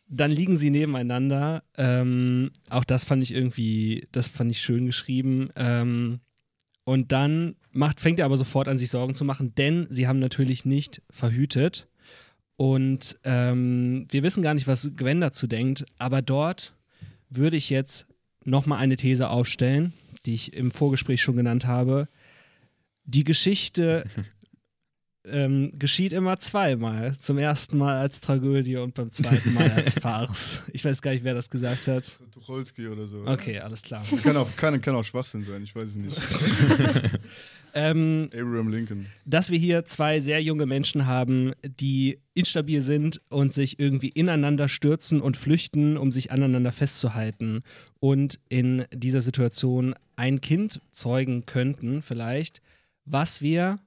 Dann 0.07 0.31
liegen 0.31 0.55
sie 0.57 0.69
nebeneinander. 0.69 1.63
Ähm, 1.77 2.51
auch 2.69 2.83
das 2.83 3.03
fand 3.03 3.23
ich 3.23 3.33
irgendwie, 3.33 4.07
das 4.11 4.27
fand 4.27 4.51
ich 4.51 4.61
schön 4.61 4.85
geschrieben. 4.85 5.49
Ähm, 5.55 6.19
und 6.83 7.11
dann 7.11 7.55
macht, 7.71 7.99
fängt 7.99 8.19
er 8.19 8.25
aber 8.25 8.37
sofort 8.37 8.67
an, 8.67 8.77
sich 8.77 8.91
Sorgen 8.91 9.15
zu 9.15 9.25
machen, 9.25 9.55
denn 9.55 9.87
sie 9.89 10.07
haben 10.07 10.19
natürlich 10.19 10.65
nicht 10.65 11.01
verhütet. 11.09 11.87
Und 12.55 13.17
ähm, 13.23 14.07
wir 14.09 14.23
wissen 14.23 14.43
gar 14.43 14.53
nicht, 14.53 14.67
was 14.67 14.91
Gwen 14.95 15.19
dazu 15.19 15.47
denkt, 15.47 15.85
aber 15.97 16.21
dort 16.21 16.73
würde 17.29 17.57
ich 17.57 17.69
jetzt 17.69 18.07
nochmal 18.43 18.79
eine 18.79 18.95
These 18.95 19.29
aufstellen, 19.29 19.93
die 20.25 20.35
ich 20.35 20.53
im 20.53 20.71
Vorgespräch 20.71 21.21
schon 21.21 21.35
genannt 21.35 21.65
habe. 21.65 22.07
Die 23.03 23.23
Geschichte 23.23 24.05
ähm, 25.29 25.71
geschieht 25.77 26.13
immer 26.13 26.39
zweimal. 26.39 27.17
Zum 27.17 27.37
ersten 27.37 27.77
Mal 27.77 27.97
als 27.97 28.19
Tragödie 28.19 28.77
und 28.77 28.93
beim 28.93 29.11
zweiten 29.11 29.53
Mal 29.53 29.71
als 29.71 29.93
Farce. 29.99 30.63
Ich 30.71 30.85
weiß 30.85 31.01
gar 31.01 31.11
nicht, 31.11 31.23
wer 31.23 31.33
das 31.33 31.49
gesagt 31.49 31.87
hat. 31.87 32.19
Tucholsky 32.31 32.87
oder 32.87 33.05
so. 33.05 33.23
Okay, 33.25 33.59
alles 33.59 33.83
klar. 33.83 34.03
Kann 34.23 34.37
auch, 34.37 34.47
kann, 34.55 34.79
kann 34.81 34.95
auch 34.95 35.03
Schwachsinn 35.03 35.43
sein, 35.43 35.63
ich 35.63 35.75
weiß 35.75 35.89
es 35.89 35.95
nicht. 35.95 36.17
ähm, 37.73 38.29
Abraham 38.33 38.69
Lincoln. 38.69 39.07
Dass 39.25 39.51
wir 39.51 39.59
hier 39.59 39.85
zwei 39.85 40.19
sehr 40.19 40.41
junge 40.41 40.65
Menschen 40.65 41.07
haben, 41.07 41.53
die 41.63 42.19
instabil 42.33 42.81
sind 42.81 43.21
und 43.29 43.53
sich 43.53 43.79
irgendwie 43.79 44.09
ineinander 44.09 44.69
stürzen 44.69 45.21
und 45.21 45.37
flüchten, 45.37 45.97
um 45.97 46.11
sich 46.11 46.31
aneinander 46.31 46.71
festzuhalten 46.71 47.63
und 47.99 48.39
in 48.49 48.85
dieser 48.93 49.21
Situation 49.21 49.95
ein 50.15 50.41
Kind 50.41 50.81
zeugen 50.91 51.45
könnten, 51.45 52.01
vielleicht, 52.01 52.61
was 53.05 53.41
wir 53.41 53.77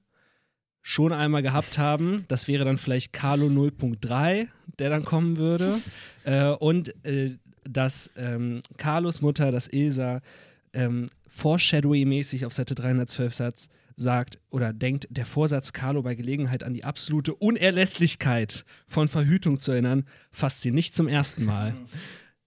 schon 0.81 1.11
einmal 1.13 1.41
gehabt 1.43 1.77
haben. 1.77 2.25
Das 2.27 2.47
wäre 2.47 2.65
dann 2.65 2.77
vielleicht 2.77 3.13
Carlo 3.13 3.47
0.3, 3.47 4.47
der 4.79 4.89
dann 4.89 5.03
kommen 5.05 5.37
würde. 5.37 5.79
äh, 6.23 6.47
und 6.49 6.93
äh, 7.05 7.35
dass 7.63 8.09
ähm, 8.15 8.61
Carlos 8.77 9.21
Mutter, 9.21 9.51
dass 9.51 9.67
Ilsa, 9.67 10.21
ähm, 10.73 11.09
Foreshadowy-mäßig 11.29 12.45
auf 12.45 12.53
Seite 12.53 12.73
312 12.75 13.33
Satz 13.33 13.69
sagt 13.95 14.39
oder 14.49 14.71
denkt 14.71 15.07
der 15.11 15.25
Vorsatz, 15.25 15.73
Carlo 15.73 16.01
bei 16.01 16.15
Gelegenheit 16.15 16.63
an 16.63 16.73
die 16.73 16.85
absolute 16.85 17.33
Unerlässlichkeit 17.35 18.63
von 18.87 19.07
Verhütung 19.07 19.59
zu 19.59 19.71
erinnern, 19.73 20.05
fasst 20.31 20.61
sie 20.61 20.71
nicht 20.71 20.95
zum 20.95 21.07
ersten 21.07 21.43
Mal. 21.45 21.75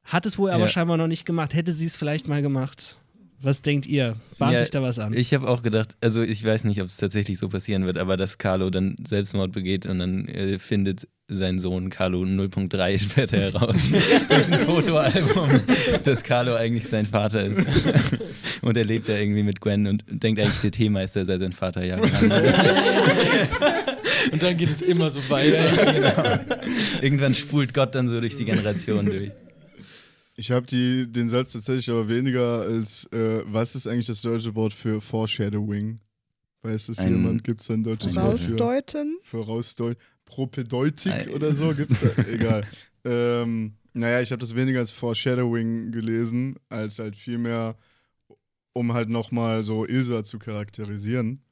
Hat 0.04 0.24
es 0.26 0.38
wohl 0.38 0.50
aber 0.50 0.62
Ja. 0.64 0.68
scheinbar 0.68 0.96
noch 0.96 1.06
nicht 1.08 1.26
gemacht. 1.26 1.54
Hätte 1.54 1.72
sie 1.72 1.86
es 1.86 1.96
vielleicht 1.96 2.26
mal 2.26 2.42
gemacht? 2.42 2.98
Was 3.42 3.60
denkt 3.60 3.86
ihr? 3.86 4.14
Bahnt 4.38 4.52
Ja, 4.52 4.60
sich 4.60 4.70
da 4.70 4.82
was 4.82 5.00
an? 5.00 5.14
Ich 5.14 5.34
habe 5.34 5.48
auch 5.48 5.62
gedacht, 5.62 5.96
also 6.00 6.22
ich 6.22 6.44
weiß 6.44 6.62
nicht, 6.62 6.80
ob 6.80 6.86
es 6.86 6.96
tatsächlich 6.96 7.38
so 7.40 7.48
passieren 7.48 7.84
wird, 7.86 7.98
aber 7.98 8.16
dass 8.16 8.38
Carlo 8.38 8.70
dann 8.70 8.94
Selbstmord 9.04 9.50
begeht 9.50 9.84
und 9.84 9.98
dann 9.98 10.28
äh, 10.28 10.60
findet 10.60 11.08
sein 11.26 11.58
Sohn 11.58 11.90
Carlo 11.90 12.22
0.3 12.22 12.98
später 13.02 13.38
heraus 13.38 13.90
durch 14.28 14.52
ein 14.52 14.60
Fotoalbum, 14.60 15.60
dass 16.04 16.22
Carlo 16.22 16.54
eigentlich 16.54 16.86
sein 16.88 17.04
Vater 17.06 17.44
ist. 17.44 17.64
und 18.62 18.76
er 18.76 18.84
lebt 18.84 19.08
da 19.08 19.16
irgendwie 19.16 19.42
mit 19.42 19.60
Gwen 19.60 19.88
und 19.88 20.04
denkt 20.06 20.40
eigentlich, 20.40 20.60
der 20.60 20.70
Teemeister 20.70 21.24
sei 21.24 21.38
sein 21.38 21.52
Vater 21.52 21.84
jahrelang. 21.84 22.30
Und 24.30 24.40
dann 24.40 24.56
geht 24.56 24.70
es 24.70 24.82
immer 24.82 25.10
so 25.10 25.20
weiter. 25.28 25.68
genau. 25.92 26.22
Irgendwann 27.00 27.34
spult 27.34 27.74
Gott 27.74 27.94
dann 27.96 28.06
so 28.08 28.20
durch 28.20 28.36
die 28.36 28.44
Generation 28.44 29.04
durch. 29.06 29.32
Ich 30.34 30.50
habe 30.50 30.66
den 30.66 31.28
Satz 31.28 31.52
tatsächlich 31.52 31.90
aber 31.90 32.08
weniger 32.08 32.62
als, 32.62 33.04
äh, 33.12 33.42
was 33.46 33.74
ist 33.74 33.86
eigentlich 33.86 34.06
das 34.06 34.22
deutsche 34.22 34.54
Wort 34.54 34.72
für 34.72 35.00
Foreshadowing? 35.00 36.00
Weiß 36.62 36.88
es 36.88 36.98
Ein- 37.00 37.08
jemand? 37.12 37.44
Gibt 37.44 37.60
es 37.60 37.70
ein 37.70 37.82
deutsches 37.84 38.14
Wort 38.16 38.24
für, 38.24 38.30
Rausdeuten. 38.30 39.18
für 39.24 39.44
rausdeuten? 39.44 40.02
Propedeutik 40.24 41.12
Ein- 41.12 41.28
oder 41.30 41.52
so? 41.54 41.74
Gibt's 41.74 42.00
da? 42.00 42.22
Egal. 42.28 42.66
Ähm, 43.04 43.74
naja, 43.92 44.20
ich 44.22 44.30
habe 44.32 44.40
das 44.40 44.54
weniger 44.54 44.78
als 44.78 44.90
Foreshadowing 44.90 45.92
gelesen, 45.92 46.56
als 46.70 46.98
halt 46.98 47.14
vielmehr, 47.16 47.76
um 48.72 48.94
halt 48.94 49.10
nochmal 49.10 49.64
so 49.64 49.84
Ilsa 49.84 50.24
zu 50.24 50.38
charakterisieren. 50.38 51.42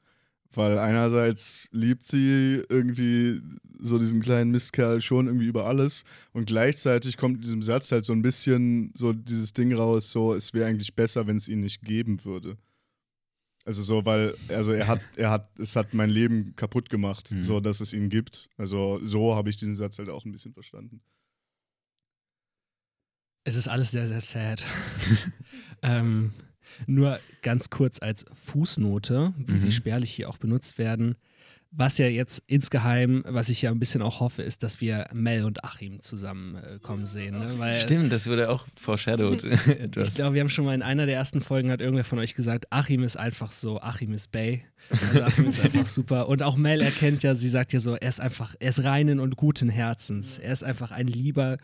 Weil 0.53 0.77
einerseits 0.77 1.69
liebt 1.71 2.03
sie 2.03 2.61
irgendwie 2.67 3.41
so 3.79 3.97
diesen 3.97 4.21
kleinen 4.21 4.51
Mistkerl 4.51 4.99
schon 5.01 5.27
irgendwie 5.27 5.47
über 5.47 5.65
alles 5.65 6.03
und 6.33 6.45
gleichzeitig 6.45 7.15
kommt 7.17 7.35
in 7.37 7.41
diesem 7.41 7.63
Satz 7.63 7.91
halt 7.91 8.03
so 8.05 8.13
ein 8.13 8.21
bisschen 8.21 8.91
so 8.95 9.13
dieses 9.13 9.53
Ding 9.53 9.73
raus, 9.73 10.11
so 10.11 10.33
es 10.33 10.53
wäre 10.53 10.67
eigentlich 10.69 10.93
besser, 10.95 11.25
wenn 11.25 11.37
es 11.37 11.47
ihn 11.47 11.61
nicht 11.61 11.81
geben 11.83 12.23
würde. 12.25 12.57
Also 13.63 13.81
so, 13.83 14.05
weil, 14.05 14.35
also 14.49 14.71
er 14.73 14.87
hat, 14.87 15.01
er 15.15 15.29
hat, 15.29 15.57
es 15.59 15.75
hat 15.75 15.93
mein 15.93 16.09
Leben 16.09 16.55
kaputt 16.55 16.89
gemacht, 16.89 17.31
Mhm. 17.31 17.43
so 17.43 17.59
dass 17.59 17.79
es 17.79 17.93
ihn 17.93 18.09
gibt. 18.09 18.49
Also 18.57 18.99
so 19.03 19.35
habe 19.35 19.49
ich 19.49 19.55
diesen 19.57 19.75
Satz 19.75 19.99
halt 19.99 20.09
auch 20.09 20.25
ein 20.25 20.31
bisschen 20.31 20.53
verstanden. 20.53 21.01
Es 23.43 23.55
ist 23.55 23.67
alles 23.67 23.91
sehr, 23.91 24.07
sehr 24.07 24.21
sad. 24.21 24.63
ähm, 25.81 26.33
nur 26.87 27.19
ganz 27.41 27.69
kurz 27.69 28.01
als 28.01 28.25
Fußnote, 28.33 29.33
wie 29.37 29.51
Mhm. 29.53 29.57
sie 29.57 29.71
spärlich 29.71 30.11
hier 30.11 30.29
auch 30.29 30.37
benutzt 30.37 30.77
werden. 30.77 31.15
Was 31.73 31.97
ja 31.97 32.05
jetzt 32.07 32.43
insgeheim, 32.47 33.23
was 33.25 33.47
ich 33.47 33.61
ja 33.61 33.71
ein 33.71 33.79
bisschen 33.79 34.01
auch 34.01 34.19
hoffe, 34.19 34.41
ist, 34.41 34.61
dass 34.61 34.81
wir 34.81 35.07
Mel 35.13 35.45
und 35.45 35.63
Achim 35.63 36.01
zusammenkommen 36.01 37.05
sehen. 37.05 37.39
Ne? 37.39 37.53
Weil 37.59 37.79
Stimmt, 37.79 38.11
das 38.11 38.27
wurde 38.27 38.49
auch 38.49 38.67
foreshadowed. 38.75 39.43
ich 39.95 40.15
glaube, 40.15 40.33
wir 40.33 40.41
haben 40.41 40.49
schon 40.49 40.65
mal 40.65 40.75
in 40.75 40.81
einer 40.81 41.05
der 41.05 41.15
ersten 41.15 41.39
Folgen 41.39 41.71
hat 41.71 41.79
irgendwer 41.79 42.03
von 42.03 42.19
euch 42.19 42.35
gesagt, 42.35 42.65
Achim 42.71 43.03
ist 43.03 43.15
einfach 43.15 43.53
so, 43.53 43.79
Achim 43.79 44.11
ist 44.13 44.33
Bay. 44.33 44.65
Also 44.89 45.23
Achim 45.23 45.47
ist 45.47 45.61
einfach 45.63 45.85
super. 45.85 46.27
Und 46.27 46.43
auch 46.43 46.57
Mel 46.57 46.81
erkennt 46.81 47.23
ja, 47.23 47.35
sie 47.35 47.47
sagt 47.49 47.71
ja 47.71 47.79
so, 47.79 47.95
er 47.95 48.09
ist 48.09 48.19
einfach, 48.19 48.53
er 48.59 48.69
ist 48.71 48.83
reinen 48.83 49.21
und 49.21 49.37
guten 49.37 49.69
Herzens. 49.69 50.39
Er 50.39 50.51
ist 50.51 50.63
einfach 50.65 50.91
ein 50.91 51.07
lieber, 51.07 51.57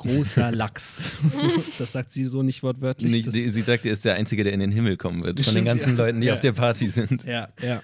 großer 0.00 0.50
Lachs. 0.52 1.16
das 1.78 1.92
sagt 1.92 2.12
sie 2.12 2.24
so 2.24 2.42
nicht 2.42 2.62
wortwörtlich. 2.62 3.10
Nicht, 3.26 3.32
sie 3.32 3.60
sagt, 3.60 3.86
er 3.86 3.92
ist 3.92 4.04
der 4.04 4.14
Einzige, 4.14 4.44
der 4.44 4.52
in 4.52 4.60
den 4.60 4.72
Himmel 4.72 4.96
kommen 4.96 5.22
wird. 5.22 5.38
Von 5.38 5.44
Stimmt, 5.44 5.56
den 5.58 5.64
ganzen 5.66 5.90
ja. 5.96 6.04
Leuten, 6.04 6.20
die 6.20 6.26
Ja. 6.26 6.34
auf 6.34 6.40
der 6.40 6.52
Party 6.52 6.88
sind. 6.88 7.24
ja, 7.24 7.48
ja. 7.62 7.82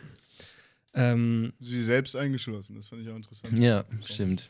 Ähm, 0.94 1.52
Sie 1.60 1.82
selbst 1.82 2.16
eingeschlossen, 2.16 2.74
das 2.76 2.88
fand 2.88 3.02
ich 3.02 3.08
auch 3.10 3.16
interessant. 3.16 3.58
Ja, 3.58 3.84
stimmt. 4.04 4.48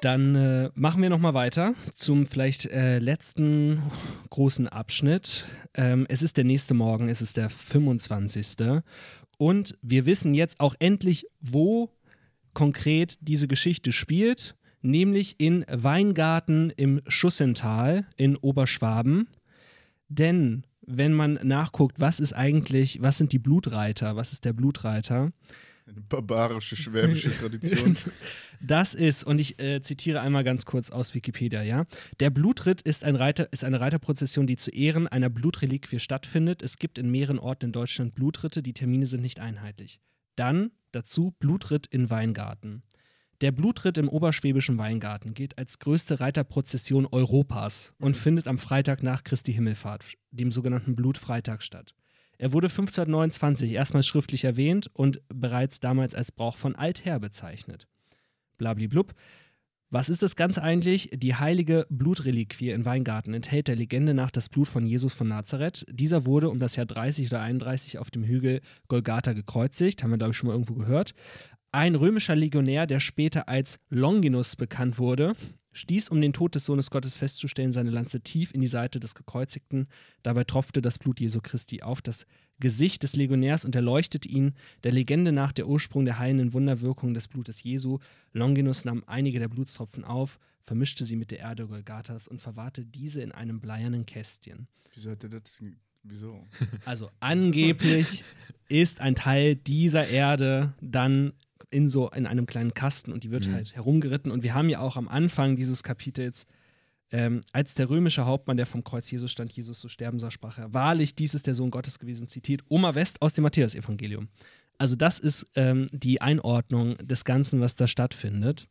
Dann 0.00 0.34
äh, 0.34 0.70
machen 0.74 1.02
wir 1.02 1.10
nochmal 1.10 1.34
weiter 1.34 1.74
zum 1.94 2.24
vielleicht 2.24 2.66
äh, 2.66 2.98
letzten 2.98 3.82
großen 4.30 4.66
Abschnitt. 4.68 5.44
Ähm, 5.74 6.06
es 6.08 6.22
ist 6.22 6.38
der 6.38 6.44
nächste 6.44 6.72
Morgen, 6.72 7.08
es 7.08 7.20
ist 7.20 7.36
der 7.36 7.50
25. 7.50 8.46
Und 9.36 9.76
wir 9.82 10.06
wissen 10.06 10.32
jetzt 10.32 10.60
auch 10.60 10.74
endlich, 10.78 11.26
wo 11.40 11.90
konkret 12.54 13.16
diese 13.20 13.48
Geschichte 13.48 13.92
spielt, 13.92 14.56
nämlich 14.82 15.36
in 15.38 15.64
Weingarten 15.68 16.70
im 16.70 17.00
Schussental 17.06 18.06
in 18.16 18.36
Oberschwaben. 18.36 19.28
Denn 20.08 20.64
wenn 20.86 21.12
man 21.12 21.38
nachguckt, 21.42 22.00
was 22.00 22.20
ist 22.20 22.32
eigentlich, 22.32 23.00
was 23.00 23.18
sind 23.18 23.32
die 23.32 23.38
Blutreiter, 23.38 24.16
was 24.16 24.32
ist 24.32 24.44
der 24.44 24.52
Blutreiter, 24.52 25.32
Eine 25.86 26.00
barbarische 26.02 26.76
schwäbische 26.76 27.32
Tradition. 27.32 27.96
Das 28.62 28.94
ist, 28.94 29.24
und 29.24 29.40
ich 29.40 29.58
äh, 29.58 29.80
zitiere 29.80 30.20
einmal 30.20 30.44
ganz 30.44 30.66
kurz 30.66 30.90
aus 30.90 31.14
Wikipedia, 31.14 31.62
ja. 31.62 31.86
Der 32.20 32.28
Blutritt 32.28 32.82
ist, 32.82 33.04
ein 33.04 33.16
Reiter, 33.16 33.50
ist 33.52 33.64
eine 33.64 33.80
Reiterprozession, 33.80 34.46
die 34.46 34.56
zu 34.56 34.70
Ehren 34.70 35.08
einer 35.08 35.30
Blutreliquie 35.30 35.98
stattfindet. 35.98 36.62
Es 36.62 36.76
gibt 36.76 36.98
in 36.98 37.10
mehreren 37.10 37.38
Orten 37.38 37.66
in 37.66 37.72
Deutschland 37.72 38.14
Blutritte, 38.14 38.62
die 38.62 38.74
Termine 38.74 39.06
sind 39.06 39.22
nicht 39.22 39.40
einheitlich. 39.40 39.98
Dann 40.36 40.72
dazu 40.92 41.34
Blutritt 41.38 41.86
in 41.86 42.10
Weingarten. 42.10 42.82
Der 43.40 43.52
Blutritt 43.52 43.96
im 43.96 44.08
oberschwäbischen 44.08 44.76
Weingarten 44.76 45.32
gilt 45.32 45.56
als 45.56 45.78
größte 45.78 46.20
Reiterprozession 46.20 47.06
Europas 47.06 47.94
und 47.98 48.16
findet 48.16 48.46
am 48.46 48.58
Freitag 48.58 49.02
nach 49.02 49.24
Christi 49.24 49.54
Himmelfahrt, 49.54 50.04
dem 50.30 50.52
sogenannten 50.52 50.94
Blutfreitag, 50.94 51.62
statt. 51.62 51.94
Er 52.36 52.52
wurde 52.52 52.68
1529 52.68 53.72
erstmals 53.72 54.06
schriftlich 54.06 54.44
erwähnt 54.44 54.90
und 54.92 55.22
bereits 55.28 55.80
damals 55.80 56.14
als 56.14 56.32
Brauch 56.32 56.56
von 56.56 56.74
Alther 56.74 57.18
bezeichnet. 57.18 57.86
Blabliblub. 58.58 59.14
Was 59.92 60.08
ist 60.08 60.22
das 60.22 60.36
Ganze 60.36 60.62
eigentlich? 60.62 61.10
Die 61.12 61.34
heilige 61.34 61.84
Blutreliquie 61.90 62.70
in 62.70 62.84
Weingarten 62.84 63.34
enthält 63.34 63.66
der 63.66 63.74
Legende 63.74 64.14
nach 64.14 64.30
das 64.30 64.48
Blut 64.48 64.68
von 64.68 64.86
Jesus 64.86 65.12
von 65.12 65.26
Nazareth. 65.26 65.84
Dieser 65.90 66.26
wurde 66.26 66.48
um 66.48 66.60
das 66.60 66.76
Jahr 66.76 66.86
30 66.86 67.26
oder 67.26 67.40
31 67.40 67.98
auf 67.98 68.08
dem 68.12 68.22
Hügel 68.22 68.60
Golgatha 68.86 69.32
gekreuzigt, 69.32 70.04
haben 70.04 70.12
wir 70.12 70.18
glaube 70.18 70.30
ich 70.30 70.36
schon 70.36 70.46
mal 70.46 70.52
irgendwo 70.52 70.74
gehört. 70.74 71.14
Ein 71.72 71.94
römischer 71.94 72.34
Legionär, 72.34 72.86
der 72.88 72.98
später 72.98 73.48
als 73.48 73.78
Longinus 73.90 74.56
bekannt 74.56 74.98
wurde, 74.98 75.36
stieß, 75.72 76.08
um 76.08 76.20
den 76.20 76.32
Tod 76.32 76.56
des 76.56 76.66
Sohnes 76.66 76.90
Gottes 76.90 77.16
festzustellen, 77.16 77.70
seine 77.70 77.90
Lanze 77.90 78.22
tief 78.22 78.52
in 78.52 78.60
die 78.60 78.66
Seite 78.66 78.98
des 78.98 79.14
Gekreuzigten. 79.14 79.86
Dabei 80.24 80.42
tropfte 80.42 80.82
das 80.82 80.98
Blut 80.98 81.20
Jesu 81.20 81.40
Christi 81.40 81.82
auf 81.82 82.02
das 82.02 82.26
Gesicht 82.58 83.04
des 83.04 83.14
Legionärs 83.14 83.64
und 83.64 83.76
erleuchtete 83.76 84.28
ihn. 84.28 84.54
Der 84.82 84.90
Legende 84.90 85.30
nach 85.30 85.52
der 85.52 85.68
Ursprung 85.68 86.04
der 86.04 86.18
heilenden 86.18 86.52
Wunderwirkung 86.54 87.14
des 87.14 87.28
Blutes 87.28 87.62
Jesu. 87.62 87.98
Longinus 88.32 88.84
nahm 88.84 89.04
einige 89.06 89.38
der 89.38 89.48
Blutstropfen 89.48 90.04
auf, 90.04 90.40
vermischte 90.64 91.04
sie 91.04 91.14
mit 91.14 91.30
der 91.30 91.38
Erde 91.38 91.68
Golgathas 91.68 92.26
und 92.26 92.42
verwahrte 92.42 92.84
diese 92.84 93.22
in 93.22 93.30
einem 93.30 93.60
bleiernen 93.60 94.06
Kästchen. 94.06 94.66
Wieso 94.92 95.10
hat 95.10 95.22
der 95.22 95.30
das? 95.30 95.62
Wieso? 96.02 96.48
Also 96.84 97.10
angeblich 97.20 98.24
ist 98.68 99.00
ein 99.00 99.14
Teil 99.14 99.54
dieser 99.54 100.08
Erde 100.08 100.74
dann 100.80 101.32
in 101.70 101.88
so 101.88 102.10
in 102.10 102.26
einem 102.26 102.46
kleinen 102.46 102.74
Kasten 102.74 103.12
und 103.12 103.24
die 103.24 103.30
wird 103.30 103.46
Mhm. 103.48 103.52
halt 103.54 103.74
herumgeritten. 103.76 104.30
Und 104.32 104.42
wir 104.42 104.54
haben 104.54 104.68
ja 104.68 104.80
auch 104.80 104.96
am 104.96 105.08
Anfang 105.08 105.56
dieses 105.56 105.82
Kapitels, 105.82 106.46
ähm, 107.12 107.40
als 107.52 107.74
der 107.74 107.88
römische 107.90 108.26
Hauptmann, 108.26 108.56
der 108.56 108.66
vom 108.66 108.84
Kreuz 108.84 109.10
Jesus 109.10 109.30
stand, 109.32 109.52
Jesus 109.52 109.80
zu 109.80 109.88
sterben 109.88 110.18
sah, 110.20 110.30
sprach 110.30 110.58
er, 110.58 110.72
wahrlich, 110.74 111.14
dies 111.14 111.34
ist 111.34 111.46
der 111.46 111.54
Sohn 111.54 111.70
Gottes 111.70 111.98
gewesen, 111.98 112.28
zitiert 112.28 112.62
Oma 112.68 112.94
West 112.94 113.20
aus 113.22 113.32
dem 113.32 113.42
Matthäusevangelium. 113.42 114.28
Also 114.78 114.96
das 114.96 115.18
ist 115.18 115.46
ähm, 115.56 115.88
die 115.92 116.20
Einordnung 116.20 116.96
des 116.98 117.24
Ganzen, 117.24 117.60
was 117.60 117.76
da 117.76 117.86
stattfindet. 117.86 118.66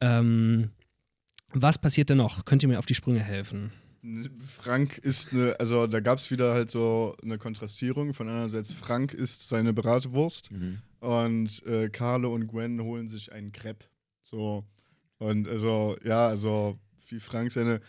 Ähm, 0.00 0.70
was 1.52 1.78
passiert 1.78 2.10
denn 2.10 2.18
noch? 2.18 2.44
Könnt 2.44 2.62
ihr 2.62 2.68
mir 2.68 2.78
auf 2.78 2.86
die 2.86 2.94
Sprünge 2.94 3.20
helfen? 3.22 3.72
Frank 4.46 4.98
ist 4.98 5.32
eine, 5.32 5.58
also 5.58 5.86
da 5.86 6.00
gab 6.00 6.18
es 6.18 6.30
wieder 6.30 6.52
halt 6.54 6.70
so 6.70 7.16
eine 7.22 7.38
Kontrastierung. 7.38 8.14
Von 8.14 8.28
einerseits, 8.28 8.72
Frank 8.72 9.12
isst 9.14 9.48
seine 9.48 9.72
Bratwurst 9.72 10.52
Mhm. 10.52 10.78
Und 11.00 11.64
äh, 11.66 11.88
Carlo 11.90 12.34
und 12.34 12.48
Gwen 12.48 12.80
holen 12.82 13.08
sich 13.08 13.32
einen 13.32 13.52
Crepe. 13.52 13.86
So. 14.22 14.64
Und 15.18 15.48
also, 15.48 15.96
ja, 16.04 16.28
also 16.28 16.78
wie 17.08 17.20
Frank 17.20 17.52
seine. 17.52 17.80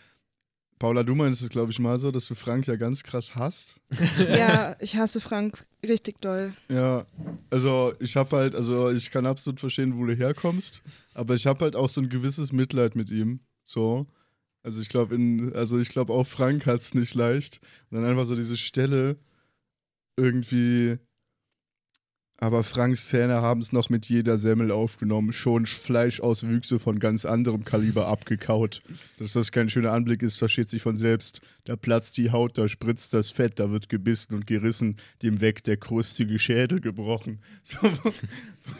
Paula, 0.78 1.02
du 1.02 1.14
meinst 1.14 1.42
es, 1.42 1.50
glaube 1.50 1.70
ich, 1.70 1.78
mal 1.78 1.98
so, 1.98 2.10
dass 2.10 2.26
du 2.26 2.34
Frank 2.34 2.66
ja 2.66 2.76
ganz 2.76 3.02
krass 3.02 3.34
hasst. 3.34 3.82
Ja, 4.18 4.74
ich 4.80 4.96
hasse 4.96 5.20
Frank 5.20 5.62
richtig 5.86 6.22
doll. 6.22 6.54
Ja, 6.70 7.04
also 7.50 7.92
ich 8.00 8.16
habe 8.16 8.34
halt, 8.34 8.54
also 8.54 8.90
ich 8.90 9.10
kann 9.10 9.26
absolut 9.26 9.60
verstehen, 9.60 9.98
wo 9.98 10.06
du 10.06 10.16
herkommst, 10.16 10.82
aber 11.12 11.34
ich 11.34 11.46
habe 11.46 11.66
halt 11.66 11.76
auch 11.76 11.90
so 11.90 12.00
ein 12.00 12.08
gewisses 12.08 12.52
Mitleid 12.52 12.96
mit 12.96 13.10
ihm. 13.10 13.40
So. 13.64 14.06
Also 14.62 14.80
ich 14.80 14.88
glaube, 14.88 15.14
in, 15.14 15.54
also 15.54 15.78
ich 15.78 15.90
glaube 15.90 16.14
auch 16.14 16.26
Frank 16.26 16.64
hat 16.64 16.80
es 16.80 16.94
nicht 16.94 17.14
leicht. 17.14 17.60
Und 17.90 17.98
dann 17.98 18.10
einfach 18.10 18.24
so 18.24 18.34
diese 18.34 18.56
Stelle 18.56 19.18
irgendwie, 20.16 20.98
Aber 22.42 22.64
Franks 22.64 23.08
Zähne 23.08 23.42
haben 23.42 23.60
es 23.60 23.70
noch 23.72 23.90
mit 23.90 24.06
jeder 24.06 24.38
Semmel 24.38 24.70
aufgenommen, 24.70 25.34
schon 25.34 25.66
Fleischauswüchse 25.66 26.78
von 26.78 26.98
ganz 26.98 27.26
anderem 27.26 27.66
Kaliber 27.66 28.06
abgekaut. 28.06 28.80
Dass 29.18 29.34
das 29.34 29.52
kein 29.52 29.68
schöner 29.68 29.92
Anblick 29.92 30.22
ist, 30.22 30.38
versteht 30.38 30.70
sich 30.70 30.80
von 30.80 30.96
selbst. 30.96 31.42
Da 31.66 31.76
platzt 31.76 32.16
die 32.16 32.32
Haut, 32.32 32.56
da 32.56 32.66
spritzt 32.66 33.12
das 33.12 33.30
Fett, 33.30 33.60
da 33.60 33.70
wird 33.70 33.90
gebissen 33.90 34.34
und 34.34 34.46
gerissen, 34.46 34.96
dem 35.22 35.42
weg 35.42 35.62
der 35.64 35.76
krustige 35.76 36.38
Schädel 36.38 36.80
gebrochen. 36.80 37.40
So, 37.62 37.76
wo 37.82 38.12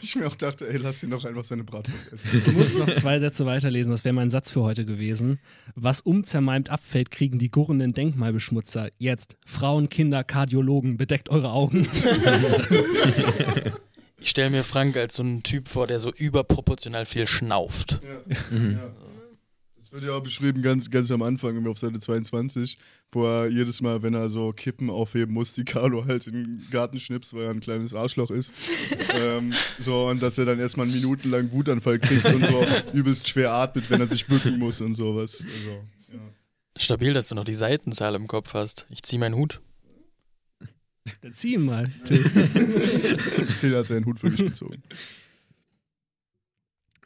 ich 0.00 0.16
mir 0.16 0.26
auch 0.26 0.34
dachte, 0.36 0.68
ey, 0.68 0.78
lass 0.78 1.02
ihn 1.02 1.10
doch 1.10 1.24
einfach 1.24 1.44
seine 1.44 1.64
Bratwurst 1.64 2.12
essen. 2.12 2.28
Ich 2.46 2.52
muss 2.52 2.76
noch 2.76 2.92
zwei 2.94 3.18
Sätze 3.18 3.46
weiterlesen, 3.46 3.90
das 3.90 4.04
wäre 4.04 4.14
mein 4.14 4.30
Satz 4.30 4.50
für 4.50 4.62
heute 4.62 4.84
gewesen. 4.84 5.38
Was 5.74 6.00
unzermalmt 6.00 6.70
abfällt, 6.70 7.10
kriegen 7.10 7.38
die 7.38 7.50
gurrenden 7.50 7.92
Denkmalbeschmutzer. 7.92 8.90
Jetzt, 8.98 9.36
Frauen, 9.44 9.88
Kinder, 9.88 10.24
Kardiologen, 10.24 10.96
bedeckt 10.96 11.28
eure 11.28 11.50
Augen. 11.50 11.86
Ich 14.20 14.30
stelle 14.30 14.50
mir 14.50 14.64
Frank 14.64 14.96
als 14.96 15.16
so 15.16 15.22
einen 15.22 15.42
Typ 15.42 15.68
vor, 15.68 15.86
der 15.86 15.98
so 15.98 16.12
überproportional 16.12 17.06
viel 17.06 17.26
schnauft. 17.26 18.00
Ja. 18.02 18.58
ja. 18.58 18.90
Das 19.76 19.92
wird 19.92 20.04
ja 20.04 20.12
auch 20.12 20.22
beschrieben 20.22 20.62
ganz, 20.62 20.88
ganz 20.90 21.10
am 21.10 21.22
Anfang, 21.22 21.66
auf 21.66 21.78
Seite 21.78 21.98
22, 21.98 22.78
wo 23.10 23.26
er 23.26 23.48
jedes 23.48 23.80
Mal, 23.80 24.02
wenn 24.02 24.14
er 24.14 24.28
so 24.28 24.52
Kippen 24.52 24.88
aufheben 24.88 25.34
muss, 25.34 25.52
die 25.54 25.64
Carlo 25.64 26.04
halt 26.04 26.28
in 26.28 26.34
den 26.34 26.66
Garten 26.70 27.00
schnippst, 27.00 27.34
weil 27.34 27.44
er 27.44 27.50
ein 27.50 27.60
kleines 27.60 27.92
Arschloch 27.94 28.30
ist. 28.30 28.52
ähm, 29.14 29.52
so, 29.78 30.06
und 30.06 30.22
dass 30.22 30.38
er 30.38 30.44
dann 30.44 30.60
erstmal 30.60 30.86
einen 30.86 30.94
minutenlang 30.94 31.50
Wutanfall 31.50 31.98
kriegt 31.98 32.24
und 32.26 32.44
so 32.44 32.64
übelst 32.92 33.26
schwer 33.26 33.52
atmet, 33.52 33.90
wenn 33.90 34.00
er 34.00 34.06
sich 34.06 34.26
bücken 34.26 34.58
muss 34.58 34.80
und 34.80 34.94
sowas. 34.94 35.42
Also, 35.42 35.70
ja. 36.12 36.20
Stabil, 36.76 37.12
dass 37.12 37.28
du 37.28 37.34
noch 37.34 37.44
die 37.44 37.54
Seitenzahl 37.54 38.14
im 38.14 38.28
Kopf 38.28 38.54
hast. 38.54 38.86
Ich 38.90 39.02
zieh 39.02 39.18
meinen 39.18 39.34
Hut. 39.34 39.60
Dann 41.22 41.34
zieh 41.34 41.54
ihn 41.54 41.64
mal. 41.64 41.88
Till 42.04 43.76
hat 43.76 43.86
seinen 43.86 44.06
Hut 44.06 44.20
für 44.20 44.30
mich 44.30 44.44
gezogen. 44.44 44.82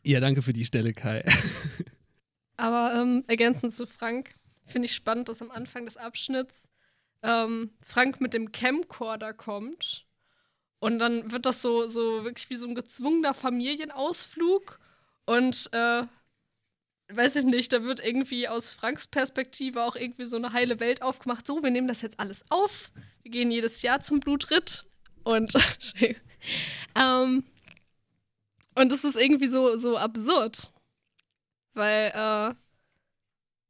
Ja, 0.03 0.21
danke 0.21 0.43
für 0.43 0.53
die 0.53 0.65
Stelle, 0.65 0.93
Kai. 0.93 1.25
Aber 2.57 2.95
ähm, 3.01 3.25
ergänzend 3.27 3.73
zu 3.73 3.87
Frank 3.87 4.35
finde 4.67 4.87
ich 4.87 4.95
spannend, 4.95 5.29
dass 5.29 5.43
am 5.43 5.51
Anfang 5.51 5.87
des 5.87 5.97
Abschnitts 5.97 6.69
ähm, 7.23 7.71
Frank 7.81 8.21
mit 8.21 8.35
dem 8.35 8.53
Camcorder 8.53 9.33
kommt. 9.33 10.07
Und 10.79 10.99
dann 10.99 11.33
wird 11.33 11.47
das 11.47 11.63
so, 11.63 11.87
so 11.89 12.25
wirklich 12.25 12.51
wie 12.51 12.57
so 12.57 12.67
ein 12.67 12.75
gezwungener 12.75 13.33
Familienausflug. 13.33 14.79
Und 15.25 15.71
äh, 15.73 16.03
weiß 17.09 17.37
ich 17.37 17.45
nicht, 17.45 17.73
da 17.73 17.83
wird 17.83 18.05
irgendwie 18.05 18.49
aus 18.49 18.69
Franks 18.69 19.07
Perspektive 19.07 19.83
auch 19.83 19.97
irgendwie 19.97 20.27
so 20.27 20.37
eine 20.37 20.53
heile 20.53 20.81
Welt 20.81 21.03
aufgemacht. 21.03 21.47
So, 21.47 21.63
wir 21.63 21.71
nehmen 21.71 21.89
das 21.89 22.03
jetzt 22.03 22.21
alles 22.21 22.45
auf. 22.51 22.91
Wir 23.25 23.31
gehen 23.31 23.51
jedes 23.51 23.81
Jahr 23.83 24.01
zum 24.01 24.21
Blutritt. 24.21 24.85
Und, 25.25 25.53
ähm, 26.95 27.43
und 28.75 28.93
das 28.93 29.03
ist 29.03 29.17
irgendwie 29.17 29.47
so, 29.47 29.77
so 29.77 29.97
absurd. 29.97 30.71
Weil 31.73 32.13
äh, 32.15 32.55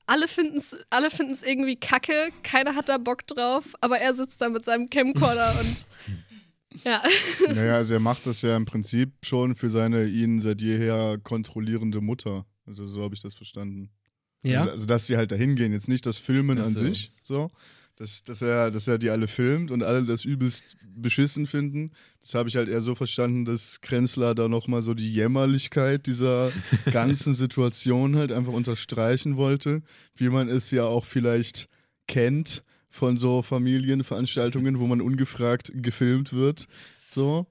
alle 0.06 0.28
finden 0.28 0.58
es 0.58 0.76
alle 0.90 1.10
finden's 1.10 1.42
irgendwie 1.42 1.76
kacke, 1.76 2.30
keiner 2.42 2.74
hat 2.74 2.88
da 2.88 2.98
Bock 2.98 3.26
drauf, 3.26 3.64
aber 3.80 3.98
er 3.98 4.12
sitzt 4.12 4.40
da 4.40 4.48
mit 4.48 4.64
seinem 4.64 4.90
Camcorder 4.90 5.54
und 5.60 5.86
ja. 6.84 7.02
Naja, 7.48 7.76
also 7.76 7.94
er 7.94 8.00
macht 8.00 8.26
das 8.26 8.42
ja 8.42 8.56
im 8.56 8.66
Prinzip 8.66 9.12
schon 9.24 9.54
für 9.54 9.70
seine 9.70 10.06
ihn 10.06 10.40
seit 10.40 10.60
jeher 10.60 11.18
kontrollierende 11.22 12.00
Mutter. 12.00 12.44
Also 12.66 12.86
so 12.86 13.02
habe 13.02 13.14
ich 13.14 13.22
das 13.22 13.34
verstanden. 13.34 13.90
Ja. 14.42 14.60
Also, 14.60 14.70
also, 14.72 14.86
dass 14.86 15.06
sie 15.06 15.16
halt 15.16 15.32
dahin 15.32 15.54
gehen, 15.56 15.72
jetzt 15.72 15.88
nicht 15.88 16.04
das 16.04 16.18
Filmen 16.18 16.58
Ach 16.58 16.66
an 16.66 16.72
so. 16.72 16.80
sich, 16.80 17.10
so. 17.24 17.50
Dass, 17.96 18.24
dass, 18.24 18.42
er, 18.42 18.72
dass 18.72 18.88
er 18.88 18.98
die 18.98 19.10
alle 19.10 19.28
filmt 19.28 19.70
und 19.70 19.84
alle 19.84 20.04
das 20.04 20.24
übelst 20.24 20.76
beschissen 20.96 21.46
finden. 21.46 21.92
Das 22.20 22.34
habe 22.34 22.48
ich 22.48 22.56
halt 22.56 22.68
eher 22.68 22.80
so 22.80 22.94
verstanden, 22.96 23.44
dass 23.44 23.80
Krenzler 23.80 24.34
da 24.34 24.48
nochmal 24.48 24.82
so 24.82 24.94
die 24.94 25.12
Jämmerlichkeit 25.12 26.06
dieser 26.06 26.50
ganzen 26.90 27.34
Situation 27.34 28.16
halt 28.16 28.32
einfach 28.32 28.52
unterstreichen 28.52 29.36
wollte, 29.36 29.82
wie 30.16 30.28
man 30.28 30.48
es 30.48 30.72
ja 30.72 30.84
auch 30.84 31.06
vielleicht 31.06 31.68
kennt 32.08 32.64
von 32.90 33.16
so 33.16 33.42
Familienveranstaltungen, 33.42 34.78
wo 34.78 34.86
man 34.86 35.00
ungefragt 35.00 35.72
gefilmt 35.74 36.32
wird. 36.32 36.66
So. 37.10 37.46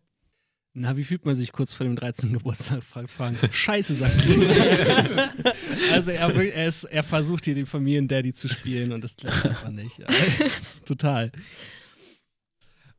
Na, 0.75 0.97
wie 0.97 1.03
fühlt 1.03 1.23
man 1.23 1.35
sich 1.35 1.51
kurz 1.51 1.73
vor 1.75 1.85
dem 1.85 1.95
13. 1.95 2.33
Geburtstag? 2.33 2.83
Frank, 2.83 3.09
Frank. 3.09 3.37
Scheiße, 3.51 3.93
sagt 3.93 4.25
er. 4.27 5.93
also 5.93 6.11
er, 6.11 6.35
er, 6.35 6.67
ist, 6.67 6.85
er 6.85 7.03
versucht 7.03 7.45
hier 7.45 7.53
den 7.53 7.67
Familiendaddy 7.67 8.33
zu 8.33 8.47
spielen 8.47 8.91
und 8.91 9.03
das 9.03 9.15
klappt 9.15 9.45
einfach 9.45 9.69
nicht. 9.69 10.01
Total. 10.85 11.31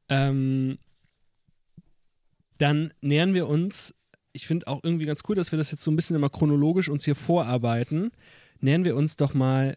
Ähm, 0.09 0.79
dann 2.59 2.93
nähern 3.01 3.35
wir 3.35 3.49
uns, 3.49 3.93
ich 4.33 4.47
finde 4.47 4.68
auch 4.68 4.81
irgendwie 4.85 5.07
ganz 5.07 5.22
cool, 5.29 5.35
dass 5.35 5.51
wir 5.51 5.57
das 5.57 5.72
jetzt 5.72 5.83
so 5.83 5.91
ein 5.91 5.97
bisschen 5.97 6.14
immer 6.14 6.31
chronologisch 6.31 6.89
uns 6.89 7.05
hier 7.05 7.16
vorarbeiten, 7.16 8.12
nähern 8.61 8.85
wir 8.85 8.95
uns 8.95 9.16
doch 9.16 9.35
mal 9.35 9.77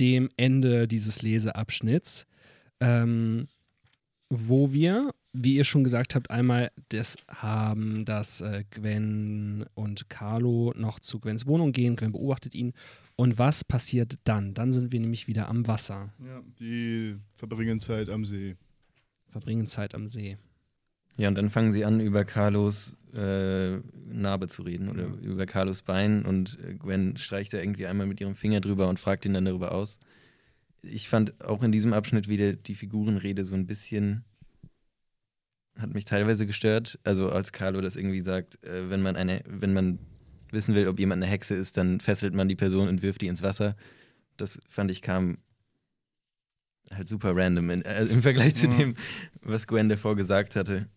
dem 0.00 0.30
Ende 0.36 0.88
dieses 0.88 1.22
Leseabschnitts, 1.22 2.26
ähm, 2.80 3.46
wo 4.30 4.72
wir, 4.72 5.10
wie 5.32 5.56
ihr 5.56 5.64
schon 5.64 5.84
gesagt 5.84 6.14
habt, 6.14 6.30
einmal 6.30 6.70
das 6.88 7.16
haben, 7.28 8.04
dass 8.04 8.40
äh, 8.40 8.64
Gwen 8.70 9.64
und 9.74 10.08
Carlo 10.08 10.72
noch 10.76 10.98
zu 11.00 11.20
Gwens 11.20 11.46
Wohnung 11.46 11.72
gehen. 11.72 11.96
Gwen 11.96 12.12
beobachtet 12.12 12.54
ihn. 12.54 12.72
Und 13.16 13.38
was 13.38 13.62
passiert 13.64 14.18
dann? 14.24 14.54
Dann 14.54 14.72
sind 14.72 14.92
wir 14.92 15.00
nämlich 15.00 15.26
wieder 15.28 15.48
am 15.48 15.66
Wasser, 15.68 16.12
Ja, 16.24 16.42
die 16.60 17.16
verbringen 17.36 17.78
Zeit 17.80 18.08
am 18.08 18.24
See. 18.24 18.56
verbringen 19.28 19.66
Zeit 19.66 19.94
am 19.94 20.08
See. 20.08 20.36
Ja, 21.18 21.28
und 21.28 21.34
dann 21.36 21.48
fangen 21.50 21.72
sie 21.72 21.84
an, 21.84 22.00
über 22.00 22.24
Carlos 22.26 22.94
äh, 23.14 23.76
Narbe 24.06 24.48
zu 24.48 24.62
reden 24.62 24.88
oder 24.90 25.04
Ja. 25.04 25.14
über 25.22 25.46
Carlos 25.46 25.80
Bein 25.82 26.26
und 26.26 26.58
äh, 26.62 26.74
Gwen 26.74 27.16
streicht 27.16 27.54
da 27.54 27.58
irgendwie 27.58 27.86
einmal 27.86 28.06
mit 28.06 28.20
ihrem 28.20 28.34
Finger 28.34 28.60
drüber 28.60 28.88
und 28.88 28.98
fragt 29.00 29.24
ihn 29.24 29.32
dann 29.34 29.46
darüber 29.46 29.72
aus. 29.72 29.98
Ich 30.88 31.08
fand 31.08 31.42
auch 31.44 31.62
in 31.62 31.72
diesem 31.72 31.92
Abschnitt 31.92 32.28
wieder 32.28 32.52
die 32.54 32.74
Figurenrede 32.74 33.44
so 33.44 33.54
ein 33.54 33.66
bisschen, 33.66 34.24
hat 35.78 35.92
mich 35.94 36.04
teilweise 36.04 36.46
gestört. 36.46 36.98
Also 37.04 37.30
als 37.30 37.52
Carlo 37.52 37.80
das 37.80 37.96
irgendwie 37.96 38.20
sagt, 38.22 38.62
äh, 38.64 38.88
wenn 38.90 39.02
man 39.02 39.16
eine, 39.16 39.42
wenn 39.46 39.72
man 39.72 39.98
wissen 40.52 40.74
will, 40.74 40.88
ob 40.88 40.98
jemand 40.98 41.22
eine 41.22 41.30
Hexe 41.30 41.54
ist, 41.54 41.76
dann 41.76 42.00
fesselt 42.00 42.34
man 42.34 42.48
die 42.48 42.56
Person 42.56 42.88
und 42.88 43.02
wirft 43.02 43.20
die 43.22 43.26
ins 43.26 43.42
Wasser. 43.42 43.76
Das 44.36 44.60
fand 44.68 44.90
ich 44.90 45.02
kam 45.02 45.38
halt 46.94 47.08
super 47.08 47.34
random 47.34 47.70
in, 47.70 47.82
äh, 47.82 48.04
im 48.04 48.22
Vergleich 48.22 48.54
zu 48.54 48.66
Ja. 48.68 48.76
dem, 48.76 48.94
was 49.42 49.66
Gwen 49.66 49.88
davor 49.88 50.14
gesagt 50.16 50.56
hatte. 50.56 50.88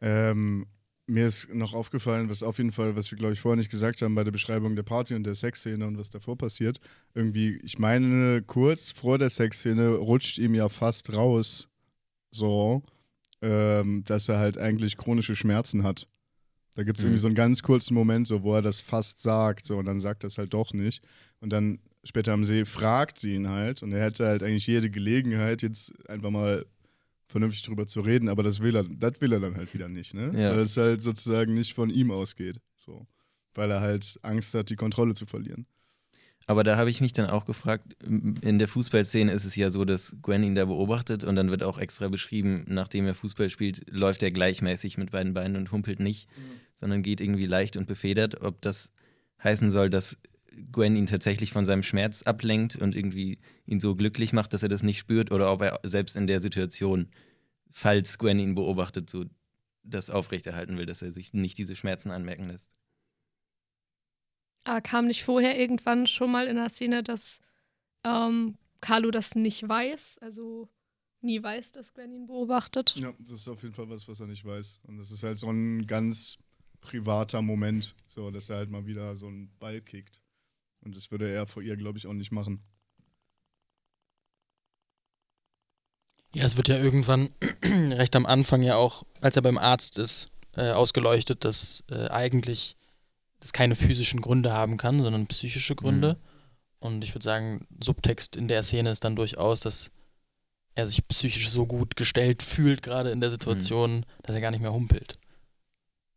Ähm, 0.00 0.66
mir 1.10 1.26
ist 1.26 1.52
noch 1.52 1.74
aufgefallen, 1.74 2.28
was 2.28 2.42
auf 2.42 2.58
jeden 2.58 2.72
Fall, 2.72 2.96
was 2.96 3.10
wir 3.10 3.18
glaube 3.18 3.34
ich 3.34 3.40
vorher 3.40 3.56
nicht 3.56 3.70
gesagt 3.70 4.00
haben 4.02 4.14
bei 4.14 4.24
der 4.24 4.30
Beschreibung 4.30 4.76
der 4.76 4.82
Party 4.82 5.14
und 5.14 5.24
der 5.24 5.34
Sexszene 5.34 5.86
und 5.86 5.98
was 5.98 6.10
davor 6.10 6.38
passiert. 6.38 6.80
Irgendwie, 7.14 7.58
ich 7.64 7.78
meine, 7.78 8.42
kurz 8.42 8.90
vor 8.90 9.18
der 9.18 9.30
Sexszene 9.30 9.90
rutscht 9.96 10.38
ihm 10.38 10.54
ja 10.54 10.68
fast 10.68 11.12
raus, 11.12 11.68
so, 12.30 12.82
ähm, 13.42 14.04
dass 14.04 14.28
er 14.28 14.38
halt 14.38 14.58
eigentlich 14.58 14.96
chronische 14.96 15.34
Schmerzen 15.36 15.82
hat. 15.82 16.06
Da 16.76 16.84
gibt 16.84 16.98
es 16.98 17.04
Mhm. 17.04 17.08
irgendwie 17.08 17.20
so 17.20 17.26
einen 17.28 17.34
ganz 17.34 17.62
kurzen 17.62 17.94
Moment, 17.94 18.28
so, 18.28 18.42
wo 18.42 18.54
er 18.54 18.62
das 18.62 18.80
fast 18.80 19.20
sagt, 19.20 19.66
so, 19.66 19.76
und 19.78 19.86
dann 19.86 19.98
sagt 20.00 20.24
er 20.24 20.28
es 20.28 20.38
halt 20.38 20.54
doch 20.54 20.72
nicht. 20.72 21.02
Und 21.40 21.50
dann 21.52 21.80
später 22.04 22.32
am 22.32 22.44
See 22.44 22.64
fragt 22.64 23.18
sie 23.18 23.34
ihn 23.34 23.48
halt, 23.48 23.82
und 23.82 23.92
er 23.92 24.04
hätte 24.04 24.26
halt 24.26 24.42
eigentlich 24.42 24.66
jede 24.66 24.88
Gelegenheit, 24.90 25.62
jetzt 25.62 25.92
einfach 26.08 26.30
mal 26.30 26.64
vernünftig 27.30 27.62
drüber 27.62 27.86
zu 27.86 28.00
reden, 28.00 28.28
aber 28.28 28.42
das 28.42 28.60
will 28.60 28.76
er, 28.76 28.84
das 28.84 29.20
will 29.20 29.32
er 29.32 29.40
dann 29.40 29.56
halt 29.56 29.72
wieder 29.72 29.88
nicht, 29.88 30.14
ne? 30.14 30.32
Ja. 30.34 30.50
Weil 30.50 30.60
es 30.60 30.76
halt 30.76 31.02
sozusagen 31.02 31.54
nicht 31.54 31.74
von 31.74 31.90
ihm 31.90 32.10
ausgeht. 32.10 32.60
So. 32.76 33.06
Weil 33.54 33.70
er 33.70 33.80
halt 33.80 34.18
Angst 34.22 34.54
hat, 34.54 34.70
die 34.70 34.76
Kontrolle 34.76 35.14
zu 35.14 35.26
verlieren. 35.26 35.66
Aber 36.46 36.64
da 36.64 36.76
habe 36.76 36.90
ich 36.90 37.00
mich 37.00 37.12
dann 37.12 37.30
auch 37.30 37.44
gefragt, 37.44 37.94
in 38.02 38.58
der 38.58 38.66
Fußballszene 38.66 39.30
ist 39.30 39.44
es 39.44 39.54
ja 39.54 39.70
so, 39.70 39.84
dass 39.84 40.16
Gwen 40.20 40.42
ihn 40.42 40.54
da 40.54 40.64
beobachtet 40.64 41.22
und 41.22 41.36
dann 41.36 41.50
wird 41.50 41.62
auch 41.62 41.78
extra 41.78 42.08
beschrieben, 42.08 42.64
nachdem 42.66 43.06
er 43.06 43.14
Fußball 43.14 43.50
spielt, 43.50 43.88
läuft 43.88 44.22
er 44.22 44.32
gleichmäßig 44.32 44.98
mit 44.98 45.12
beiden 45.12 45.34
Beinen 45.34 45.56
und 45.56 45.70
humpelt 45.70 46.00
nicht, 46.00 46.28
sondern 46.74 47.02
geht 47.02 47.20
irgendwie 47.20 47.46
leicht 47.46 47.76
und 47.76 47.86
befedert. 47.86 48.40
Ob 48.40 48.60
das 48.62 48.92
heißen 49.44 49.70
soll, 49.70 49.90
dass 49.90 50.18
Gwen 50.72 50.96
ihn 50.96 51.06
tatsächlich 51.06 51.52
von 51.52 51.64
seinem 51.64 51.82
Schmerz 51.82 52.22
ablenkt 52.22 52.76
und 52.76 52.94
irgendwie 52.94 53.38
ihn 53.66 53.80
so 53.80 53.94
glücklich 53.94 54.32
macht, 54.32 54.52
dass 54.52 54.62
er 54.62 54.68
das 54.68 54.82
nicht 54.82 54.98
spürt, 54.98 55.30
oder 55.30 55.52
ob 55.52 55.62
er 55.62 55.80
selbst 55.82 56.16
in 56.16 56.26
der 56.26 56.40
Situation, 56.40 57.08
falls 57.70 58.18
Gwen 58.18 58.38
ihn 58.38 58.54
beobachtet, 58.54 59.08
so 59.08 59.24
das 59.82 60.10
aufrechterhalten 60.10 60.76
will, 60.76 60.86
dass 60.86 61.02
er 61.02 61.12
sich 61.12 61.32
nicht 61.32 61.58
diese 61.58 61.76
Schmerzen 61.76 62.10
anmerken 62.10 62.48
lässt. 62.48 62.76
Aber 64.64 64.80
kam 64.80 65.06
nicht 65.06 65.24
vorher 65.24 65.58
irgendwann 65.58 66.06
schon 66.06 66.30
mal 66.30 66.46
in 66.46 66.56
der 66.56 66.68
Szene, 66.68 67.02
dass 67.02 67.40
ähm, 68.04 68.58
Carlo 68.80 69.10
das 69.10 69.34
nicht 69.34 69.66
weiß? 69.66 70.18
Also 70.20 70.68
nie 71.22 71.42
weiß, 71.42 71.72
dass 71.72 71.94
Gwen 71.94 72.12
ihn 72.12 72.26
beobachtet? 72.26 72.96
Ja, 72.96 73.12
das 73.18 73.30
ist 73.30 73.48
auf 73.48 73.62
jeden 73.62 73.74
Fall 73.74 73.88
was, 73.88 74.06
was 74.08 74.20
er 74.20 74.26
nicht 74.26 74.44
weiß. 74.44 74.80
Und 74.86 74.98
das 74.98 75.10
ist 75.10 75.22
halt 75.22 75.38
so 75.38 75.50
ein 75.50 75.86
ganz 75.86 76.38
privater 76.80 77.42
Moment, 77.42 77.94
so, 78.06 78.30
dass 78.30 78.50
er 78.50 78.56
halt 78.56 78.70
mal 78.70 78.86
wieder 78.86 79.16
so 79.16 79.28
einen 79.28 79.50
Ball 79.58 79.80
kickt. 79.80 80.20
Und 80.82 80.96
das 80.96 81.10
würde 81.10 81.30
er 81.30 81.46
vor 81.46 81.62
ihr, 81.62 81.76
glaube 81.76 81.98
ich, 81.98 82.06
auch 82.06 82.12
nicht 82.12 82.32
machen. 82.32 82.62
Ja, 86.34 86.44
es 86.44 86.56
wird 86.56 86.68
ja 86.68 86.78
irgendwann 86.78 87.30
recht 87.64 88.14
am 88.14 88.24
Anfang 88.24 88.62
ja 88.62 88.76
auch, 88.76 89.04
als 89.20 89.36
er 89.36 89.42
beim 89.42 89.58
Arzt 89.58 89.98
ist, 89.98 90.28
äh, 90.56 90.70
ausgeleuchtet, 90.70 91.44
dass 91.44 91.84
äh, 91.90 92.08
eigentlich 92.08 92.76
das 93.40 93.52
keine 93.52 93.74
physischen 93.74 94.20
Gründe 94.20 94.52
haben 94.52 94.76
kann, 94.76 95.02
sondern 95.02 95.26
psychische 95.26 95.74
Gründe. 95.74 96.14
Mhm. 96.14 96.86
Und 96.86 97.04
ich 97.04 97.14
würde 97.14 97.24
sagen, 97.24 97.66
Subtext 97.82 98.36
in 98.36 98.48
der 98.48 98.62
Szene 98.62 98.90
ist 98.90 99.04
dann 99.04 99.16
durchaus, 99.16 99.60
dass 99.60 99.90
er 100.74 100.86
sich 100.86 101.06
psychisch 101.08 101.50
so 101.50 101.66
gut 101.66 101.96
gestellt 101.96 102.42
fühlt, 102.42 102.82
gerade 102.82 103.10
in 103.10 103.20
der 103.20 103.30
Situation, 103.30 103.98
mhm. 103.98 104.04
dass 104.22 104.34
er 104.34 104.40
gar 104.40 104.50
nicht 104.50 104.60
mehr 104.60 104.72
humpelt. 104.72 105.14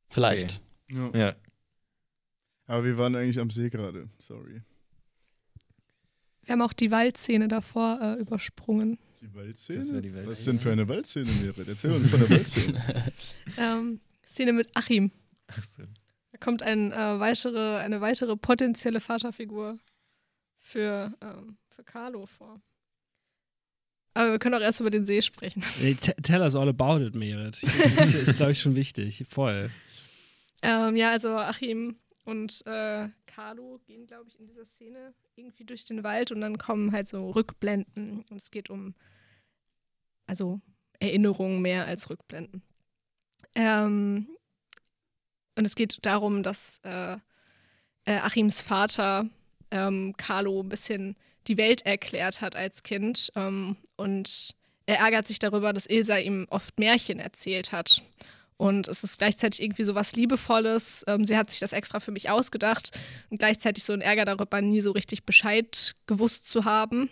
Vielleicht. 0.10 0.62
Okay. 0.92 1.10
Ja. 1.14 1.20
ja. 1.20 1.36
Aber 2.66 2.86
wir 2.86 2.98
waren 2.98 3.16
eigentlich 3.16 3.40
am 3.40 3.50
See 3.50 3.70
gerade, 3.70 4.10
sorry. 4.18 4.62
Wir 6.44 6.54
haben 6.54 6.62
auch 6.62 6.74
die 6.74 6.92
Waldszene 6.92 7.48
davor 7.48 8.00
äh, 8.02 8.20
übersprungen. 8.20 9.00
Die 9.22 9.34
Waldszene? 9.34 10.02
Die 10.02 10.14
Waldszene? 10.14 10.28
Was 10.28 10.40
ist 10.40 10.48
denn 10.48 10.58
für 10.60 10.72
eine 10.72 10.88
Waldszene, 10.88 11.30
Merit? 11.42 11.68
Erzähl 11.68 11.92
uns 11.92 12.10
von 12.10 12.20
der 12.20 12.30
Waldszene. 12.30 12.82
ähm, 13.58 14.02
Szene 14.26 14.54
mit 14.54 14.70
Achim. 14.76 15.12
Ach 15.48 15.64
so. 15.64 15.84
Da 16.32 16.38
kommt 16.40 16.64
ein, 16.64 16.92
äh, 16.92 17.20
weitere, 17.20 17.78
eine 17.78 18.02
weitere 18.02 18.36
potenzielle 18.36 19.00
Vaterfigur 19.00 19.78
für, 20.58 21.14
ähm, 21.22 21.58
für 21.70 21.84
Carlo 21.84 22.26
vor. 22.26 22.62
Aber 24.16 24.32
wir 24.32 24.40
können 24.40 24.56
auch 24.56 24.62
erst 24.62 24.80
über 24.80 24.90
den 24.90 25.06
See 25.06 25.22
sprechen. 25.22 25.64
Hey, 25.80 25.96
tell 25.96 26.42
us 26.42 26.56
all 26.56 26.68
about 26.68 27.04
it, 27.04 27.16
Merit. 27.16 27.62
Das 27.96 28.14
ist, 28.14 28.38
glaube 28.38 28.52
ich, 28.52 28.60
schon 28.60 28.76
wichtig. 28.76 29.24
Voll. 29.28 29.70
Ähm, 30.62 30.96
ja, 30.96 31.12
also 31.12 31.30
Achim 31.38 31.98
und 32.26 32.66
äh, 32.66 33.10
Carlo 33.26 33.80
gehen, 33.86 34.08
glaube 34.08 34.30
ich, 34.30 34.40
in 34.40 34.48
dieser 34.48 34.66
Szene 34.66 35.14
irgendwie 35.36 35.66
durch 35.66 35.86
den 35.86 36.04
Wald 36.04 36.32
und 36.32 36.42
dann 36.42 36.58
kommen 36.58 36.92
halt 36.92 37.08
so 37.08 37.32
Rückblenden 37.32 38.26
und 38.30 38.38
es 38.38 38.52
geht 38.52 38.70
um, 38.70 38.96
also 40.26 40.62
Erinnerungen 41.00 41.62
mehr 41.62 41.86
als 41.86 42.10
Rückblenden. 42.10 42.62
Ähm, 43.56 44.28
und 45.56 45.68
es 45.68 45.76
geht 45.76 45.98
darum, 46.06 46.44
dass 46.44 46.80
äh, 46.84 47.18
äh, 48.06 48.18
Achims 48.18 48.62
Vater 48.62 49.30
ähm, 49.72 50.16
Carlo 50.18 50.62
ein 50.62 50.70
bisschen 50.70 51.16
die 51.48 51.58
Welt 51.58 51.86
erklärt 51.86 52.42
hat 52.42 52.56
als 52.56 52.84
Kind. 52.84 53.32
Ähm, 53.36 53.78
und 53.96 54.56
er 54.86 55.00
ärgert 55.00 55.28
sich 55.28 55.40
darüber, 55.40 55.74
dass 55.74 55.86
Ilsa 55.86 56.18
ihm 56.18 56.48
oft 56.50 56.80
Märchen 56.80 57.20
erzählt 57.20 57.72
hat. 57.72 58.02
Und 58.58 58.88
es 58.88 59.04
ist 59.04 59.18
gleichzeitig 59.18 59.62
irgendwie 59.62 59.84
so 59.84 59.96
was 59.96 60.16
Liebevolles. 60.16 61.04
Ähm, 61.08 61.26
sie 61.26 61.38
hat 61.38 61.50
sich 61.50 61.60
das 61.60 61.74
extra 61.74 62.00
für 62.00 62.12
mich 62.12 62.30
ausgedacht 62.30 62.92
und 63.30 63.40
gleichzeitig 63.40 63.84
so 63.84 63.94
ein 63.94 64.02
Ärger 64.02 64.26
darüber, 64.26 64.62
nie 64.62 64.82
so 64.82 64.92
richtig 64.92 65.26
Bescheid 65.26 65.96
gewusst 66.06 66.48
zu 66.48 66.66
haben. 66.66 67.10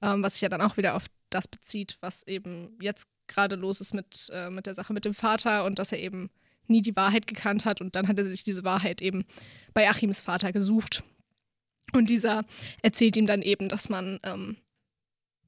Ähm, 0.00 0.22
was 0.22 0.34
sich 0.34 0.42
ja 0.42 0.48
dann 0.48 0.60
auch 0.60 0.76
wieder 0.76 0.94
auf 0.94 1.06
das 1.30 1.48
bezieht, 1.48 1.96
was 2.00 2.26
eben 2.26 2.76
jetzt 2.80 3.06
gerade 3.26 3.56
los 3.56 3.80
ist 3.80 3.94
mit, 3.94 4.30
äh, 4.32 4.50
mit 4.50 4.66
der 4.66 4.74
Sache 4.74 4.92
mit 4.92 5.04
dem 5.04 5.14
Vater 5.14 5.64
und 5.64 5.78
dass 5.78 5.92
er 5.92 5.98
eben 5.98 6.30
nie 6.66 6.82
die 6.82 6.96
Wahrheit 6.96 7.26
gekannt 7.26 7.64
hat. 7.64 7.80
Und 7.80 7.96
dann 7.96 8.08
hat 8.08 8.18
er 8.18 8.24
sich 8.24 8.44
diese 8.44 8.64
Wahrheit 8.64 9.02
eben 9.02 9.24
bei 9.74 9.88
Achims 9.88 10.20
Vater 10.20 10.52
gesucht. 10.52 11.02
Und 11.92 12.10
dieser 12.10 12.44
erzählt 12.82 13.16
ihm 13.16 13.26
dann 13.26 13.42
eben, 13.42 13.68
dass 13.68 13.88
man 13.88 14.20
ähm, 14.22 14.56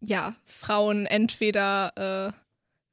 ja 0.01 0.37
Frauen 0.45 1.07
entweder 1.07 2.33
äh, 2.35 2.44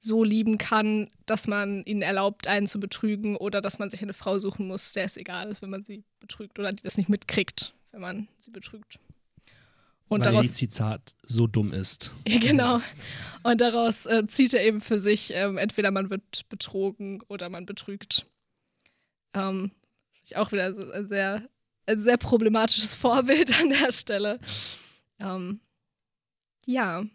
so 0.04 0.24
lieben 0.24 0.58
kann, 0.58 1.10
dass 1.28 1.48
man 1.48 1.84
ihnen 1.86 2.02
erlaubt, 2.02 2.48
einen 2.48 2.68
zu 2.68 2.80
betrügen, 2.80 3.38
oder 3.38 3.62
dass 3.62 3.78
man 3.78 3.90
sich 3.90 4.02
eine 4.02 4.14
Frau 4.14 4.40
suchen 4.40 4.68
muss, 4.68 4.94
der 4.94 5.06
es 5.06 5.16
egal 5.16 5.50
ist, 5.50 5.62
wenn 5.62 5.70
man 5.70 5.86
sie 5.86 6.04
betrügt 6.20 6.58
oder 6.60 6.72
die 6.72 6.84
das 6.84 6.98
nicht 6.98 7.08
mitkriegt, 7.08 7.74
wenn 7.92 8.02
man 8.02 8.28
sie 8.40 8.50
betrügt. 8.50 9.00
Und 10.08 10.26
Weil 10.26 10.34
daraus, 10.34 10.56
Zitat 10.56 11.16
so 11.24 11.48
dumm 11.48 11.72
ist. 11.72 12.12
genau. 12.26 12.82
Und 13.44 13.62
daraus 13.62 14.08
äh, 14.08 14.26
zieht 14.28 14.54
er 14.54 14.66
eben 14.66 14.82
für 14.82 15.00
sich, 15.00 15.32
ähm, 15.34 15.58
entweder 15.58 15.92
man 15.92 16.10
wird 16.10 16.50
betrogen 16.50 17.22
oder 17.30 17.50
man 17.50 17.66
betrügt. 17.66 18.26
Ähm, 19.34 19.72
auch 20.36 20.52
wieder 20.52 20.66
ein 20.66 21.08
sehr, 21.08 21.48
ein 21.86 22.00
sehr 22.00 22.18
problematisches 22.18 22.96
Vorbild 22.98 23.58
an 23.62 23.70
der 23.70 23.92
Stelle. 23.92 24.40
Ähm, 25.20 25.62
ja. 26.66 27.06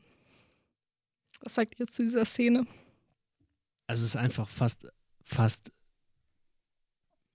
Was 1.46 1.54
sagt 1.54 1.78
ihr 1.78 1.86
zu 1.86 2.02
dieser 2.02 2.24
Szene? 2.24 2.66
Also 3.86 4.02
es 4.02 4.10
ist 4.10 4.16
einfach 4.16 4.48
fast, 4.48 4.88
fast 5.22 5.70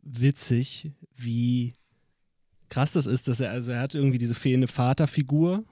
witzig, 0.02 0.92
wie 1.16 1.74
krass 2.68 2.92
das 2.92 3.06
ist, 3.06 3.30
dass 3.30 3.40
er, 3.40 3.52
also 3.52 3.72
er 3.72 3.80
hat 3.80 3.96
irgendwie 3.96 4.18
diese 4.18 4.36
fehlende 4.36 4.68
Vaterfigur, 4.68 5.64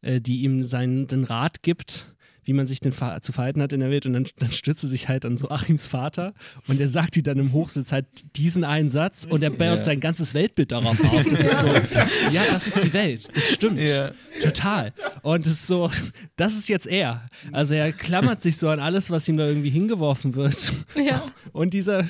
äh, 0.00 0.22
die 0.22 0.40
ihm 0.40 0.64
seinen 0.64 1.06
den 1.06 1.24
Rat 1.24 1.62
gibt, 1.62 2.14
wie 2.44 2.52
man 2.52 2.66
sich 2.66 2.80
denn 2.80 2.92
zu 2.92 3.32
verhalten 3.32 3.62
hat 3.62 3.72
in 3.72 3.80
der 3.80 3.90
Welt 3.90 4.06
und 4.06 4.14
dann, 4.14 4.26
dann 4.36 4.52
stützt 4.52 4.82
er 4.82 4.88
sich 4.88 5.08
halt 5.08 5.24
an 5.24 5.36
so 5.36 5.48
Achims 5.48 5.88
Vater 5.88 6.34
und 6.66 6.80
er 6.80 6.88
sagt 6.88 7.14
die 7.16 7.22
dann 7.22 7.38
im 7.38 7.52
Hochsitz 7.52 7.92
halt 7.92 8.06
diesen 8.36 8.64
einen 8.64 8.90
Satz 8.90 9.26
und 9.28 9.42
er 9.42 9.50
baut 9.50 9.78
ja. 9.78 9.84
sein 9.84 10.00
ganzes 10.00 10.34
Weltbild 10.34 10.72
darauf 10.72 10.98
auf. 11.00 11.24
Das 11.24 11.40
ist 11.40 11.58
so, 11.60 11.66
ja, 12.30 12.42
das 12.52 12.66
ist 12.66 12.82
die 12.82 12.92
Welt, 12.92 13.28
das 13.34 13.50
stimmt, 13.50 13.78
ja. 13.78 14.12
total. 14.42 14.92
Und 15.22 15.46
es 15.46 15.52
ist 15.52 15.66
so, 15.66 15.90
das 16.36 16.54
ist 16.54 16.68
jetzt 16.68 16.86
er. 16.86 17.28
Also 17.52 17.74
er 17.74 17.92
klammert 17.92 18.42
sich 18.42 18.56
so 18.56 18.68
an 18.68 18.80
alles, 18.80 19.10
was 19.10 19.28
ihm 19.28 19.36
da 19.36 19.46
irgendwie 19.46 19.70
hingeworfen 19.70 20.34
wird. 20.34 20.72
Ja. 20.96 21.22
Und 21.52 21.74
dieser, 21.74 22.08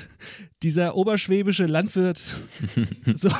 dieser 0.62 0.94
oberschwäbische 0.96 1.66
Landwirt 1.66 2.18
so, 3.14 3.30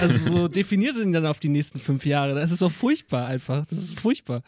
also 0.00 0.18
so 0.18 0.48
definiert 0.48 0.96
ihn 0.96 1.12
dann 1.12 1.26
auf 1.26 1.40
die 1.40 1.48
nächsten 1.48 1.78
fünf 1.78 2.06
Jahre. 2.06 2.34
Das 2.34 2.50
ist 2.50 2.58
so 2.58 2.68
furchtbar 2.68 3.26
einfach. 3.26 3.66
Das 3.66 3.78
ist 3.78 3.98
furchtbar. 3.98 4.42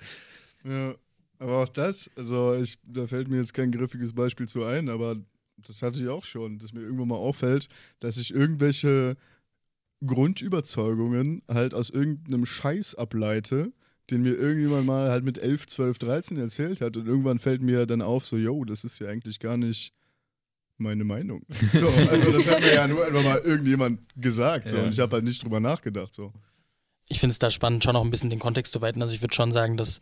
Ja, 0.65 0.95
aber 1.39 1.63
auch 1.63 1.69
das, 1.69 2.11
also 2.17 2.55
ich, 2.55 2.79
da 2.87 3.07
fällt 3.07 3.29
mir 3.29 3.37
jetzt 3.37 3.55
kein 3.55 3.73
griffiges 3.73 4.15
Beispiel 4.15 4.49
zu 4.49 4.65
ein, 4.65 4.89
aber 4.89 5.17
das 5.57 5.83
hatte 5.83 6.01
ich 6.03 6.09
auch 6.09 6.25
schon, 6.25 6.59
dass 6.59 6.73
mir 6.73 6.81
irgendwann 6.81 7.09
mal 7.09 7.17
auffällt, 7.17 7.69
dass 7.99 8.17
ich 8.17 8.33
irgendwelche 8.33 9.17
Grundüberzeugungen 10.05 11.43
halt 11.49 11.75
aus 11.75 11.91
irgendeinem 11.91 12.47
Scheiß 12.47 12.95
ableite, 12.95 13.73
den 14.11 14.23
mir 14.23 14.35
irgendjemand 14.35 14.87
mal 14.87 15.11
halt 15.11 15.25
mit 15.25 15.39
11, 15.39 15.67
12, 15.67 15.99
13 15.99 16.39
erzählt 16.39 16.81
hat 16.81 16.97
und 16.97 17.07
irgendwann 17.07 17.39
fällt 17.39 17.63
mir 17.63 17.87
dann 17.87 18.03
auf, 18.03 18.27
so, 18.27 18.37
yo, 18.37 18.65
das 18.65 18.85
ist 18.85 18.99
ja 18.99 19.09
eigentlich 19.09 19.41
gar 19.41 19.57
nicht 19.57 19.93
meine 20.79 21.05
Meinung. 21.05 21.43
So, 21.73 21.87
also 21.87 22.33
das 22.33 22.47
hat 22.47 22.61
mir 22.61 22.75
ja 22.75 22.87
nur 22.87 23.05
einfach 23.05 23.25
mal 23.25 23.39
irgendjemand 23.39 24.01
gesagt 24.17 24.69
so, 24.69 24.77
ja. 24.77 24.85
und 24.85 24.91
ich 24.91 25.01
habe 25.01 25.13
halt 25.17 25.25
nicht 25.25 25.43
drüber 25.43 25.61
nachgedacht. 25.61 26.15
So. 26.15 26.33
Ich 27.09 27.21
finde 27.21 27.33
es 27.33 27.39
da 27.39 27.51
spannend, 27.51 27.83
schon 27.83 27.95
noch 27.95 28.05
ein 28.05 28.11
bisschen 28.11 28.31
den 28.31 28.39
Kontext 28.39 28.73
zu 28.73 28.81
weiten. 28.81 29.01
Also 29.03 29.15
ich 29.15 29.23
würde 29.23 29.35
schon 29.35 29.53
sagen, 29.53 29.77
dass, 29.77 30.01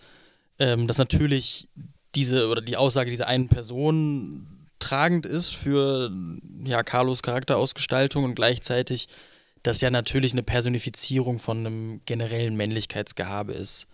ähm, 0.59 0.87
dass 0.87 0.99
natürlich 0.99 1.69
diese 2.15 2.49
oder 2.49 2.63
die 2.63 2.77
Aussage 2.77 3.11
dieser 3.11 3.27
einen 3.27 3.49
Person 3.49 4.69
tragend 4.79 5.27
ist 5.27 5.51
für 5.55 6.11
ja, 6.65 6.83
Carlos 6.83 7.23
Charakterausgestaltung 7.23 8.25
und 8.25 8.35
gleichzeitig 8.35 9.09
das 9.63 9.81
ja 9.81 9.91
natürlich 9.91 10.33
eine 10.33 10.43
Personifizierung 10.43 11.39
von 11.39 11.59
einem 11.59 12.01
generellen 12.05 12.55
Männlichkeitsgehabe 12.55 13.55
ist. 13.55 13.87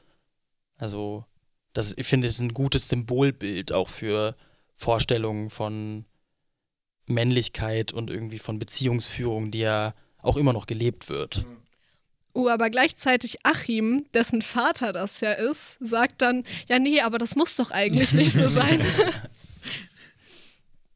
Also, 0.76 1.24
das, 1.72 1.94
ich 1.96 2.06
finde, 2.06 2.26
ist 2.26 2.40
ein 2.40 2.54
gutes 2.54 2.88
Symbolbild 2.88 3.72
auch 3.72 3.88
für 3.88 4.34
Vorstellungen 4.74 5.48
von 5.48 6.04
Männlichkeit 7.06 7.92
und 7.92 8.10
irgendwie 8.10 8.40
von 8.40 8.58
Beziehungsführung, 8.58 9.52
die 9.52 9.60
ja 9.60 9.94
auch 10.18 10.36
immer 10.36 10.52
noch 10.52 10.66
gelebt 10.66 11.08
wird. 11.08 11.44
Oh, 12.32 12.48
aber 12.48 12.70
gleichzeitig 12.70 13.44
Achim, 13.44 14.06
dessen 14.14 14.42
Vater 14.42 14.92
das 14.92 15.20
ja 15.20 15.32
ist, 15.32 15.78
sagt 15.80 16.22
dann, 16.22 16.44
ja 16.68 16.78
nee, 16.78 17.00
aber 17.00 17.18
das 17.18 17.36
muss 17.36 17.56
doch 17.56 17.70
eigentlich 17.70 18.12
nicht 18.12 18.32
so 18.32 18.48
sein. 18.48 18.80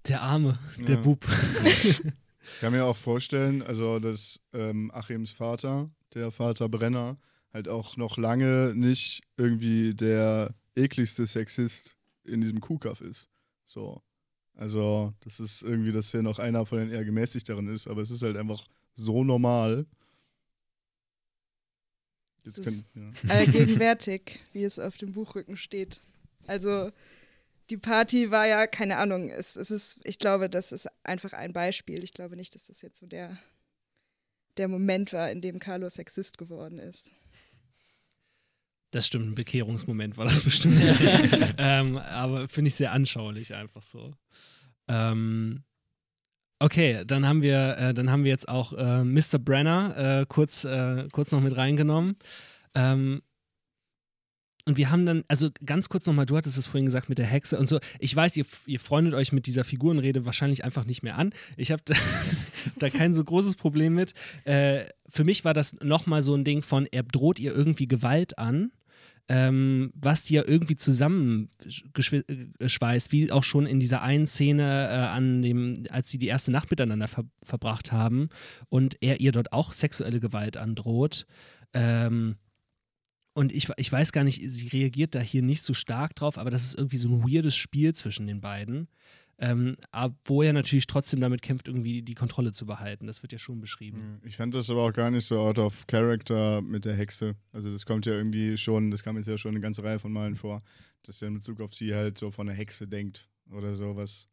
Der 0.06 0.20
Arme, 0.20 0.58
der 0.76 0.96
ja. 0.96 1.00
Bub. 1.00 1.24
Ich 1.64 2.60
kann 2.60 2.72
mir 2.72 2.84
auch 2.84 2.96
vorstellen, 2.96 3.62
also 3.62 3.98
dass 3.98 4.38
ähm, 4.52 4.90
Achims 4.92 5.32
Vater, 5.32 5.86
der 6.12 6.30
Vater 6.30 6.68
Brenner, 6.68 7.16
halt 7.54 7.68
auch 7.68 7.96
noch 7.96 8.18
lange 8.18 8.74
nicht 8.74 9.22
irgendwie 9.38 9.94
der 9.94 10.54
ekligste 10.74 11.26
Sexist 11.26 11.96
in 12.24 12.42
diesem 12.42 12.60
Kuhkaff 12.60 13.00
ist. 13.00 13.30
So. 13.64 14.02
Also, 14.56 15.12
das 15.20 15.40
ist 15.40 15.62
irgendwie, 15.62 15.90
dass 15.90 16.12
er 16.14 16.22
noch 16.22 16.38
einer 16.38 16.66
von 16.66 16.78
den 16.78 16.90
eher 16.90 17.04
gemäßigteren 17.04 17.68
ist, 17.68 17.88
aber 17.88 18.02
es 18.02 18.10
ist 18.10 18.22
halt 18.22 18.36
einfach 18.36 18.66
so 18.94 19.24
normal. 19.24 19.86
Jetzt 22.44 22.58
es 22.58 22.66
ist 22.66 22.92
können, 22.92 23.14
ja. 23.26 23.34
allgegenwärtig, 23.34 24.40
wie 24.52 24.64
es 24.64 24.78
auf 24.78 24.96
dem 24.96 25.12
Buchrücken 25.12 25.56
steht. 25.56 26.00
Also, 26.46 26.90
die 27.70 27.76
Party 27.76 28.30
war 28.30 28.46
ja, 28.46 28.66
keine 28.66 28.98
Ahnung, 28.98 29.30
es, 29.30 29.56
es 29.56 29.70
ist, 29.70 30.00
ich 30.04 30.18
glaube, 30.18 30.50
das 30.50 30.72
ist 30.72 30.88
einfach 31.02 31.32
ein 31.32 31.52
Beispiel. 31.52 32.04
Ich 32.04 32.12
glaube 32.12 32.36
nicht, 32.36 32.54
dass 32.54 32.66
das 32.66 32.82
jetzt 32.82 32.98
so 32.98 33.06
der, 33.06 33.38
der 34.56 34.68
Moment 34.68 35.12
war, 35.12 35.30
in 35.30 35.40
dem 35.40 35.58
Carlos 35.58 35.94
Sexist 35.94 36.36
geworden 36.36 36.78
ist. 36.78 37.12
Das 38.90 39.06
stimmt, 39.06 39.26
ein 39.26 39.34
Bekehrungsmoment 39.34 40.16
war 40.16 40.26
das 40.26 40.42
bestimmt. 40.42 40.80
ähm, 41.58 41.98
aber 41.98 42.46
finde 42.48 42.68
ich 42.68 42.76
sehr 42.76 42.92
anschaulich 42.92 43.54
einfach 43.54 43.82
so. 43.82 44.14
Ähm, 44.86 45.64
okay, 46.64 47.04
dann 47.06 47.28
haben 47.28 47.42
wir, 47.42 47.76
äh, 47.76 47.94
dann 47.94 48.10
haben 48.10 48.24
wir 48.24 48.30
jetzt 48.30 48.48
auch 48.48 48.72
äh, 48.72 49.04
Mr. 49.04 49.38
Brenner 49.38 50.20
äh, 50.20 50.26
kurz, 50.26 50.64
äh, 50.64 51.06
kurz 51.12 51.30
noch 51.30 51.42
mit 51.42 51.54
reingenommen. 51.56 52.16
Ähm, 52.74 53.20
und 54.66 54.78
wir 54.78 54.90
haben 54.90 55.04
dann, 55.04 55.24
also 55.28 55.50
ganz 55.66 55.90
kurz 55.90 56.06
nochmal, 56.06 56.24
du 56.24 56.38
hattest 56.38 56.56
es 56.56 56.66
vorhin 56.66 56.86
gesagt 56.86 57.10
mit 57.10 57.18
der 57.18 57.26
Hexe 57.26 57.58
und 57.58 57.68
so. 57.68 57.80
Ich 57.98 58.16
weiß, 58.16 58.34
ihr, 58.38 58.46
ihr 58.64 58.80
freundet 58.80 59.12
euch 59.12 59.30
mit 59.30 59.46
dieser 59.46 59.62
Figurenrede 59.62 60.24
wahrscheinlich 60.24 60.64
einfach 60.64 60.86
nicht 60.86 61.02
mehr 61.02 61.18
an. 61.18 61.34
Ich 61.58 61.70
habe 61.70 61.82
da, 61.84 61.94
da, 62.78 62.88
kein 62.88 63.12
so 63.12 63.22
großes 63.22 63.56
Problem 63.56 63.94
mit. 63.94 64.14
Äh, 64.44 64.86
für 65.06 65.24
mich 65.24 65.44
war 65.44 65.52
das 65.52 65.76
nochmal 65.82 66.22
so 66.22 66.34
ein 66.34 66.44
Ding 66.44 66.62
von, 66.62 66.86
er 66.90 67.02
droht 67.02 67.38
ihr 67.38 67.54
irgendwie 67.54 67.86
Gewalt 67.86 68.38
an. 68.38 68.72
Ähm, 69.26 69.90
was 69.94 70.24
die 70.24 70.34
ja 70.34 70.42
irgendwie 70.46 70.76
zusammengeschweißt, 70.76 73.10
wie 73.10 73.32
auch 73.32 73.42
schon 73.42 73.66
in 73.66 73.80
dieser 73.80 74.02
einen 74.02 74.26
Szene, 74.26 74.62
äh, 74.62 75.06
an 75.06 75.40
dem, 75.40 75.84
als 75.88 76.10
sie 76.10 76.18
die 76.18 76.26
erste 76.26 76.50
Nacht 76.50 76.70
miteinander 76.70 77.08
ver 77.08 77.24
verbracht 77.42 77.90
haben 77.90 78.28
und 78.68 78.98
er 79.00 79.20
ihr 79.20 79.32
dort 79.32 79.54
auch 79.54 79.72
sexuelle 79.72 80.20
Gewalt 80.20 80.58
androht. 80.58 81.24
Ähm, 81.72 82.36
und 83.34 83.50
ich, 83.50 83.68
ich 83.76 83.90
weiß 83.90 84.12
gar 84.12 84.24
nicht, 84.24 84.48
sie 84.48 84.68
reagiert 84.68 85.14
da 85.14 85.20
hier 85.20 85.42
nicht 85.42 85.62
so 85.62 85.74
stark 85.74 86.14
drauf, 86.14 86.38
aber 86.38 86.50
das 86.50 86.64
ist 86.64 86.76
irgendwie 86.76 86.98
so 86.98 87.08
ein 87.08 87.24
weirdes 87.24 87.56
Spiel 87.56 87.94
zwischen 87.94 88.26
den 88.26 88.40
beiden. 88.40 88.88
Ähm, 89.38 89.76
wo 90.24 90.42
er 90.42 90.52
natürlich 90.52 90.86
trotzdem 90.86 91.20
damit 91.20 91.42
kämpft, 91.42 91.66
irgendwie 91.66 92.02
die 92.02 92.14
Kontrolle 92.14 92.52
zu 92.52 92.66
behalten. 92.66 93.06
Das 93.06 93.22
wird 93.22 93.32
ja 93.32 93.38
schon 93.38 93.60
beschrieben. 93.60 93.98
Hm, 93.98 94.20
ich 94.24 94.36
fand 94.36 94.54
das 94.54 94.70
aber 94.70 94.82
auch 94.82 94.92
gar 94.92 95.10
nicht 95.10 95.26
so 95.26 95.40
out 95.40 95.58
of 95.58 95.86
character 95.86 96.62
mit 96.62 96.84
der 96.84 96.94
Hexe. 96.94 97.34
Also 97.52 97.70
das 97.70 97.84
kommt 97.84 98.06
ja 98.06 98.12
irgendwie 98.12 98.56
schon, 98.56 98.90
das 98.90 99.02
kam 99.02 99.16
jetzt 99.16 99.26
ja 99.26 99.36
schon 99.36 99.50
eine 99.50 99.60
ganze 99.60 99.82
Reihe 99.82 99.98
von 99.98 100.12
Malen 100.12 100.36
vor, 100.36 100.62
dass 101.02 101.20
er 101.20 101.28
in 101.28 101.34
Bezug 101.34 101.60
auf 101.60 101.74
sie 101.74 101.94
halt 101.94 102.18
so 102.18 102.30
von 102.30 102.46
der 102.46 102.54
Hexe 102.54 102.86
denkt 102.86 103.28
oder 103.50 103.74
sowas. 103.74 104.28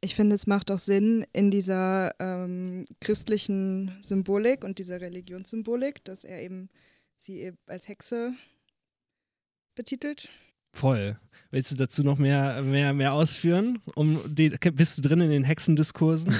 Ich 0.00 0.14
finde, 0.14 0.34
es 0.34 0.46
macht 0.46 0.70
auch 0.70 0.78
Sinn 0.78 1.26
in 1.32 1.50
dieser 1.50 2.12
ähm, 2.20 2.84
christlichen 3.00 3.92
Symbolik 4.00 4.62
und 4.62 4.78
dieser 4.78 5.00
Religionssymbolik, 5.00 6.04
dass 6.04 6.24
er 6.24 6.40
eben 6.42 6.68
sie 7.16 7.52
als 7.66 7.88
Hexe 7.88 8.32
betitelt. 9.74 10.28
Voll. 10.72 11.16
Willst 11.50 11.70
du 11.70 11.76
dazu 11.76 12.02
noch 12.02 12.18
mehr, 12.18 12.60
mehr, 12.60 12.92
mehr 12.92 13.14
ausführen? 13.14 13.80
Um 13.94 14.20
die, 14.26 14.50
bist 14.50 14.98
du 14.98 15.02
drin 15.02 15.20
in 15.22 15.30
den 15.30 15.44
Hexendiskursen? 15.44 16.34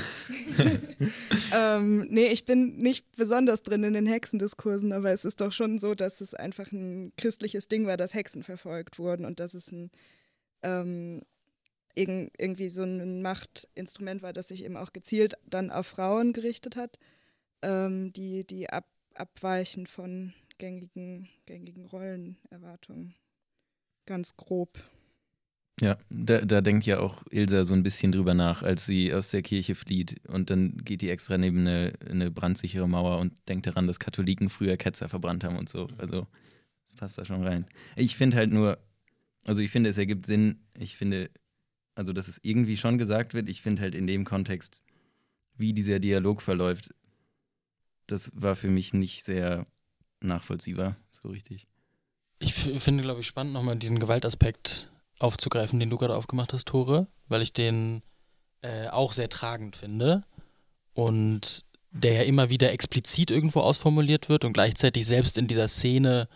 ähm, 1.54 2.06
nee, 2.10 2.26
ich 2.26 2.44
bin 2.44 2.76
nicht 2.76 3.16
besonders 3.16 3.62
drin 3.62 3.84
in 3.84 3.94
den 3.94 4.06
Hexendiskursen, 4.06 4.92
aber 4.92 5.10
es 5.10 5.24
ist 5.24 5.40
doch 5.40 5.52
schon 5.52 5.78
so, 5.78 5.94
dass 5.94 6.20
es 6.20 6.34
einfach 6.34 6.70
ein 6.72 7.12
christliches 7.16 7.68
Ding 7.68 7.86
war, 7.86 7.96
dass 7.96 8.12
Hexen 8.12 8.42
verfolgt 8.42 8.98
wurden 8.98 9.24
und 9.24 9.40
dass 9.40 9.54
es 9.54 9.72
ein 9.72 9.90
ähm, 10.62 11.22
irgendwie 11.94 12.68
so 12.68 12.84
ein 12.84 13.22
Machtinstrument 13.22 14.22
war, 14.22 14.32
das 14.32 14.48
sich 14.48 14.64
eben 14.64 14.76
auch 14.76 14.92
gezielt 14.92 15.34
dann 15.46 15.70
auf 15.70 15.86
Frauen 15.86 16.32
gerichtet 16.32 16.76
hat, 16.76 16.98
ähm, 17.62 18.12
die, 18.12 18.46
die 18.46 18.70
ab, 18.70 18.86
abweichen 19.14 19.86
von 19.86 20.32
gängigen, 20.58 21.28
gängigen 21.46 21.86
Rollenerwartungen. 21.86 23.14
Ganz 24.09 24.38
grob. 24.38 24.82
Ja, 25.82 25.98
da, 26.09 26.40
da 26.40 26.62
denkt 26.62 26.86
ja 26.86 26.98
auch 26.98 27.22
Ilsa 27.30 27.66
so 27.66 27.74
ein 27.74 27.82
bisschen 27.82 28.11
drüber 28.11 28.32
nach, 28.32 28.62
als 28.62 28.86
sie 28.86 29.12
aus 29.12 29.30
der 29.30 29.42
Kirche 29.42 29.74
flieht 29.74 30.26
und 30.28 30.48
dann 30.48 30.78
geht 30.78 31.02
die 31.02 31.11
extra 31.11 31.36
neben 31.36 31.61
eine, 31.61 31.92
eine 32.09 32.30
brandsichere 32.30 32.88
Mauer 32.88 33.18
und 33.18 33.34
denkt 33.48 33.66
daran, 33.66 33.86
dass 33.86 34.00
Katholiken 34.00 34.48
früher 34.48 34.78
Ketzer 34.78 35.11
verbrannt 35.11 35.44
haben 35.44 35.59
und 35.59 35.68
so. 35.68 35.88
Also, 35.98 36.26
das 36.86 36.94
passt 36.94 37.18
da 37.18 37.26
schon 37.26 37.46
rein. 37.46 37.66
Ich 37.96 38.16
finde 38.16 38.38
halt 38.38 38.50
nur, 38.50 38.78
also 39.44 39.61
ich 39.61 39.70
finde, 39.70 39.90
es 39.90 39.98
ergibt 39.98 40.24
Sinn, 40.24 40.64
ich 40.72 40.96
finde, 40.96 41.30
also 41.94 42.14
dass 42.14 42.28
es 42.28 42.40
irgendwie 42.42 42.78
schon 42.78 42.96
gesagt 42.96 43.34
wird, 43.34 43.50
ich 43.50 43.61
finde 43.61 43.82
halt 43.82 43.94
in 43.94 44.06
dem 44.06 44.24
Kontext, 44.24 44.82
wie 45.59 45.74
dieser 45.74 45.98
Dialog 45.98 46.40
verläuft, 46.40 46.94
das 48.06 48.32
war 48.34 48.56
für 48.56 48.70
mich 48.70 48.94
nicht 48.94 49.22
sehr 49.22 49.66
nachvollziehbar, 50.22 50.96
so 51.11 51.28
richtig. 51.28 51.68
Ich 52.41 52.55
finde, 52.55 53.03
glaube 53.03 53.20
ich, 53.20 53.26
spannend, 53.26 53.53
nochmal 53.53 53.76
diesen 53.76 53.99
Gewaltaspekt 53.99 54.91
aufzugreifen, 55.18 55.80
den 55.80 55.91
du 55.91 55.99
gerade 55.99 56.16
aufgemacht 56.16 56.53
hast, 56.53 56.68
Tore, 56.68 57.09
weil 57.26 57.43
ich 57.43 57.53
den 57.53 58.03
äh, 58.62 58.89
auch 58.89 59.12
sehr 59.12 59.28
tragend 59.28 59.76
finde 59.76 60.24
und 60.95 61.64
der 61.91 62.12
ja 62.14 62.22
immer 62.22 62.51
wieder 62.51 62.72
explizit 62.72 63.30
irgendwo 63.30 63.61
ausformuliert 63.61 64.28
wird 64.28 64.45
und 64.45 64.53
gleichzeitig 64.53 65.07
selbst 65.07 65.39
in 65.39 65.49
dieser 65.49 65.68
Szene, 65.68 66.28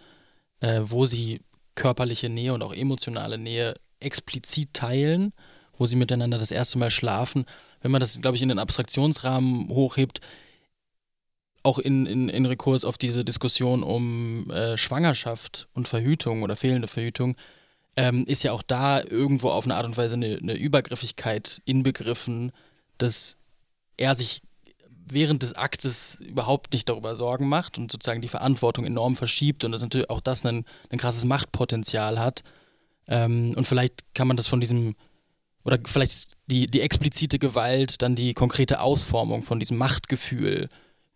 äh, 0.60 0.80
wo 0.84 1.06
sie 1.06 1.40
körperliche 1.74 2.28
Nähe 2.28 2.52
und 2.52 2.62
auch 2.62 2.74
emotionale 2.74 3.38
Nähe 3.38 3.74
explizit 4.00 4.74
teilen, 4.74 5.32
wo 5.78 5.86
sie 5.86 5.96
miteinander 5.96 6.38
das 6.38 6.50
erste 6.50 6.78
Mal 6.78 6.90
schlafen, 6.90 7.44
wenn 7.80 7.90
man 7.90 8.00
das, 8.00 8.20
glaube 8.20 8.36
ich, 8.36 8.42
in 8.42 8.48
den 8.48 8.58
Abstraktionsrahmen 8.58 9.68
hochhebt, 9.68 10.20
auch 11.62 11.78
in, 11.78 12.06
in, 12.06 12.28
in 12.28 12.46
Rekurs 12.46 12.84
auf 12.84 12.98
diese 12.98 13.24
Diskussion 13.24 13.82
um 13.82 14.50
äh, 14.50 14.76
Schwangerschaft 14.76 15.68
und 15.74 15.88
Verhütung 15.88 16.42
oder 16.42 16.56
fehlende 16.56 16.88
Verhütung, 16.88 17.36
ähm, 17.96 18.24
ist 18.26 18.42
ja 18.42 18.52
auch 18.52 18.62
da 18.62 19.02
irgendwo 19.02 19.50
auf 19.50 19.64
eine 19.64 19.76
Art 19.76 19.86
und 19.86 19.96
Weise 19.96 20.14
eine, 20.14 20.38
eine 20.40 20.54
Übergriffigkeit 20.54 21.60
inbegriffen, 21.64 22.52
dass 22.98 23.36
er 23.96 24.14
sich 24.14 24.42
während 25.10 25.42
des 25.42 25.54
Aktes 25.54 26.16
überhaupt 26.20 26.72
nicht 26.72 26.88
darüber 26.88 27.16
Sorgen 27.16 27.48
macht 27.48 27.78
und 27.78 27.92
sozusagen 27.92 28.22
die 28.22 28.28
Verantwortung 28.28 28.84
enorm 28.84 29.16
verschiebt 29.16 29.64
und 29.64 29.72
dass 29.72 29.82
natürlich 29.82 30.10
auch 30.10 30.20
das 30.20 30.44
ein, 30.44 30.64
ein 30.90 30.98
krasses 30.98 31.24
Machtpotenzial 31.24 32.18
hat. 32.18 32.42
Ähm, 33.06 33.54
und 33.56 33.66
vielleicht 33.66 34.14
kann 34.14 34.28
man 34.28 34.36
das 34.36 34.46
von 34.46 34.60
diesem, 34.60 34.94
oder 35.64 35.78
vielleicht 35.84 36.32
die, 36.46 36.66
die 36.66 36.80
explizite 36.80 37.38
Gewalt, 37.38 38.00
dann 38.00 38.16
die 38.16 38.32
konkrete 38.32 38.80
Ausformung 38.80 39.42
von 39.42 39.60
diesem 39.60 39.76
Machtgefühl 39.76 40.68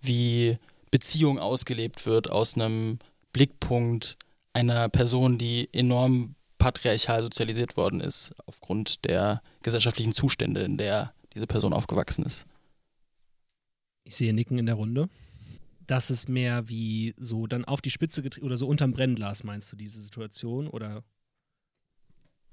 wie 0.06 0.58
Beziehung 0.90 1.38
ausgelebt 1.38 2.06
wird 2.06 2.30
aus 2.30 2.54
einem 2.54 2.98
Blickpunkt 3.32 4.16
einer 4.52 4.88
Person, 4.88 5.38
die 5.38 5.68
enorm 5.72 6.34
patriarchal 6.58 7.22
sozialisiert 7.22 7.76
worden 7.76 8.00
ist, 8.00 8.32
aufgrund 8.46 9.04
der 9.04 9.42
gesellschaftlichen 9.62 10.12
Zustände, 10.12 10.62
in 10.62 10.78
der 10.78 11.12
diese 11.34 11.46
Person 11.46 11.72
aufgewachsen 11.72 12.24
ist. 12.24 12.46
Ich 14.04 14.16
sehe 14.16 14.32
Nicken 14.32 14.58
in 14.58 14.66
der 14.66 14.76
Runde. 14.76 15.08
Das 15.86 16.10
ist 16.10 16.28
mehr 16.28 16.68
wie 16.68 17.14
so 17.18 17.46
dann 17.46 17.64
auf 17.64 17.80
die 17.80 17.90
Spitze 17.90 18.22
getrieben 18.22 18.46
oder 18.46 18.56
so 18.56 18.66
unterm 18.66 18.92
Brennglas, 18.92 19.44
meinst 19.44 19.70
du, 19.70 19.76
diese 19.76 20.00
Situation? 20.00 20.66
Oder? 20.66 21.04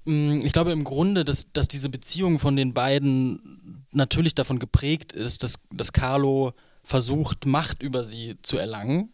Mm, 0.04 0.42
ich 0.44 0.52
glaube 0.52 0.72
im 0.72 0.84
Grunde, 0.84 1.24
dass, 1.24 1.50
dass 1.52 1.66
diese 1.66 1.88
Beziehung 1.88 2.38
von 2.38 2.56
den 2.56 2.74
beiden 2.74 3.86
natürlich 3.90 4.34
davon 4.34 4.58
geprägt 4.58 5.12
ist, 5.12 5.42
dass, 5.42 5.56
dass 5.72 5.92
Carlo 5.92 6.52
versucht, 6.84 7.46
Macht 7.46 7.82
über 7.82 8.04
sie 8.04 8.36
zu 8.42 8.58
erlangen 8.58 9.10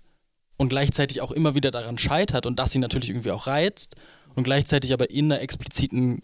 und 0.56 0.68
gleichzeitig 0.68 1.22
auch 1.22 1.30
immer 1.30 1.54
wieder 1.54 1.70
daran 1.70 1.96
scheitert 1.96 2.44
und 2.44 2.58
das 2.58 2.72
sie 2.72 2.78
natürlich 2.78 3.08
irgendwie 3.08 3.30
auch 3.30 3.46
reizt 3.46 3.96
und 4.34 4.44
gleichzeitig 4.44 4.92
aber 4.92 5.10
in 5.10 5.32
einer 5.32 5.40
expliziten 5.40 6.20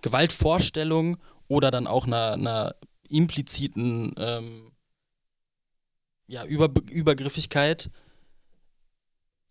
Gewaltvorstellung 0.00 1.18
oder 1.48 1.70
dann 1.70 1.86
auch 1.86 2.06
einer, 2.06 2.32
einer 2.32 2.74
impliziten 3.08 4.14
ähm, 4.16 4.70
ja, 6.26 6.44
Über 6.44 6.70
Übergriffigkeit 6.90 7.90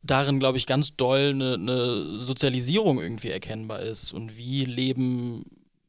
darin, 0.01 0.39
glaube 0.39 0.57
ich, 0.57 0.65
ganz 0.65 0.95
doll 0.95 1.31
eine, 1.33 1.53
eine 1.53 2.19
Sozialisierung 2.19 3.01
irgendwie 3.01 3.29
erkennbar 3.29 3.81
ist 3.81 4.11
und 4.11 4.35
wie 4.35 4.65
leben 4.65 5.43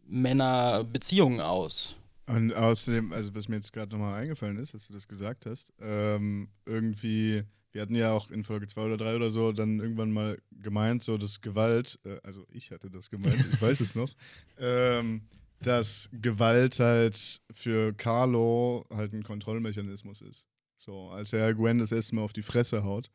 Männer 0.06 0.84
Beziehungen 0.84 1.40
aus. 1.40 1.96
Und 2.26 2.54
außerdem, 2.54 3.12
also 3.12 3.34
was 3.34 3.48
mir 3.48 3.56
jetzt 3.56 3.72
gerade 3.72 3.92
nochmal 3.92 4.14
eingefallen 4.14 4.58
ist, 4.58 4.72
dass 4.72 4.86
du 4.86 4.94
das 4.94 5.06
gesagt 5.06 5.44
hast, 5.44 5.72
ähm, 5.78 6.48
irgendwie, 6.64 7.42
wir 7.72 7.82
hatten 7.82 7.94
ja 7.94 8.12
auch 8.12 8.30
in 8.30 8.44
Folge 8.44 8.66
2 8.66 8.82
oder 8.82 8.96
3 8.96 9.16
oder 9.16 9.30
so 9.30 9.52
dann 9.52 9.78
irgendwann 9.78 10.10
mal 10.10 10.40
gemeint, 10.50 11.02
so 11.02 11.18
dass 11.18 11.42
Gewalt, 11.42 11.98
äh, 12.04 12.18
also 12.22 12.46
ich 12.50 12.70
hatte 12.70 12.90
das 12.90 13.10
gemeint, 13.10 13.44
ich 13.52 13.60
weiß 13.60 13.80
es 13.80 13.94
noch, 13.94 14.10
ähm, 14.58 15.22
dass 15.60 16.08
Gewalt 16.12 16.80
halt 16.80 17.42
für 17.52 17.92
Carlo 17.92 18.86
halt 18.90 19.12
ein 19.12 19.22
Kontrollmechanismus 19.22 20.22
ist. 20.22 20.46
So, 20.76 21.10
als 21.10 21.32
er 21.32 21.52
Gwen 21.54 21.78
das 21.78 21.92
erste 21.92 22.14
Mal 22.14 22.22
auf 22.22 22.32
die 22.32 22.42
Fresse 22.42 22.84
haut, 22.84 23.10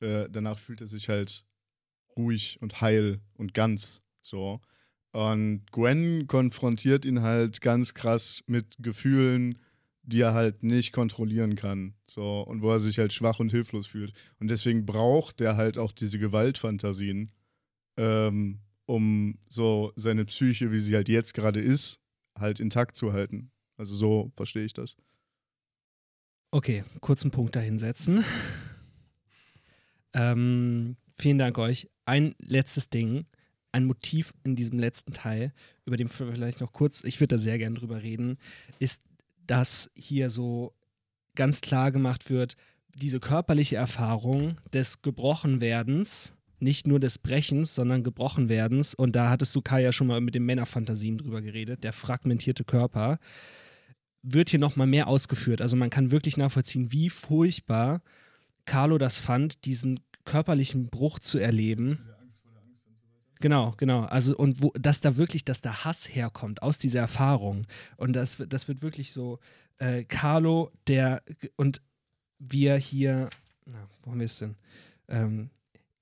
äh, 0.00 0.28
danach 0.30 0.58
fühlt 0.58 0.80
er 0.80 0.86
sich 0.86 1.08
halt 1.08 1.44
ruhig 2.16 2.58
und 2.60 2.80
heil 2.80 3.20
und 3.34 3.54
ganz. 3.54 4.02
So. 4.22 4.60
Und 5.12 5.70
Gwen 5.72 6.26
konfrontiert 6.26 7.04
ihn 7.04 7.20
halt 7.20 7.60
ganz 7.60 7.92
krass 7.92 8.42
mit 8.46 8.76
Gefühlen, 8.78 9.58
die 10.02 10.22
er 10.22 10.34
halt 10.34 10.62
nicht 10.62 10.92
kontrollieren 10.92 11.54
kann. 11.54 11.94
So, 12.06 12.40
und 12.40 12.62
wo 12.62 12.70
er 12.70 12.80
sich 12.80 12.98
halt 12.98 13.12
schwach 13.12 13.38
und 13.38 13.50
hilflos 13.50 13.86
fühlt. 13.86 14.12
Und 14.40 14.50
deswegen 14.50 14.86
braucht 14.86 15.40
er 15.40 15.56
halt 15.56 15.78
auch 15.78 15.92
diese 15.92 16.18
Gewaltfantasien, 16.18 17.30
ähm, 17.98 18.60
um 18.86 19.38
so 19.48 19.92
seine 19.96 20.24
Psyche, 20.24 20.72
wie 20.72 20.80
sie 20.80 20.94
halt 20.94 21.08
jetzt 21.08 21.34
gerade 21.34 21.60
ist, 21.60 22.00
halt 22.38 22.58
intakt 22.58 22.96
zu 22.96 23.12
halten. 23.12 23.50
Also 23.76 23.94
so 23.94 24.32
verstehe 24.34 24.64
ich 24.64 24.72
das. 24.72 24.96
Okay, 26.50 26.84
kurzen 27.00 27.30
Punkt 27.30 27.54
dahinsetzen. 27.54 28.24
ähm, 30.14 30.96
vielen 31.16 31.38
Dank 31.38 31.58
euch. 31.58 31.88
Ein 32.06 32.34
letztes 32.38 32.88
Ding 32.90 33.26
ein 33.72 33.86
Motiv 33.86 34.32
in 34.44 34.54
diesem 34.54 34.78
letzten 34.78 35.12
Teil, 35.12 35.52
über 35.86 35.96
den 35.96 36.08
vielleicht 36.08 36.60
noch 36.60 36.72
kurz, 36.72 37.02
ich 37.04 37.20
würde 37.20 37.36
da 37.36 37.38
sehr 37.38 37.58
gern 37.58 37.74
drüber 37.74 38.02
reden, 38.02 38.38
ist, 38.78 39.02
dass 39.46 39.90
hier 39.94 40.30
so 40.30 40.74
ganz 41.34 41.60
klar 41.60 41.90
gemacht 41.90 42.30
wird, 42.30 42.56
diese 42.94 43.20
körperliche 43.20 43.76
Erfahrung 43.76 44.56
des 44.72 45.02
Gebrochenwerdens 45.02 46.34
nicht 46.62 46.86
nur 46.86 47.00
des 47.00 47.18
Brechens, 47.18 47.74
sondern 47.74 48.04
gebrochen 48.04 48.48
werdens. 48.48 48.94
Und 48.94 49.16
da 49.16 49.28
hattest 49.28 49.54
du 49.56 49.60
Kai 49.60 49.82
ja 49.82 49.92
schon 49.92 50.06
mal 50.06 50.20
mit 50.20 50.34
den 50.34 50.44
Männerfantasien 50.44 51.18
drüber 51.18 51.42
geredet, 51.42 51.82
der 51.82 51.92
fragmentierte 51.92 52.64
Körper 52.64 53.18
wird 54.22 54.50
hier 54.50 54.60
nochmal 54.60 54.86
mehr 54.86 55.08
ausgeführt. 55.08 55.60
Also 55.60 55.76
man 55.76 55.90
kann 55.90 56.12
wirklich 56.12 56.36
nachvollziehen, 56.36 56.92
wie 56.92 57.10
furchtbar 57.10 58.00
Carlo 58.64 58.96
das 58.96 59.18
fand, 59.18 59.64
diesen 59.64 59.98
körperlichen 60.24 60.88
Bruch 60.88 61.18
zu 61.18 61.38
erleben. 61.38 61.98
Genau, 63.42 63.74
genau. 63.76 64.02
Also 64.02 64.36
und 64.36 64.62
wo, 64.62 64.70
dass 64.78 65.00
da 65.00 65.16
wirklich, 65.16 65.44
dass 65.44 65.60
der 65.60 65.84
Hass 65.84 66.08
herkommt 66.08 66.62
aus 66.62 66.78
dieser 66.78 67.00
Erfahrung. 67.00 67.66
Und 67.96 68.12
das, 68.12 68.40
das 68.48 68.68
wird 68.68 68.82
wirklich 68.82 69.12
so, 69.12 69.40
äh, 69.78 70.04
Carlo, 70.04 70.70
der 70.86 71.24
und 71.56 71.82
wir 72.38 72.76
hier, 72.76 73.30
na, 73.66 73.88
wo 74.02 74.12
haben 74.12 74.20
wir 74.20 74.26
es 74.26 74.38
denn? 74.38 74.54
Ähm, 75.08 75.50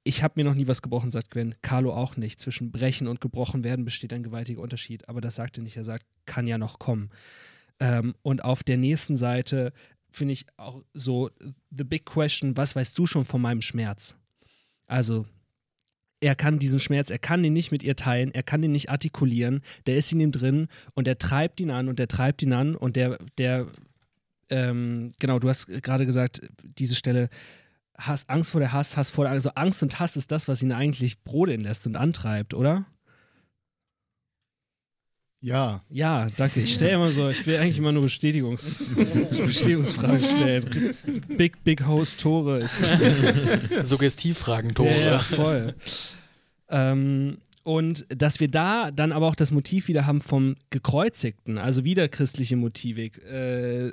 ich 0.04 0.22
habe 0.22 0.34
mir 0.36 0.44
noch 0.44 0.54
nie 0.54 0.68
was 0.68 0.82
gebrochen, 0.82 1.10
sagt 1.10 1.30
Gwen. 1.30 1.54
Carlo 1.62 1.94
auch 1.94 2.18
nicht. 2.18 2.42
Zwischen 2.42 2.72
brechen 2.72 3.08
und 3.08 3.22
gebrochen 3.22 3.64
werden 3.64 3.86
besteht 3.86 4.12
ein 4.12 4.22
gewaltiger 4.22 4.60
Unterschied. 4.60 5.08
Aber 5.08 5.22
das 5.22 5.36
sagt 5.36 5.56
er 5.56 5.64
nicht. 5.64 5.78
Er 5.78 5.84
sagt, 5.84 6.04
kann 6.26 6.46
ja 6.46 6.58
noch 6.58 6.78
kommen. 6.78 7.08
Ähm, 7.78 8.14
und 8.20 8.44
auf 8.44 8.62
der 8.62 8.76
nächsten 8.76 9.16
Seite 9.16 9.72
finde 10.10 10.34
ich 10.34 10.44
auch 10.58 10.82
so 10.92 11.30
the 11.70 11.84
big 11.84 12.04
question, 12.04 12.56
was 12.58 12.76
weißt 12.76 12.98
du 12.98 13.06
schon 13.06 13.24
von 13.24 13.40
meinem 13.40 13.62
Schmerz? 13.62 14.16
Also 14.86 15.24
er 16.20 16.34
kann 16.34 16.58
diesen 16.58 16.80
Schmerz, 16.80 17.10
er 17.10 17.18
kann 17.18 17.42
ihn 17.42 17.52
nicht 17.52 17.72
mit 17.72 17.82
ihr 17.82 17.96
teilen, 17.96 18.32
er 18.32 18.42
kann 18.42 18.62
ihn 18.62 18.72
nicht 18.72 18.90
artikulieren, 18.90 19.62
der 19.86 19.96
ist 19.96 20.12
in 20.12 20.20
ihm 20.20 20.32
drin 20.32 20.68
und 20.94 21.08
er 21.08 21.18
treibt 21.18 21.60
ihn 21.60 21.70
an 21.70 21.88
und 21.88 21.98
er 21.98 22.08
treibt 22.08 22.42
ihn 22.42 22.52
an 22.52 22.76
und 22.76 22.96
der, 22.96 23.18
der, 23.38 23.66
ähm, 24.50 25.12
genau, 25.18 25.38
du 25.38 25.48
hast 25.48 25.66
gerade 25.66 26.06
gesagt, 26.06 26.42
diese 26.62 26.94
Stelle, 26.94 27.30
Hass, 27.96 28.28
Angst 28.28 28.52
vor 28.52 28.60
der 28.60 28.72
Hass, 28.72 28.96
Hass 28.96 29.10
vor 29.10 29.24
der, 29.24 29.32
also 29.32 29.50
Angst 29.54 29.82
und 29.82 29.98
Hass 29.98 30.16
ist 30.16 30.30
das, 30.30 30.46
was 30.46 30.62
ihn 30.62 30.72
eigentlich 30.72 31.22
brodeln 31.22 31.62
lässt 31.62 31.86
und 31.86 31.96
antreibt, 31.96 32.54
oder? 32.54 32.86
Ja. 35.42 35.82
Ja, 35.88 36.28
danke. 36.36 36.60
Ich 36.60 36.74
stelle 36.74 36.92
immer 36.92 37.08
so, 37.08 37.28
ich 37.28 37.46
will 37.46 37.56
eigentlich 37.56 37.78
immer 37.78 37.92
nur 37.92 38.02
Bestätigungs 38.02 38.90
Bestätigungsfragen 39.30 40.22
stellen. 40.22 40.94
Big, 41.28 41.64
big 41.64 41.86
Host 41.86 42.20
Tore. 42.20 42.68
Suggestivfragen 43.82 44.74
Tore. 44.74 44.90
Ja, 44.90 45.12
ja 45.12 45.18
voll. 45.18 45.74
ähm, 46.68 47.38
und 47.62 48.06
dass 48.08 48.40
wir 48.40 48.48
da 48.48 48.90
dann 48.90 49.12
aber 49.12 49.28
auch 49.28 49.34
das 49.34 49.50
Motiv 49.50 49.88
wieder 49.88 50.06
haben 50.06 50.20
vom 50.20 50.56
Gekreuzigten, 50.70 51.58
also 51.58 51.84
wieder 51.84 52.08
christliche 52.08 52.56
Motivik. 52.56 53.18
Äh, 53.24 53.92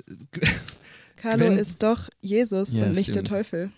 Carlo 1.16 1.46
Gwen, 1.46 1.58
ist 1.58 1.82
doch 1.82 2.08
Jesus 2.20 2.74
ja, 2.74 2.84
und 2.84 2.90
nicht 2.92 3.10
stimmt. 3.10 3.16
der 3.16 3.24
Teufel. 3.24 3.70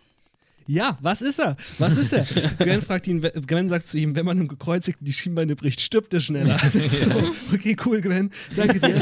Ja, 0.70 0.96
was 1.00 1.20
ist 1.20 1.40
er? 1.40 1.56
Was 1.78 1.96
ist 1.96 2.12
er? 2.12 2.22
Gwen 2.58 2.80
fragt 2.80 3.08
ihn, 3.08 3.20
Gwen 3.20 3.68
sagt 3.68 3.88
zu 3.88 3.98
ihm, 3.98 4.14
wenn 4.14 4.24
man 4.24 4.38
einem 4.38 4.46
Gekreuzigten 4.46 5.04
die 5.04 5.12
Schienbeine 5.12 5.56
bricht, 5.56 5.80
stirbt 5.80 6.14
er 6.14 6.20
schneller. 6.20 6.56
So, 6.70 7.32
okay, 7.52 7.76
cool, 7.84 8.00
Gwen, 8.00 8.30
danke 8.54 8.78
dir. 8.78 8.94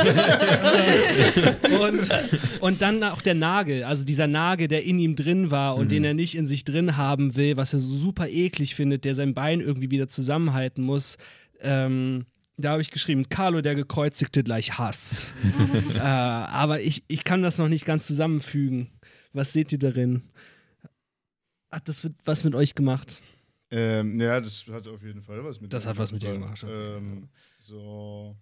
und, 1.80 2.60
und 2.60 2.82
dann 2.82 3.04
auch 3.04 3.20
der 3.20 3.34
Nagel, 3.34 3.84
also 3.84 4.04
dieser 4.04 4.26
Nagel, 4.26 4.68
der 4.68 4.84
in 4.84 4.98
ihm 4.98 5.14
drin 5.14 5.50
war 5.50 5.76
und 5.76 5.86
mhm. 5.86 5.90
den 5.90 6.04
er 6.04 6.14
nicht 6.14 6.36
in 6.36 6.46
sich 6.46 6.64
drin 6.64 6.96
haben 6.96 7.36
will, 7.36 7.58
was 7.58 7.74
er 7.74 7.80
so 7.80 7.92
super 7.92 8.28
eklig 8.28 8.74
findet, 8.74 9.04
der 9.04 9.14
sein 9.14 9.34
Bein 9.34 9.60
irgendwie 9.60 9.90
wieder 9.90 10.08
zusammenhalten 10.08 10.82
muss. 10.84 11.18
Ähm, 11.60 12.24
da 12.56 12.70
habe 12.70 12.82
ich 12.82 12.90
geschrieben, 12.90 13.28
Carlo 13.28 13.60
der 13.60 13.74
Gekreuzigte 13.74 14.42
gleich 14.42 14.78
Hass. 14.78 15.34
äh, 15.96 16.00
aber 16.00 16.80
ich, 16.80 17.02
ich 17.08 17.24
kann 17.24 17.42
das 17.42 17.58
noch 17.58 17.68
nicht 17.68 17.84
ganz 17.84 18.06
zusammenfügen. 18.06 18.88
Was 19.34 19.52
seht 19.52 19.72
ihr 19.72 19.78
darin? 19.78 20.22
Hat 21.70 21.86
das 21.88 22.08
was 22.24 22.44
mit 22.44 22.54
euch 22.54 22.74
gemacht? 22.74 23.22
Ähm, 23.70 24.18
ja, 24.18 24.40
das 24.40 24.66
hat 24.68 24.86
auf 24.86 25.02
jeden 25.02 25.22
Fall 25.22 25.44
was 25.44 25.60
mit 25.60 25.72
Das 25.72 25.86
hat 25.86 25.98
was 25.98 26.12
mit 26.12 26.22
dir 26.22 26.32
gemacht. 26.32 26.64
Ähm, 26.66 27.28
so, 27.58 28.36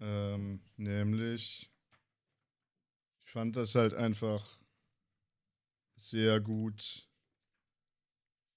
ähm, 0.00 0.60
nämlich, 0.76 1.70
ich 3.24 3.30
fand 3.30 3.56
das 3.56 3.76
halt 3.76 3.94
einfach 3.94 4.58
sehr 5.94 6.40
gut 6.40 7.08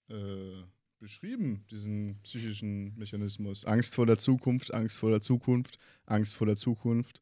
äh, 0.09 0.63
beschrieben, 0.99 1.65
diesen 1.69 2.19
psychischen 2.23 2.97
Mechanismus. 2.97 3.63
Angst 3.65 3.93
vor 3.93 4.07
der 4.07 4.17
Zukunft, 4.17 4.73
Angst 4.73 4.97
vor 4.97 5.11
der 5.11 5.21
Zukunft, 5.21 5.77
Angst 6.07 6.35
vor 6.35 6.47
der 6.47 6.55
Zukunft, 6.55 7.21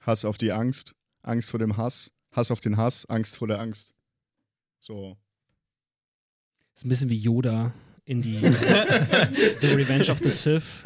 Hass 0.00 0.26
auf 0.26 0.36
die 0.36 0.52
Angst, 0.52 0.94
Angst 1.22 1.50
vor 1.50 1.58
dem 1.58 1.78
Hass, 1.78 2.12
Hass 2.32 2.50
auf 2.50 2.60
den 2.60 2.76
Hass, 2.76 3.06
Angst 3.06 3.38
vor 3.38 3.48
der 3.48 3.60
Angst. 3.60 3.94
So. 4.78 5.16
Ist 6.74 6.84
ein 6.84 6.88
bisschen 6.88 7.10
wie 7.10 7.16
Yoda 7.16 7.72
in 8.06 8.20
die 8.20 8.38
The 9.60 9.68
Revenge 9.68 10.10
of 10.10 10.18
the 10.18 10.30
Sith. 10.30 10.82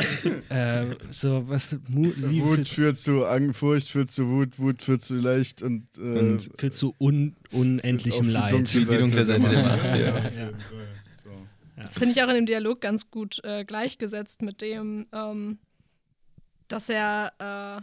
Äh, 0.49 0.95
so 1.11 1.49
was 1.49 1.77
Mu 1.89 2.13
Wut 2.17 2.69
führt 2.69 2.97
zu 2.97 3.25
Ang 3.25 3.53
Furcht 3.53 3.89
führt 3.89 4.11
zu 4.11 4.29
Wut, 4.29 4.59
Wut 4.59 4.83
führt 4.83 5.03
zu 5.03 5.17
leicht 5.17 5.63
und, 5.63 5.87
äh, 5.97 6.01
und 6.01 6.51
führt 6.57 6.75
zu 6.75 6.95
un 7.01 7.35
unendlichem 7.53 8.29
Leid. 8.29 8.53
Die 8.53 8.57
dunkle, 8.57 8.81
die 8.81 8.99
dunkle 8.99 9.25
Seite 9.25 9.49
der 9.49 9.63
Macht. 9.63 9.85
Ja. 9.85 10.43
Ja. 10.43 10.51
Das 11.83 11.99
finde 11.99 12.13
ich 12.13 12.23
auch 12.23 12.29
in 12.29 12.35
dem 12.35 12.47
Dialog 12.47 12.81
ganz 12.81 13.11
gut 13.11 13.41
äh, 13.45 13.65
gleichgesetzt 13.65 14.43
mit 14.43 14.61
dem, 14.61 15.07
ähm, 15.13 15.59
dass 16.67 16.89
er, 16.89 17.33
äh, 17.39 17.83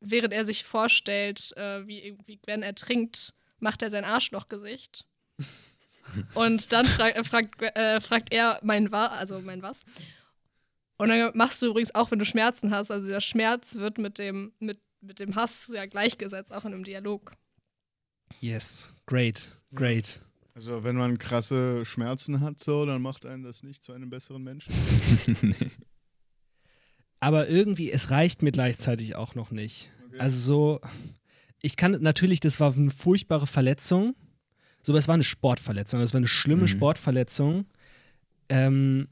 während 0.00 0.32
er 0.32 0.44
sich 0.44 0.64
vorstellt, 0.64 1.52
äh, 1.56 1.86
wie, 1.86 2.18
wie 2.26 2.38
Gwen 2.38 2.62
ertrinkt, 2.62 3.34
macht 3.58 3.82
er 3.82 3.90
sein 3.90 4.04
Arschlochgesicht. 4.04 5.06
Und 6.34 6.72
dann 6.72 6.86
frag, 6.86 7.16
äh, 7.16 7.24
fragt, 7.24 7.62
äh, 7.62 8.00
fragt 8.00 8.32
er 8.32 8.60
mein 8.62 8.90
was, 8.92 9.10
also 9.12 9.40
mein 9.40 9.62
was. 9.62 9.84
Und 10.98 11.08
dann 11.08 11.30
machst 11.34 11.60
du 11.60 11.66
übrigens 11.66 11.94
auch, 11.94 12.10
wenn 12.10 12.18
du 12.18 12.24
Schmerzen 12.24 12.70
hast, 12.70 12.90
also 12.90 13.06
der 13.06 13.20
Schmerz 13.20 13.74
wird 13.74 13.98
mit 13.98 14.18
dem, 14.18 14.52
mit, 14.58 14.80
mit 15.00 15.20
dem 15.20 15.34
Hass 15.34 15.70
ja 15.72 15.86
gleichgesetzt, 15.86 16.52
auch 16.52 16.64
in 16.64 16.72
einem 16.72 16.84
Dialog. 16.84 17.32
Yes, 18.40 18.92
great, 19.06 19.60
great. 19.74 20.20
Also 20.54 20.84
wenn 20.84 20.96
man 20.96 21.18
krasse 21.18 21.84
Schmerzen 21.84 22.40
hat, 22.40 22.60
so, 22.60 22.86
dann 22.86 23.02
macht 23.02 23.26
einen 23.26 23.42
das 23.42 23.62
nicht 23.62 23.82
zu 23.82 23.92
einem 23.92 24.08
besseren 24.08 24.42
Menschen. 24.42 24.72
nee. 25.42 25.70
Aber 27.20 27.48
irgendwie, 27.48 27.90
es 27.90 28.10
reicht 28.10 28.42
mir 28.42 28.52
gleichzeitig 28.52 29.16
auch 29.16 29.34
noch 29.34 29.50
nicht. 29.50 29.90
Okay. 30.06 30.18
Also 30.18 30.38
so, 30.38 30.80
ich 31.60 31.76
kann 31.76 31.92
natürlich, 32.00 32.40
das 32.40 32.58
war 32.58 32.74
eine 32.74 32.90
furchtbare 32.90 33.46
Verletzung 33.46 34.14
so, 34.86 34.92
aber 34.92 35.00
es 35.00 35.08
war 35.08 35.14
eine 35.14 35.24
Sportverletzung. 35.24 36.00
Es 36.00 36.14
war 36.14 36.18
eine 36.18 36.28
schlimme 36.28 36.62
mhm. 36.62 36.68
Sportverletzung. 36.68 37.66
Ähm, 38.48 39.08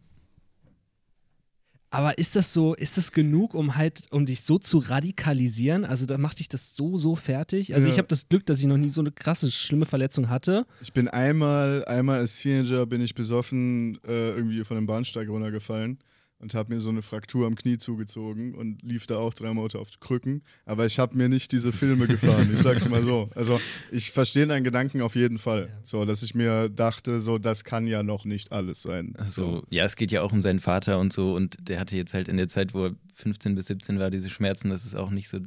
aber 1.91 2.16
ist 2.16 2.37
das 2.37 2.53
so, 2.53 2.75
ist 2.75 2.97
das 2.97 3.11
genug, 3.11 3.55
um 3.55 3.75
halt, 3.75 4.03
um 4.12 4.25
dich 4.25 4.43
so 4.43 4.61
zu 4.61 4.79
radikalisieren? 4.79 5.85
Also 5.85 6.07
da 6.07 6.16
macht 6.16 6.39
dich 6.39 6.49
das 6.49 6.77
so, 6.77 6.97
so 6.97 7.16
fertig? 7.16 7.75
Also 7.75 7.89
ja. 7.89 7.93
ich 7.93 7.99
habe 7.99 8.07
das 8.07 8.29
Glück, 8.29 8.47
dass 8.47 8.61
ich 8.61 8.66
noch 8.66 8.77
nie 8.77 8.89
so 8.89 9.01
eine 9.01 9.11
krasse, 9.11 9.51
schlimme 9.51 9.85
Verletzung 9.85 10.29
hatte. 10.29 10.64
Ich 10.81 10.93
bin 10.93 11.09
einmal, 11.09 11.85
einmal 11.87 12.20
als 12.20 12.39
Teenager 12.39 12.87
bin 12.87 13.01
ich 13.01 13.16
besoffen 13.16 13.99
äh, 14.07 14.31
irgendwie 14.31 14.62
von 14.62 14.77
einem 14.77 14.87
Bahnsteig 14.87 15.29
runtergefallen 15.29 15.99
und 16.45 16.55
habe 16.55 16.74
mir 16.74 16.80
so 16.80 16.90
eine 16.90 17.01
Fraktur 17.01 17.47
am 17.47 17.55
Knie 17.57 17.78
zugezogen 17.78 18.55
und 18.55 18.82
lief 18.82 19.07
da 19.07 19.16
auch 19.16 19.32
drei 19.32 19.53
Monate 19.55 19.78
auf 19.78 19.88
Krücken. 19.99 20.42
Aber 20.66 20.84
ich 20.84 20.99
habe 20.99 21.16
mir 21.16 21.30
nicht 21.30 21.51
diese 21.53 21.72
Filme 21.72 22.07
gefahren, 22.07 22.51
ich 22.53 22.61
sag's 22.61 22.86
mal 22.86 23.03
so. 23.03 23.30
Also 23.34 23.59
ich 23.90 24.12
verstehe 24.12 24.47
deinen 24.47 24.62
Gedanken 24.62 25.01
auf 25.01 25.16
jeden 25.16 25.38
Fall. 25.38 25.70
Ja. 25.70 25.80
So, 25.84 26.05
dass 26.05 26.22
ich 26.22 26.34
mir 26.34 26.68
dachte, 26.68 27.18
so, 27.20 27.38
das 27.38 27.64
kann 27.64 27.86
ja 27.86 28.03
noch 28.03 28.26
nicht 28.26 28.53
alles 28.53 28.82
sein. 28.82 29.14
Also, 29.16 29.61
so. 29.61 29.66
ja, 29.70 29.84
es 29.84 29.97
geht 29.97 30.12
ja 30.12 30.20
auch 30.20 30.32
um 30.32 30.42
seinen 30.42 30.61
Vater 30.61 30.99
und 30.99 31.14
so. 31.14 31.34
Und 31.34 31.57
der 31.66 31.80
hatte 31.80 31.97
jetzt 31.97 32.12
halt 32.12 32.28
in 32.28 32.36
der 32.36 32.49
Zeit, 32.49 32.74
wo 32.74 32.88
er 32.88 32.95
15 33.14 33.55
bis 33.55 33.68
17 33.68 33.99
war, 33.99 34.11
diese 34.11 34.28
Schmerzen. 34.28 34.68
Das 34.68 34.84
ist 34.84 34.95
auch 34.95 35.09
nicht 35.09 35.30
so 35.30 35.40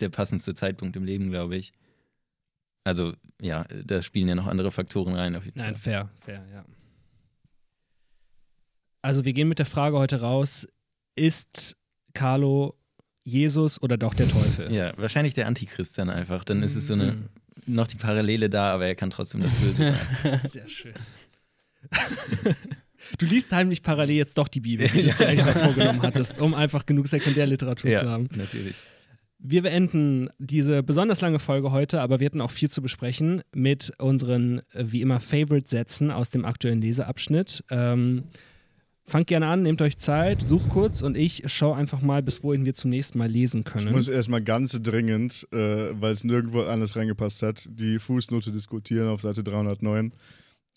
der 0.00 0.08
passendste 0.08 0.52
Zeitpunkt 0.52 0.96
im 0.96 1.04
Leben, 1.04 1.30
glaube 1.30 1.54
ich. 1.54 1.72
Also, 2.82 3.12
ja, 3.40 3.66
da 3.84 4.02
spielen 4.02 4.26
ja 4.26 4.34
noch 4.34 4.48
andere 4.48 4.72
Faktoren 4.72 5.14
rein. 5.14 5.36
Auf 5.36 5.44
jeden 5.44 5.58
Nein, 5.58 5.76
Fall. 5.76 5.82
fair, 5.82 6.10
fair, 6.20 6.44
ja. 6.52 6.64
Also 9.08 9.24
wir 9.24 9.32
gehen 9.32 9.48
mit 9.48 9.58
der 9.58 9.64
Frage 9.64 9.96
heute 9.96 10.20
raus, 10.20 10.68
ist 11.16 11.78
Carlo 12.12 12.78
Jesus 13.24 13.80
oder 13.80 13.96
doch 13.96 14.12
der 14.12 14.28
Teufel? 14.28 14.70
Ja, 14.70 14.92
wahrscheinlich 14.98 15.32
der 15.32 15.46
Antichrist 15.46 15.96
dann 15.96 16.10
einfach. 16.10 16.44
Dann 16.44 16.62
ist 16.62 16.76
es 16.76 16.88
so 16.88 16.92
eine, 16.92 17.12
mhm. 17.12 17.28
noch 17.64 17.86
die 17.86 17.96
Parallele 17.96 18.50
da, 18.50 18.70
aber 18.70 18.84
er 18.86 18.94
kann 18.94 19.08
trotzdem 19.08 19.40
das 19.40 19.50
Böse 19.54 19.94
sein. 20.22 20.40
Sehr 20.46 20.68
schön. 20.68 20.92
Du 23.16 23.24
liest 23.24 23.50
heimlich 23.50 23.82
parallel 23.82 24.16
jetzt 24.16 24.36
doch 24.36 24.46
die 24.46 24.60
Bibel, 24.60 24.92
wie 24.92 25.00
du 25.00 25.08
es 25.08 25.16
dir 25.16 25.28
eigentlich 25.28 25.46
noch 25.46 25.56
vorgenommen 25.62 26.02
hattest, 26.02 26.38
um 26.38 26.52
einfach 26.52 26.84
genug 26.84 27.08
Sekundärliteratur 27.08 27.90
ja, 27.90 28.00
zu 28.00 28.10
haben. 28.10 28.28
natürlich. 28.36 28.76
Wir 29.38 29.62
beenden 29.62 30.28
diese 30.38 30.82
besonders 30.82 31.22
lange 31.22 31.38
Folge 31.38 31.72
heute, 31.72 32.02
aber 32.02 32.20
wir 32.20 32.26
hatten 32.26 32.42
auch 32.42 32.50
viel 32.50 32.68
zu 32.68 32.82
besprechen 32.82 33.40
mit 33.54 33.90
unseren, 33.96 34.60
wie 34.74 35.00
immer, 35.00 35.18
Favorite-Sätzen 35.18 36.10
aus 36.10 36.28
dem 36.28 36.44
aktuellen 36.44 36.82
Leseabschnitt. 36.82 37.64
Ähm, 37.70 38.24
Fangt 39.08 39.28
gerne 39.28 39.46
an, 39.46 39.62
nehmt 39.62 39.80
euch 39.80 39.96
Zeit, 39.96 40.42
sucht 40.42 40.68
kurz 40.68 41.00
und 41.00 41.16
ich 41.16 41.42
schaue 41.46 41.76
einfach 41.76 42.02
mal, 42.02 42.22
bis 42.22 42.42
wohin 42.44 42.66
wir 42.66 42.74
zum 42.74 42.90
nächsten 42.90 43.16
Mal 43.16 43.28
lesen 43.28 43.64
können. 43.64 43.86
Ich 43.86 43.92
muss 43.92 44.08
erstmal 44.08 44.42
ganz 44.42 44.78
dringend, 44.82 45.48
äh, 45.50 45.56
weil 45.98 46.12
es 46.12 46.24
nirgendwo 46.24 46.60
anders 46.64 46.94
reingepasst 46.94 47.42
hat, 47.42 47.70
die 47.72 47.98
Fußnote 47.98 48.52
diskutieren 48.52 49.08
auf 49.08 49.22
Seite 49.22 49.42
309. 49.42 50.12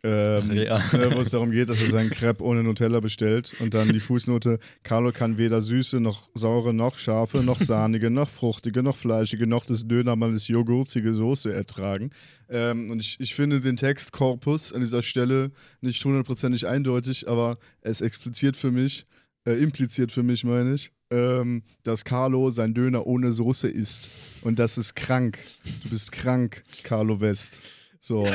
Ähm, 0.03 0.53
Ja. 0.53 0.77
ne, 0.93 1.11
wo 1.13 1.19
es 1.19 1.29
darum 1.29 1.51
geht, 1.51 1.69
dass 1.69 1.79
er 1.79 1.87
seinen 1.89 2.09
Crepe 2.09 2.43
ohne 2.43 2.63
Nutella 2.63 2.99
bestellt 3.01 3.53
und 3.59 3.75
dann 3.75 3.93
die 3.93 3.99
Fußnote, 3.99 4.57
Carlo 4.81 5.11
kann 5.11 5.37
weder 5.37 5.61
süße, 5.61 5.99
noch 5.99 6.27
saure, 6.33 6.73
noch 6.73 6.97
scharfe, 6.97 7.43
noch 7.43 7.59
sahnige, 7.59 8.09
noch 8.09 8.29
fruchtige, 8.29 8.81
noch 8.81 8.97
fleischige, 8.97 9.45
noch 9.47 9.63
des 9.65 9.87
Dönermannes 9.87 10.47
joghurtige 10.47 11.13
Soße 11.13 11.53
ertragen. 11.53 12.09
Ähm, 12.49 12.89
und 12.89 12.99
ich, 12.99 13.17
ich 13.19 13.35
finde 13.35 13.61
den 13.61 13.77
Textkorpus 13.77 14.73
an 14.73 14.81
dieser 14.81 15.03
Stelle 15.03 15.51
nicht 15.81 16.03
hundertprozentig 16.03 16.65
eindeutig, 16.67 17.27
aber 17.29 17.59
es 17.81 18.01
expliziert 18.01 18.57
für 18.57 18.71
mich, 18.71 19.05
äh, 19.45 19.53
impliziert 19.53 20.11
für 20.11 20.23
mich, 20.23 20.43
meine 20.43 20.73
ich, 20.73 20.91
ähm, 21.11 21.61
dass 21.83 22.05
Carlo 22.05 22.49
sein 22.49 22.73
Döner 22.73 23.05
ohne 23.05 23.31
Soße 23.31 23.67
isst. 23.67 24.09
Und 24.41 24.57
das 24.57 24.79
ist 24.79 24.95
krank. 24.95 25.37
Du 25.83 25.89
bist 25.89 26.11
krank, 26.11 26.63
Carlo 26.83 27.21
West. 27.21 27.61
So, 28.03 28.27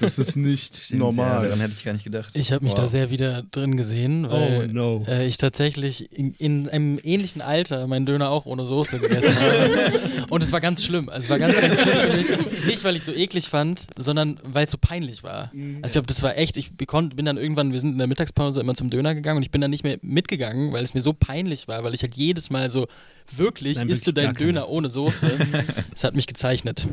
das 0.00 0.18
ist 0.18 0.34
nicht 0.34 0.76
Stimmt, 0.84 0.90
Ja, 0.90 1.06
normal. 1.06 1.42
daran 1.44 1.60
hätte 1.60 1.74
ich 1.78 1.84
gar 1.84 1.92
nicht 1.92 2.02
gedacht. 2.02 2.30
Ich 2.34 2.50
habe 2.50 2.64
mich 2.64 2.72
Wow. 2.72 2.80
da 2.80 2.88
sehr 2.88 3.10
wieder 3.10 3.44
drin 3.52 3.76
gesehen, 3.76 4.28
weil 4.28 4.68
Oh, 4.68 4.72
no. 4.72 5.04
äh, 5.06 5.26
ich 5.28 5.36
tatsächlich 5.36 6.10
in, 6.18 6.32
in 6.38 6.68
einem 6.68 6.98
ähnlichen 7.04 7.40
Alter 7.40 7.86
meinen 7.86 8.04
Döner 8.04 8.30
auch 8.30 8.46
ohne 8.46 8.66
Soße 8.66 8.98
gegessen 8.98 9.38
habe. 9.38 9.92
Und 10.28 10.42
es 10.42 10.50
war 10.50 10.60
ganz 10.60 10.82
schlimm. 10.82 11.08
Also 11.08 11.26
es 11.26 11.30
war 11.30 11.38
ganz, 11.38 11.60
ganz 11.60 11.80
schlimm 11.80 11.96
für 11.98 12.16
mich. 12.16 12.64
Nicht, 12.66 12.82
weil 12.82 12.96
ich 12.96 13.04
so 13.04 13.12
eklig 13.12 13.48
fand, 13.48 13.86
sondern 13.96 14.38
weil 14.42 14.64
es 14.64 14.72
so 14.72 14.78
peinlich 14.80 15.22
war. 15.22 15.52
Also 15.54 15.86
ich 15.86 15.92
glaube, 15.92 16.08
das 16.08 16.20
war 16.24 16.36
echt, 16.36 16.56
ich 16.56 16.72
bin 16.76 17.24
dann 17.24 17.36
irgendwann, 17.36 17.72
wir 17.72 17.80
sind 17.80 17.92
in 17.92 17.98
der 17.98 18.08
Mittagspause 18.08 18.60
immer 18.60 18.74
zum 18.74 18.90
Döner 18.90 19.14
gegangen 19.14 19.36
und 19.36 19.44
ich 19.44 19.52
bin 19.52 19.60
dann 19.60 19.70
nicht 19.70 19.84
mehr 19.84 19.98
mitgegangen, 20.02 20.72
weil 20.72 20.82
es 20.82 20.94
mir 20.94 21.02
so 21.02 21.12
peinlich 21.12 21.68
war, 21.68 21.84
weil 21.84 21.94
ich 21.94 22.02
halt 22.02 22.16
jedes 22.16 22.50
Mal 22.50 22.70
so, 22.70 22.88
wirklich, 23.36 23.76
Nein, 23.76 23.88
isst 23.88 24.04
du 24.04 24.10
deinen. 24.10 24.34
Döner 24.34 24.68
ohne 24.68 24.90
Soße? 24.90 25.30
Das 25.92 26.02
hat 26.02 26.16
mich 26.16 26.26
gezeichnet. 26.26 26.88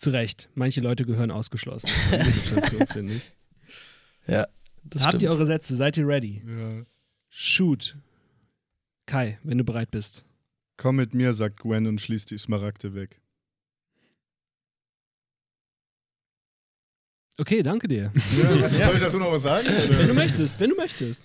Zu 0.00 0.08
Recht. 0.10 0.48
Manche 0.54 0.80
Leute 0.80 1.04
gehören 1.04 1.30
ausgeschlossen. 1.30 1.90
Ja, 4.26 4.46
das 4.84 5.02
Habt 5.02 5.12
stimmt. 5.12 5.22
ihr 5.22 5.30
eure 5.30 5.46
Sätze? 5.46 5.74
Seid 5.76 5.96
ihr 5.96 6.06
ready? 6.06 6.42
Ja. 6.46 6.84
Shoot. 7.30 7.96
Kai, 9.06 9.38
wenn 9.42 9.56
du 9.56 9.64
bereit 9.64 9.90
bist. 9.90 10.26
Komm 10.76 10.96
mit 10.96 11.14
mir, 11.14 11.32
sagt 11.32 11.60
Gwen 11.60 11.86
und 11.86 12.00
schließt 12.00 12.30
die 12.30 12.36
Smaragde 12.38 12.94
weg. 12.94 13.20
Okay, 17.38 17.62
danke 17.62 17.88
dir. 17.88 18.12
Ja, 18.14 18.60
was, 18.60 18.72
Soll 18.74 18.94
ich 18.94 19.00
dazu 19.00 19.18
noch 19.18 19.32
was 19.32 19.42
sagen? 19.42 19.66
Wenn 19.66 20.08
du 20.08 20.14
möchtest, 20.14 20.60
wenn 20.60 20.70
du 20.70 20.76
möchtest. 20.76 21.22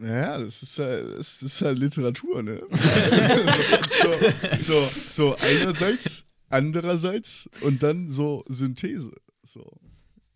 Ja, 0.00 0.38
das 0.38 0.62
ist 0.62 0.78
halt, 0.78 1.18
das 1.18 1.42
ist 1.42 1.60
halt 1.60 1.78
Literatur, 1.78 2.42
ne? 2.42 2.62
so, 4.00 4.10
so, 4.58 4.86
so 4.86 5.36
einerseits, 5.36 6.24
andererseits 6.50 7.48
und 7.62 7.82
dann 7.82 8.10
so 8.10 8.44
Synthese. 8.48 9.12
So. 9.42 9.78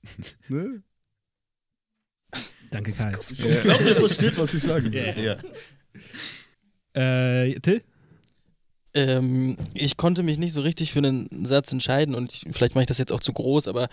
Ne? 0.48 0.82
Danke, 2.70 2.92
Kai. 2.92 3.12
Ich 3.30 3.60
glaube, 3.60 3.84
ihr 3.84 3.96
versteht, 3.96 4.36
was 4.36 4.52
ich 4.52 4.62
sagen 4.62 4.92
will. 4.92 5.14
Ja. 5.16 5.36
Ja. 6.94 7.42
Äh, 7.44 7.60
Till? 7.60 7.82
Ähm, 8.94 9.56
ich 9.74 9.96
konnte 9.96 10.22
mich 10.22 10.38
nicht 10.38 10.52
so 10.52 10.60
richtig 10.60 10.92
für 10.92 10.98
einen 11.00 11.28
Satz 11.44 11.72
entscheiden 11.72 12.14
und 12.14 12.32
ich, 12.32 12.44
vielleicht 12.52 12.74
mache 12.74 12.82
ich 12.82 12.88
das 12.88 12.98
jetzt 12.98 13.12
auch 13.12 13.20
zu 13.20 13.32
groß, 13.32 13.66
aber 13.66 13.88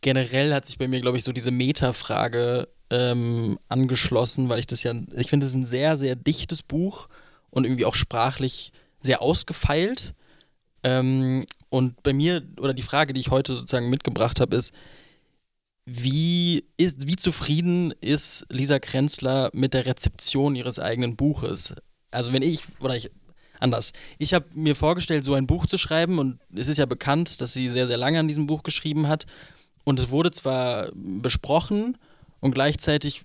generell 0.00 0.52
hat 0.54 0.66
sich 0.66 0.78
bei 0.78 0.86
mir, 0.86 1.00
glaube 1.00 1.18
ich, 1.18 1.24
so 1.24 1.32
diese 1.32 1.50
Meta-Frage 1.50 2.68
ähm, 2.90 3.58
angeschlossen, 3.68 4.48
weil 4.48 4.60
ich 4.60 4.66
das 4.66 4.84
ja, 4.84 4.92
ich 5.16 5.28
finde, 5.28 5.46
es 5.46 5.52
ist 5.52 5.58
ein 5.58 5.66
sehr, 5.66 5.96
sehr 5.96 6.14
dichtes 6.14 6.62
Buch 6.62 7.08
und 7.50 7.64
irgendwie 7.64 7.84
auch 7.84 7.94
sprachlich 7.94 8.72
sehr 9.00 9.22
ausgefeilt. 9.22 10.14
Ähm, 10.84 11.44
und 11.74 12.04
bei 12.04 12.12
mir, 12.12 12.40
oder 12.60 12.72
die 12.72 12.82
Frage, 12.82 13.12
die 13.12 13.20
ich 13.20 13.32
heute 13.32 13.56
sozusagen 13.56 13.90
mitgebracht 13.90 14.38
habe, 14.38 14.54
ist, 14.54 14.72
wie, 15.84 16.64
ist, 16.76 17.08
wie 17.08 17.16
zufrieden 17.16 17.92
ist 18.00 18.46
Lisa 18.48 18.78
Krenzler 18.78 19.50
mit 19.54 19.74
der 19.74 19.84
Rezeption 19.84 20.54
ihres 20.54 20.78
eigenen 20.78 21.16
Buches? 21.16 21.74
Also 22.12 22.32
wenn 22.32 22.42
ich, 22.42 22.60
oder 22.78 22.94
ich, 22.94 23.10
anders. 23.58 23.92
Ich 24.18 24.34
habe 24.34 24.46
mir 24.54 24.76
vorgestellt, 24.76 25.24
so 25.24 25.34
ein 25.34 25.48
Buch 25.48 25.66
zu 25.66 25.76
schreiben 25.76 26.20
und 26.20 26.38
es 26.54 26.68
ist 26.68 26.76
ja 26.76 26.86
bekannt, 26.86 27.40
dass 27.40 27.54
sie 27.54 27.68
sehr, 27.68 27.88
sehr 27.88 27.96
lange 27.96 28.20
an 28.20 28.28
diesem 28.28 28.46
Buch 28.46 28.62
geschrieben 28.62 29.08
hat 29.08 29.26
und 29.82 29.98
es 29.98 30.10
wurde 30.10 30.30
zwar 30.30 30.92
besprochen 30.94 31.98
und 32.38 32.54
gleichzeitig 32.54 33.22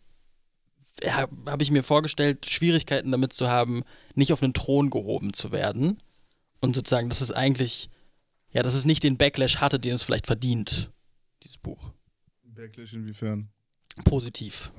ja, 1.03 1.27
habe 1.45 1.61
ich 1.61 1.69
mir 1.69 1.83
vorgestellt, 1.83 2.47
Schwierigkeiten 2.49 3.11
damit 3.11 3.31
zu 3.31 3.47
haben, 3.47 3.83
nicht 4.15 4.33
auf 4.33 4.41
einen 4.41 4.55
Thron 4.55 4.89
gehoben 4.89 5.33
zu 5.33 5.51
werden 5.51 6.01
und 6.61 6.75
sozusagen, 6.75 7.09
dass 7.09 7.21
es 7.21 7.31
eigentlich, 7.31 7.91
ja, 8.51 8.63
dass 8.63 8.73
es 8.73 8.85
nicht 8.85 9.03
den 9.03 9.17
Backlash 9.17 9.57
hatte, 9.57 9.79
den 9.79 9.95
es 9.95 10.03
vielleicht 10.03 10.27
verdient, 10.27 10.89
dieses 11.43 11.57
Buch. 11.57 11.91
Backlash 12.43 12.93
inwiefern? 12.93 13.49
Positiv. 14.05 14.71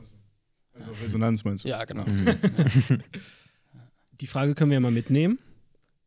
Also 0.74 0.92
Resonanz 1.02 1.44
meinst 1.44 1.64
du? 1.64 1.68
Ja, 1.68 1.84
genau. 1.84 2.06
Die 4.20 4.26
Frage 4.26 4.54
können 4.54 4.70
wir 4.70 4.76
ja 4.76 4.80
mal 4.80 4.90
mitnehmen. 4.90 5.38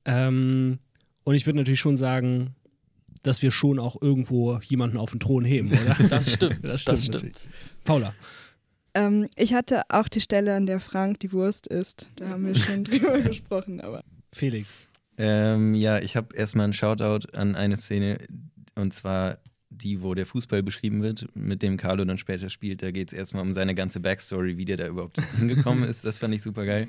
Ähm, 0.06 0.80
und 1.24 1.36
ich 1.36 1.46
würde 1.46 1.58
natürlich 1.58 1.80
schon 1.80 1.98
sagen, 1.98 2.56
dass 3.24 3.42
wir 3.42 3.52
schon 3.52 3.80
auch 3.80 4.02
irgendwo 4.02 4.60
jemanden 4.60 4.98
auf 4.98 5.12
den 5.12 5.20
Thron 5.20 5.46
heben, 5.46 5.72
oder? 5.72 5.96
Das 6.10 6.34
stimmt. 6.34 6.64
Das 6.64 6.86
Das 6.86 7.06
stimmt 7.06 7.38
stimmt. 7.38 7.50
Paula. 7.84 8.14
Ähm, 8.94 9.28
ich 9.36 9.54
hatte 9.54 9.84
auch 9.90 10.08
die 10.08 10.22
Stelle, 10.22 10.56
an 10.56 10.66
der 10.66 10.80
Frank 10.80 11.20
die 11.22 11.32
Wurst 11.32 11.68
isst. 11.68 12.10
Da 12.18 12.30
haben 12.30 12.46
wir 12.46 12.56
schon 12.56 12.84
drüber 12.84 13.22
gesprochen, 13.22 13.82
aber. 13.82 14.04
Felix. 14.32 14.88
Ähm, 15.18 15.76
ja, 15.76 16.00
ich 16.00 16.16
habe 16.16 16.36
erstmal 16.36 16.66
einen 16.66 16.74
Shoutout 16.74 17.30
an 17.38 17.56
eine 17.56 17.78
Szene, 17.78 18.20
und 18.76 18.94
zwar 18.94 19.38
die, 19.70 20.02
wo 20.02 20.14
der 20.14 20.26
Fußball 20.26 20.64
beschrieben 20.64 21.02
wird, 21.02 21.28
mit 21.36 21.62
dem 21.62 21.78
Carlo 21.78 22.06
dann 22.06 22.18
später 22.18 22.50
spielt. 22.50 22.82
Da 22.82 22.92
geht 22.92 23.10
es 23.10 23.14
erstmal 23.14 23.44
um 23.44 23.54
seine 23.54 23.76
ganze 23.76 24.00
Backstory, 24.00 24.58
wie 24.58 24.66
der 24.66 24.78
da 24.78 24.88
überhaupt 24.88 25.22
hingekommen 25.38 25.84
ist. 25.84 26.06
Das 26.06 26.20
fand 26.20 26.34
ich 26.34 26.42
super 26.42 26.66
geil. 26.66 26.88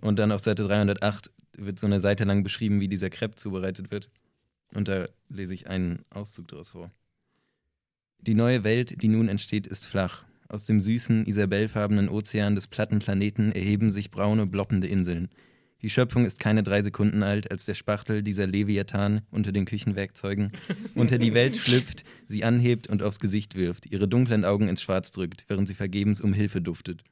Und 0.00 0.18
dann 0.18 0.32
auf 0.32 0.40
Seite 0.40 0.64
308 0.64 1.30
wird 1.56 1.78
so 1.78 1.86
eine 1.86 2.00
Seite 2.00 2.24
lang 2.24 2.44
beschrieben, 2.44 2.80
wie 2.80 2.88
dieser 2.88 3.10
Crepe 3.10 3.34
zubereitet 3.34 3.90
wird. 3.90 4.10
Und 4.74 4.88
da 4.88 5.08
lese 5.28 5.54
ich 5.54 5.66
einen 5.66 6.04
Auszug 6.10 6.48
daraus 6.48 6.70
vor. 6.70 6.90
Die 8.20 8.34
neue 8.34 8.64
Welt, 8.64 9.02
die 9.02 9.08
nun 9.08 9.28
entsteht, 9.28 9.66
ist 9.66 9.86
flach. 9.86 10.24
Aus 10.48 10.64
dem 10.64 10.80
süßen, 10.80 11.26
isabellfarbenen 11.26 12.08
Ozean 12.08 12.54
des 12.54 12.66
platten 12.66 13.00
Planeten 13.00 13.52
erheben 13.52 13.90
sich 13.90 14.10
braune, 14.10 14.46
bloppende 14.46 14.86
Inseln. 14.86 15.28
Die 15.80 15.90
Schöpfung 15.90 16.24
ist 16.24 16.40
keine 16.40 16.64
drei 16.64 16.82
Sekunden 16.82 17.22
alt, 17.22 17.50
als 17.50 17.64
der 17.64 17.74
Spachtel, 17.74 18.24
dieser 18.24 18.48
Leviathan, 18.48 19.20
unter 19.30 19.52
den 19.52 19.64
Küchenwerkzeugen, 19.64 20.52
unter 20.94 21.18
die 21.18 21.34
Welt 21.34 21.56
schlüpft, 21.56 22.02
sie 22.26 22.42
anhebt 22.42 22.88
und 22.88 23.02
aufs 23.02 23.20
Gesicht 23.20 23.54
wirft, 23.54 23.86
ihre 23.86 24.08
dunklen 24.08 24.44
Augen 24.44 24.68
ins 24.68 24.82
Schwarz 24.82 25.12
drückt, 25.12 25.44
während 25.46 25.68
sie 25.68 25.74
vergebens 25.74 26.20
um 26.20 26.32
Hilfe 26.32 26.60
duftet. 26.60 27.04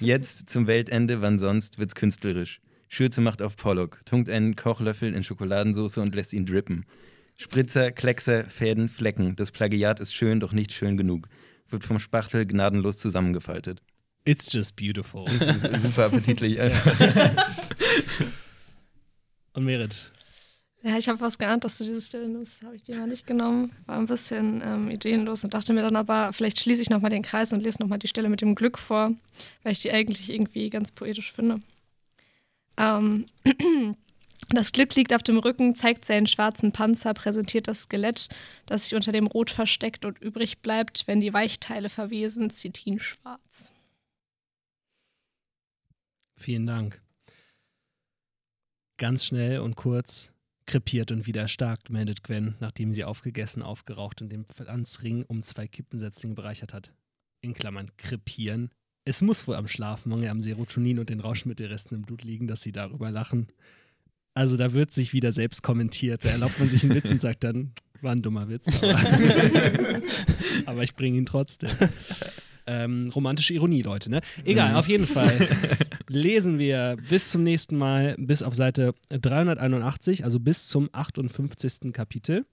Jetzt, 0.00 0.50
zum 0.50 0.66
Weltende, 0.66 1.20
wann 1.20 1.38
sonst, 1.38 1.78
wird's 1.78 1.94
künstlerisch. 1.94 2.60
Schürze 2.88 3.20
macht 3.20 3.42
auf 3.42 3.56
Pollock, 3.56 4.00
tunkt 4.04 4.28
einen 4.28 4.56
Kochlöffel 4.56 5.14
in 5.14 5.22
Schokoladensauce 5.22 5.98
und 5.98 6.14
lässt 6.16 6.32
ihn 6.32 6.46
drippen. 6.46 6.86
Spritzer, 7.38 7.92
Kleckser, 7.92 8.44
Fäden, 8.44 8.88
Flecken. 8.88 9.36
Das 9.36 9.52
Plagiat 9.52 10.00
ist 10.00 10.14
schön, 10.14 10.40
doch 10.40 10.52
nicht 10.52 10.72
schön 10.72 10.96
genug. 10.96 11.28
Wird 11.68 11.84
vom 11.84 12.00
Spachtel 12.00 12.44
gnadenlos 12.44 12.98
zusammengefaltet. 12.98 13.80
It's 14.24 14.52
just 14.52 14.76
beautiful. 14.76 15.24
Das 15.24 15.62
ist 15.62 15.82
super 15.82 16.06
appetitlich 16.06 16.60
einfach. 16.60 17.00
Und 19.54 19.64
Merit. 19.64 20.12
Ja, 20.82 20.96
ich 20.96 21.08
habe 21.08 21.20
was 21.20 21.36
geahnt, 21.36 21.64
dass 21.64 21.76
du 21.76 21.84
diese 21.84 22.00
Stelle 22.00 22.28
nimmst. 22.28 22.62
Habe 22.62 22.74
ich 22.74 22.82
die 22.82 22.94
mal 22.94 23.06
nicht 23.06 23.26
genommen. 23.26 23.72
War 23.86 23.98
ein 23.98 24.06
bisschen 24.06 24.62
ähm, 24.64 24.90
ideenlos 24.90 25.44
und 25.44 25.52
dachte 25.52 25.74
mir 25.74 25.82
dann 25.82 25.96
aber, 25.96 26.32
vielleicht 26.32 26.58
schließe 26.58 26.80
ich 26.80 26.88
nochmal 26.88 27.10
den 27.10 27.22
Kreis 27.22 27.52
und 27.52 27.62
lese 27.62 27.82
nochmal 27.82 27.98
die 27.98 28.08
Stelle 28.08 28.30
mit 28.30 28.40
dem 28.40 28.54
Glück 28.54 28.78
vor, 28.78 29.12
weil 29.62 29.72
ich 29.72 29.80
die 29.80 29.90
eigentlich 29.90 30.30
irgendwie 30.30 30.70
ganz 30.70 30.90
poetisch 30.90 31.32
finde. 31.32 31.60
Ähm, 32.78 33.26
das 34.48 34.72
Glück 34.72 34.94
liegt 34.94 35.12
auf 35.12 35.22
dem 35.22 35.38
Rücken, 35.38 35.74
zeigt 35.74 36.06
seinen 36.06 36.26
schwarzen 36.26 36.72
Panzer, 36.72 37.12
präsentiert 37.12 37.68
das 37.68 37.82
Skelett, 37.82 38.30
das 38.64 38.84
sich 38.84 38.94
unter 38.94 39.12
dem 39.12 39.26
Rot 39.26 39.50
versteckt 39.50 40.06
und 40.06 40.18
übrig 40.18 40.60
bleibt, 40.60 41.06
wenn 41.06 41.20
die 41.20 41.34
Weichteile 41.34 41.90
verwesen, 41.90 42.48
Zitin 42.48 42.98
schwarz. 43.00 43.72
Vielen 46.40 46.66
Dank. 46.66 47.02
Ganz 48.96 49.26
schnell 49.26 49.60
und 49.60 49.76
kurz, 49.76 50.32
krepiert 50.64 51.12
und 51.12 51.26
wieder 51.26 51.42
erstarkt, 51.42 51.90
meldet 51.90 52.22
Gwen, 52.22 52.54
nachdem 52.60 52.94
sie 52.94 53.04
aufgegessen, 53.04 53.62
aufgeraucht 53.62 54.22
und 54.22 54.30
den 54.30 54.46
Pflanzring 54.46 55.22
um 55.24 55.42
zwei 55.42 55.68
Kippensetzlinge 55.68 56.34
bereichert 56.34 56.72
hat. 56.72 56.94
In 57.42 57.52
Klammern 57.52 57.90
krepieren. 57.98 58.70
Es 59.04 59.20
muss 59.20 59.46
wohl 59.46 59.54
am 59.54 59.68
Schlafmangel, 59.68 60.30
am 60.30 60.40
Serotonin 60.40 60.98
und 60.98 61.10
den 61.10 61.20
Rauschmittelresten 61.20 61.98
im 61.98 62.02
Blut 62.04 62.24
liegen, 62.24 62.46
dass 62.46 62.62
sie 62.62 62.72
darüber 62.72 63.10
lachen. 63.10 63.48
Also 64.32 64.56
da 64.56 64.72
wird 64.72 64.92
sich 64.92 65.12
wieder 65.12 65.32
selbst 65.32 65.62
kommentiert. 65.62 66.24
Da 66.24 66.30
erlaubt 66.30 66.58
man 66.58 66.70
sich 66.70 66.84
einen 66.84 66.94
Witz 66.94 67.10
und 67.10 67.20
sagt 67.20 67.44
dann, 67.44 67.72
war 68.00 68.12
ein 68.12 68.22
dummer 68.22 68.48
Witz. 68.48 68.82
Aber, 68.82 68.98
aber 70.64 70.82
ich 70.84 70.94
bringe 70.94 71.18
ihn 71.18 71.26
trotzdem. 71.26 71.68
Ähm, 72.72 73.10
romantische 73.12 73.52
Ironie, 73.52 73.82
Leute, 73.82 74.10
ne? 74.10 74.20
Egal, 74.44 74.76
auf 74.76 74.86
jeden 74.86 75.08
Fall 75.08 75.48
lesen 76.08 76.60
wir 76.60 76.96
bis 77.08 77.32
zum 77.32 77.42
nächsten 77.42 77.76
Mal, 77.76 78.14
bis 78.16 78.44
auf 78.44 78.54
Seite 78.54 78.94
381, 79.08 80.22
also 80.22 80.38
bis 80.38 80.68
zum 80.68 80.88
58. 80.92 81.92
Kapitel. 81.92 82.46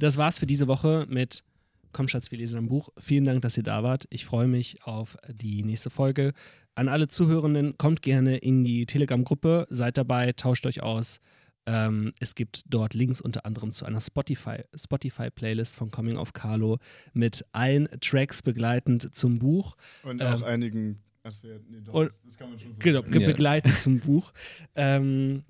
Das 0.00 0.16
war's 0.16 0.40
für 0.40 0.46
diese 0.46 0.66
Woche 0.66 1.06
mit 1.08 1.44
Komm 1.92 2.08
Schatz, 2.08 2.32
wir 2.32 2.38
lesen 2.38 2.58
ein 2.58 2.68
Buch. 2.68 2.88
Vielen 2.98 3.24
Dank, 3.24 3.42
dass 3.42 3.56
ihr 3.56 3.62
da 3.62 3.84
wart. 3.84 4.06
Ich 4.10 4.26
freue 4.26 4.48
mich 4.48 4.82
auf 4.82 5.16
die 5.32 5.62
nächste 5.62 5.88
Folge. 5.88 6.32
An 6.74 6.88
alle 6.88 7.06
Zuhörenden, 7.06 7.78
kommt 7.78 8.02
gerne 8.02 8.36
in 8.36 8.64
die 8.64 8.84
Telegram-Gruppe, 8.84 9.68
seid 9.70 9.96
dabei, 9.96 10.32
tauscht 10.32 10.66
euch 10.66 10.82
aus. 10.82 11.20
Ähm, 11.66 12.12
es 12.20 12.34
gibt 12.34 12.62
dort 12.68 12.94
Links 12.94 13.20
unter 13.20 13.44
anderem 13.44 13.72
zu 13.72 13.84
einer 13.84 14.00
Spotify-Playlist 14.00 15.72
Spotify 15.74 15.78
von 15.78 15.90
Coming 15.90 16.16
of 16.16 16.32
Carlo 16.32 16.78
mit 17.12 17.44
allen 17.52 17.88
Tracks 18.00 18.42
begleitend 18.42 19.14
zum 19.14 19.38
Buch. 19.38 19.76
Und 20.04 20.20
Ähm, 20.20 20.26
auch 20.28 20.42
einigen. 20.42 21.00
Achso, 21.24 21.48
ja, 21.48 21.56
nee, 21.68 21.80
doch, 21.84 21.92
und- 21.94 22.12
das, 22.24 22.36
kann 22.38 22.50
man 22.50 22.58
schon 22.58 22.72
so 22.72 22.78
Genau, 22.80 23.00
sagen. 23.02 23.20
Ja. 23.20 23.26
begleitend 23.26 23.78
zum 23.80 23.98
Buch. 23.98 24.32
Ähm, 24.76 25.42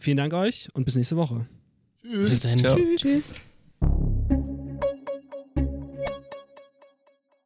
vielen 0.00 0.16
Dank 0.16 0.32
euch 0.34 0.68
und 0.74 0.84
bis 0.84 0.96
nächste 0.96 1.16
Woche. 1.16 1.46
Bis 2.02 2.40
dahin. 2.40 2.58
Ciao. 2.58 2.76
Tschüss. 2.96 3.36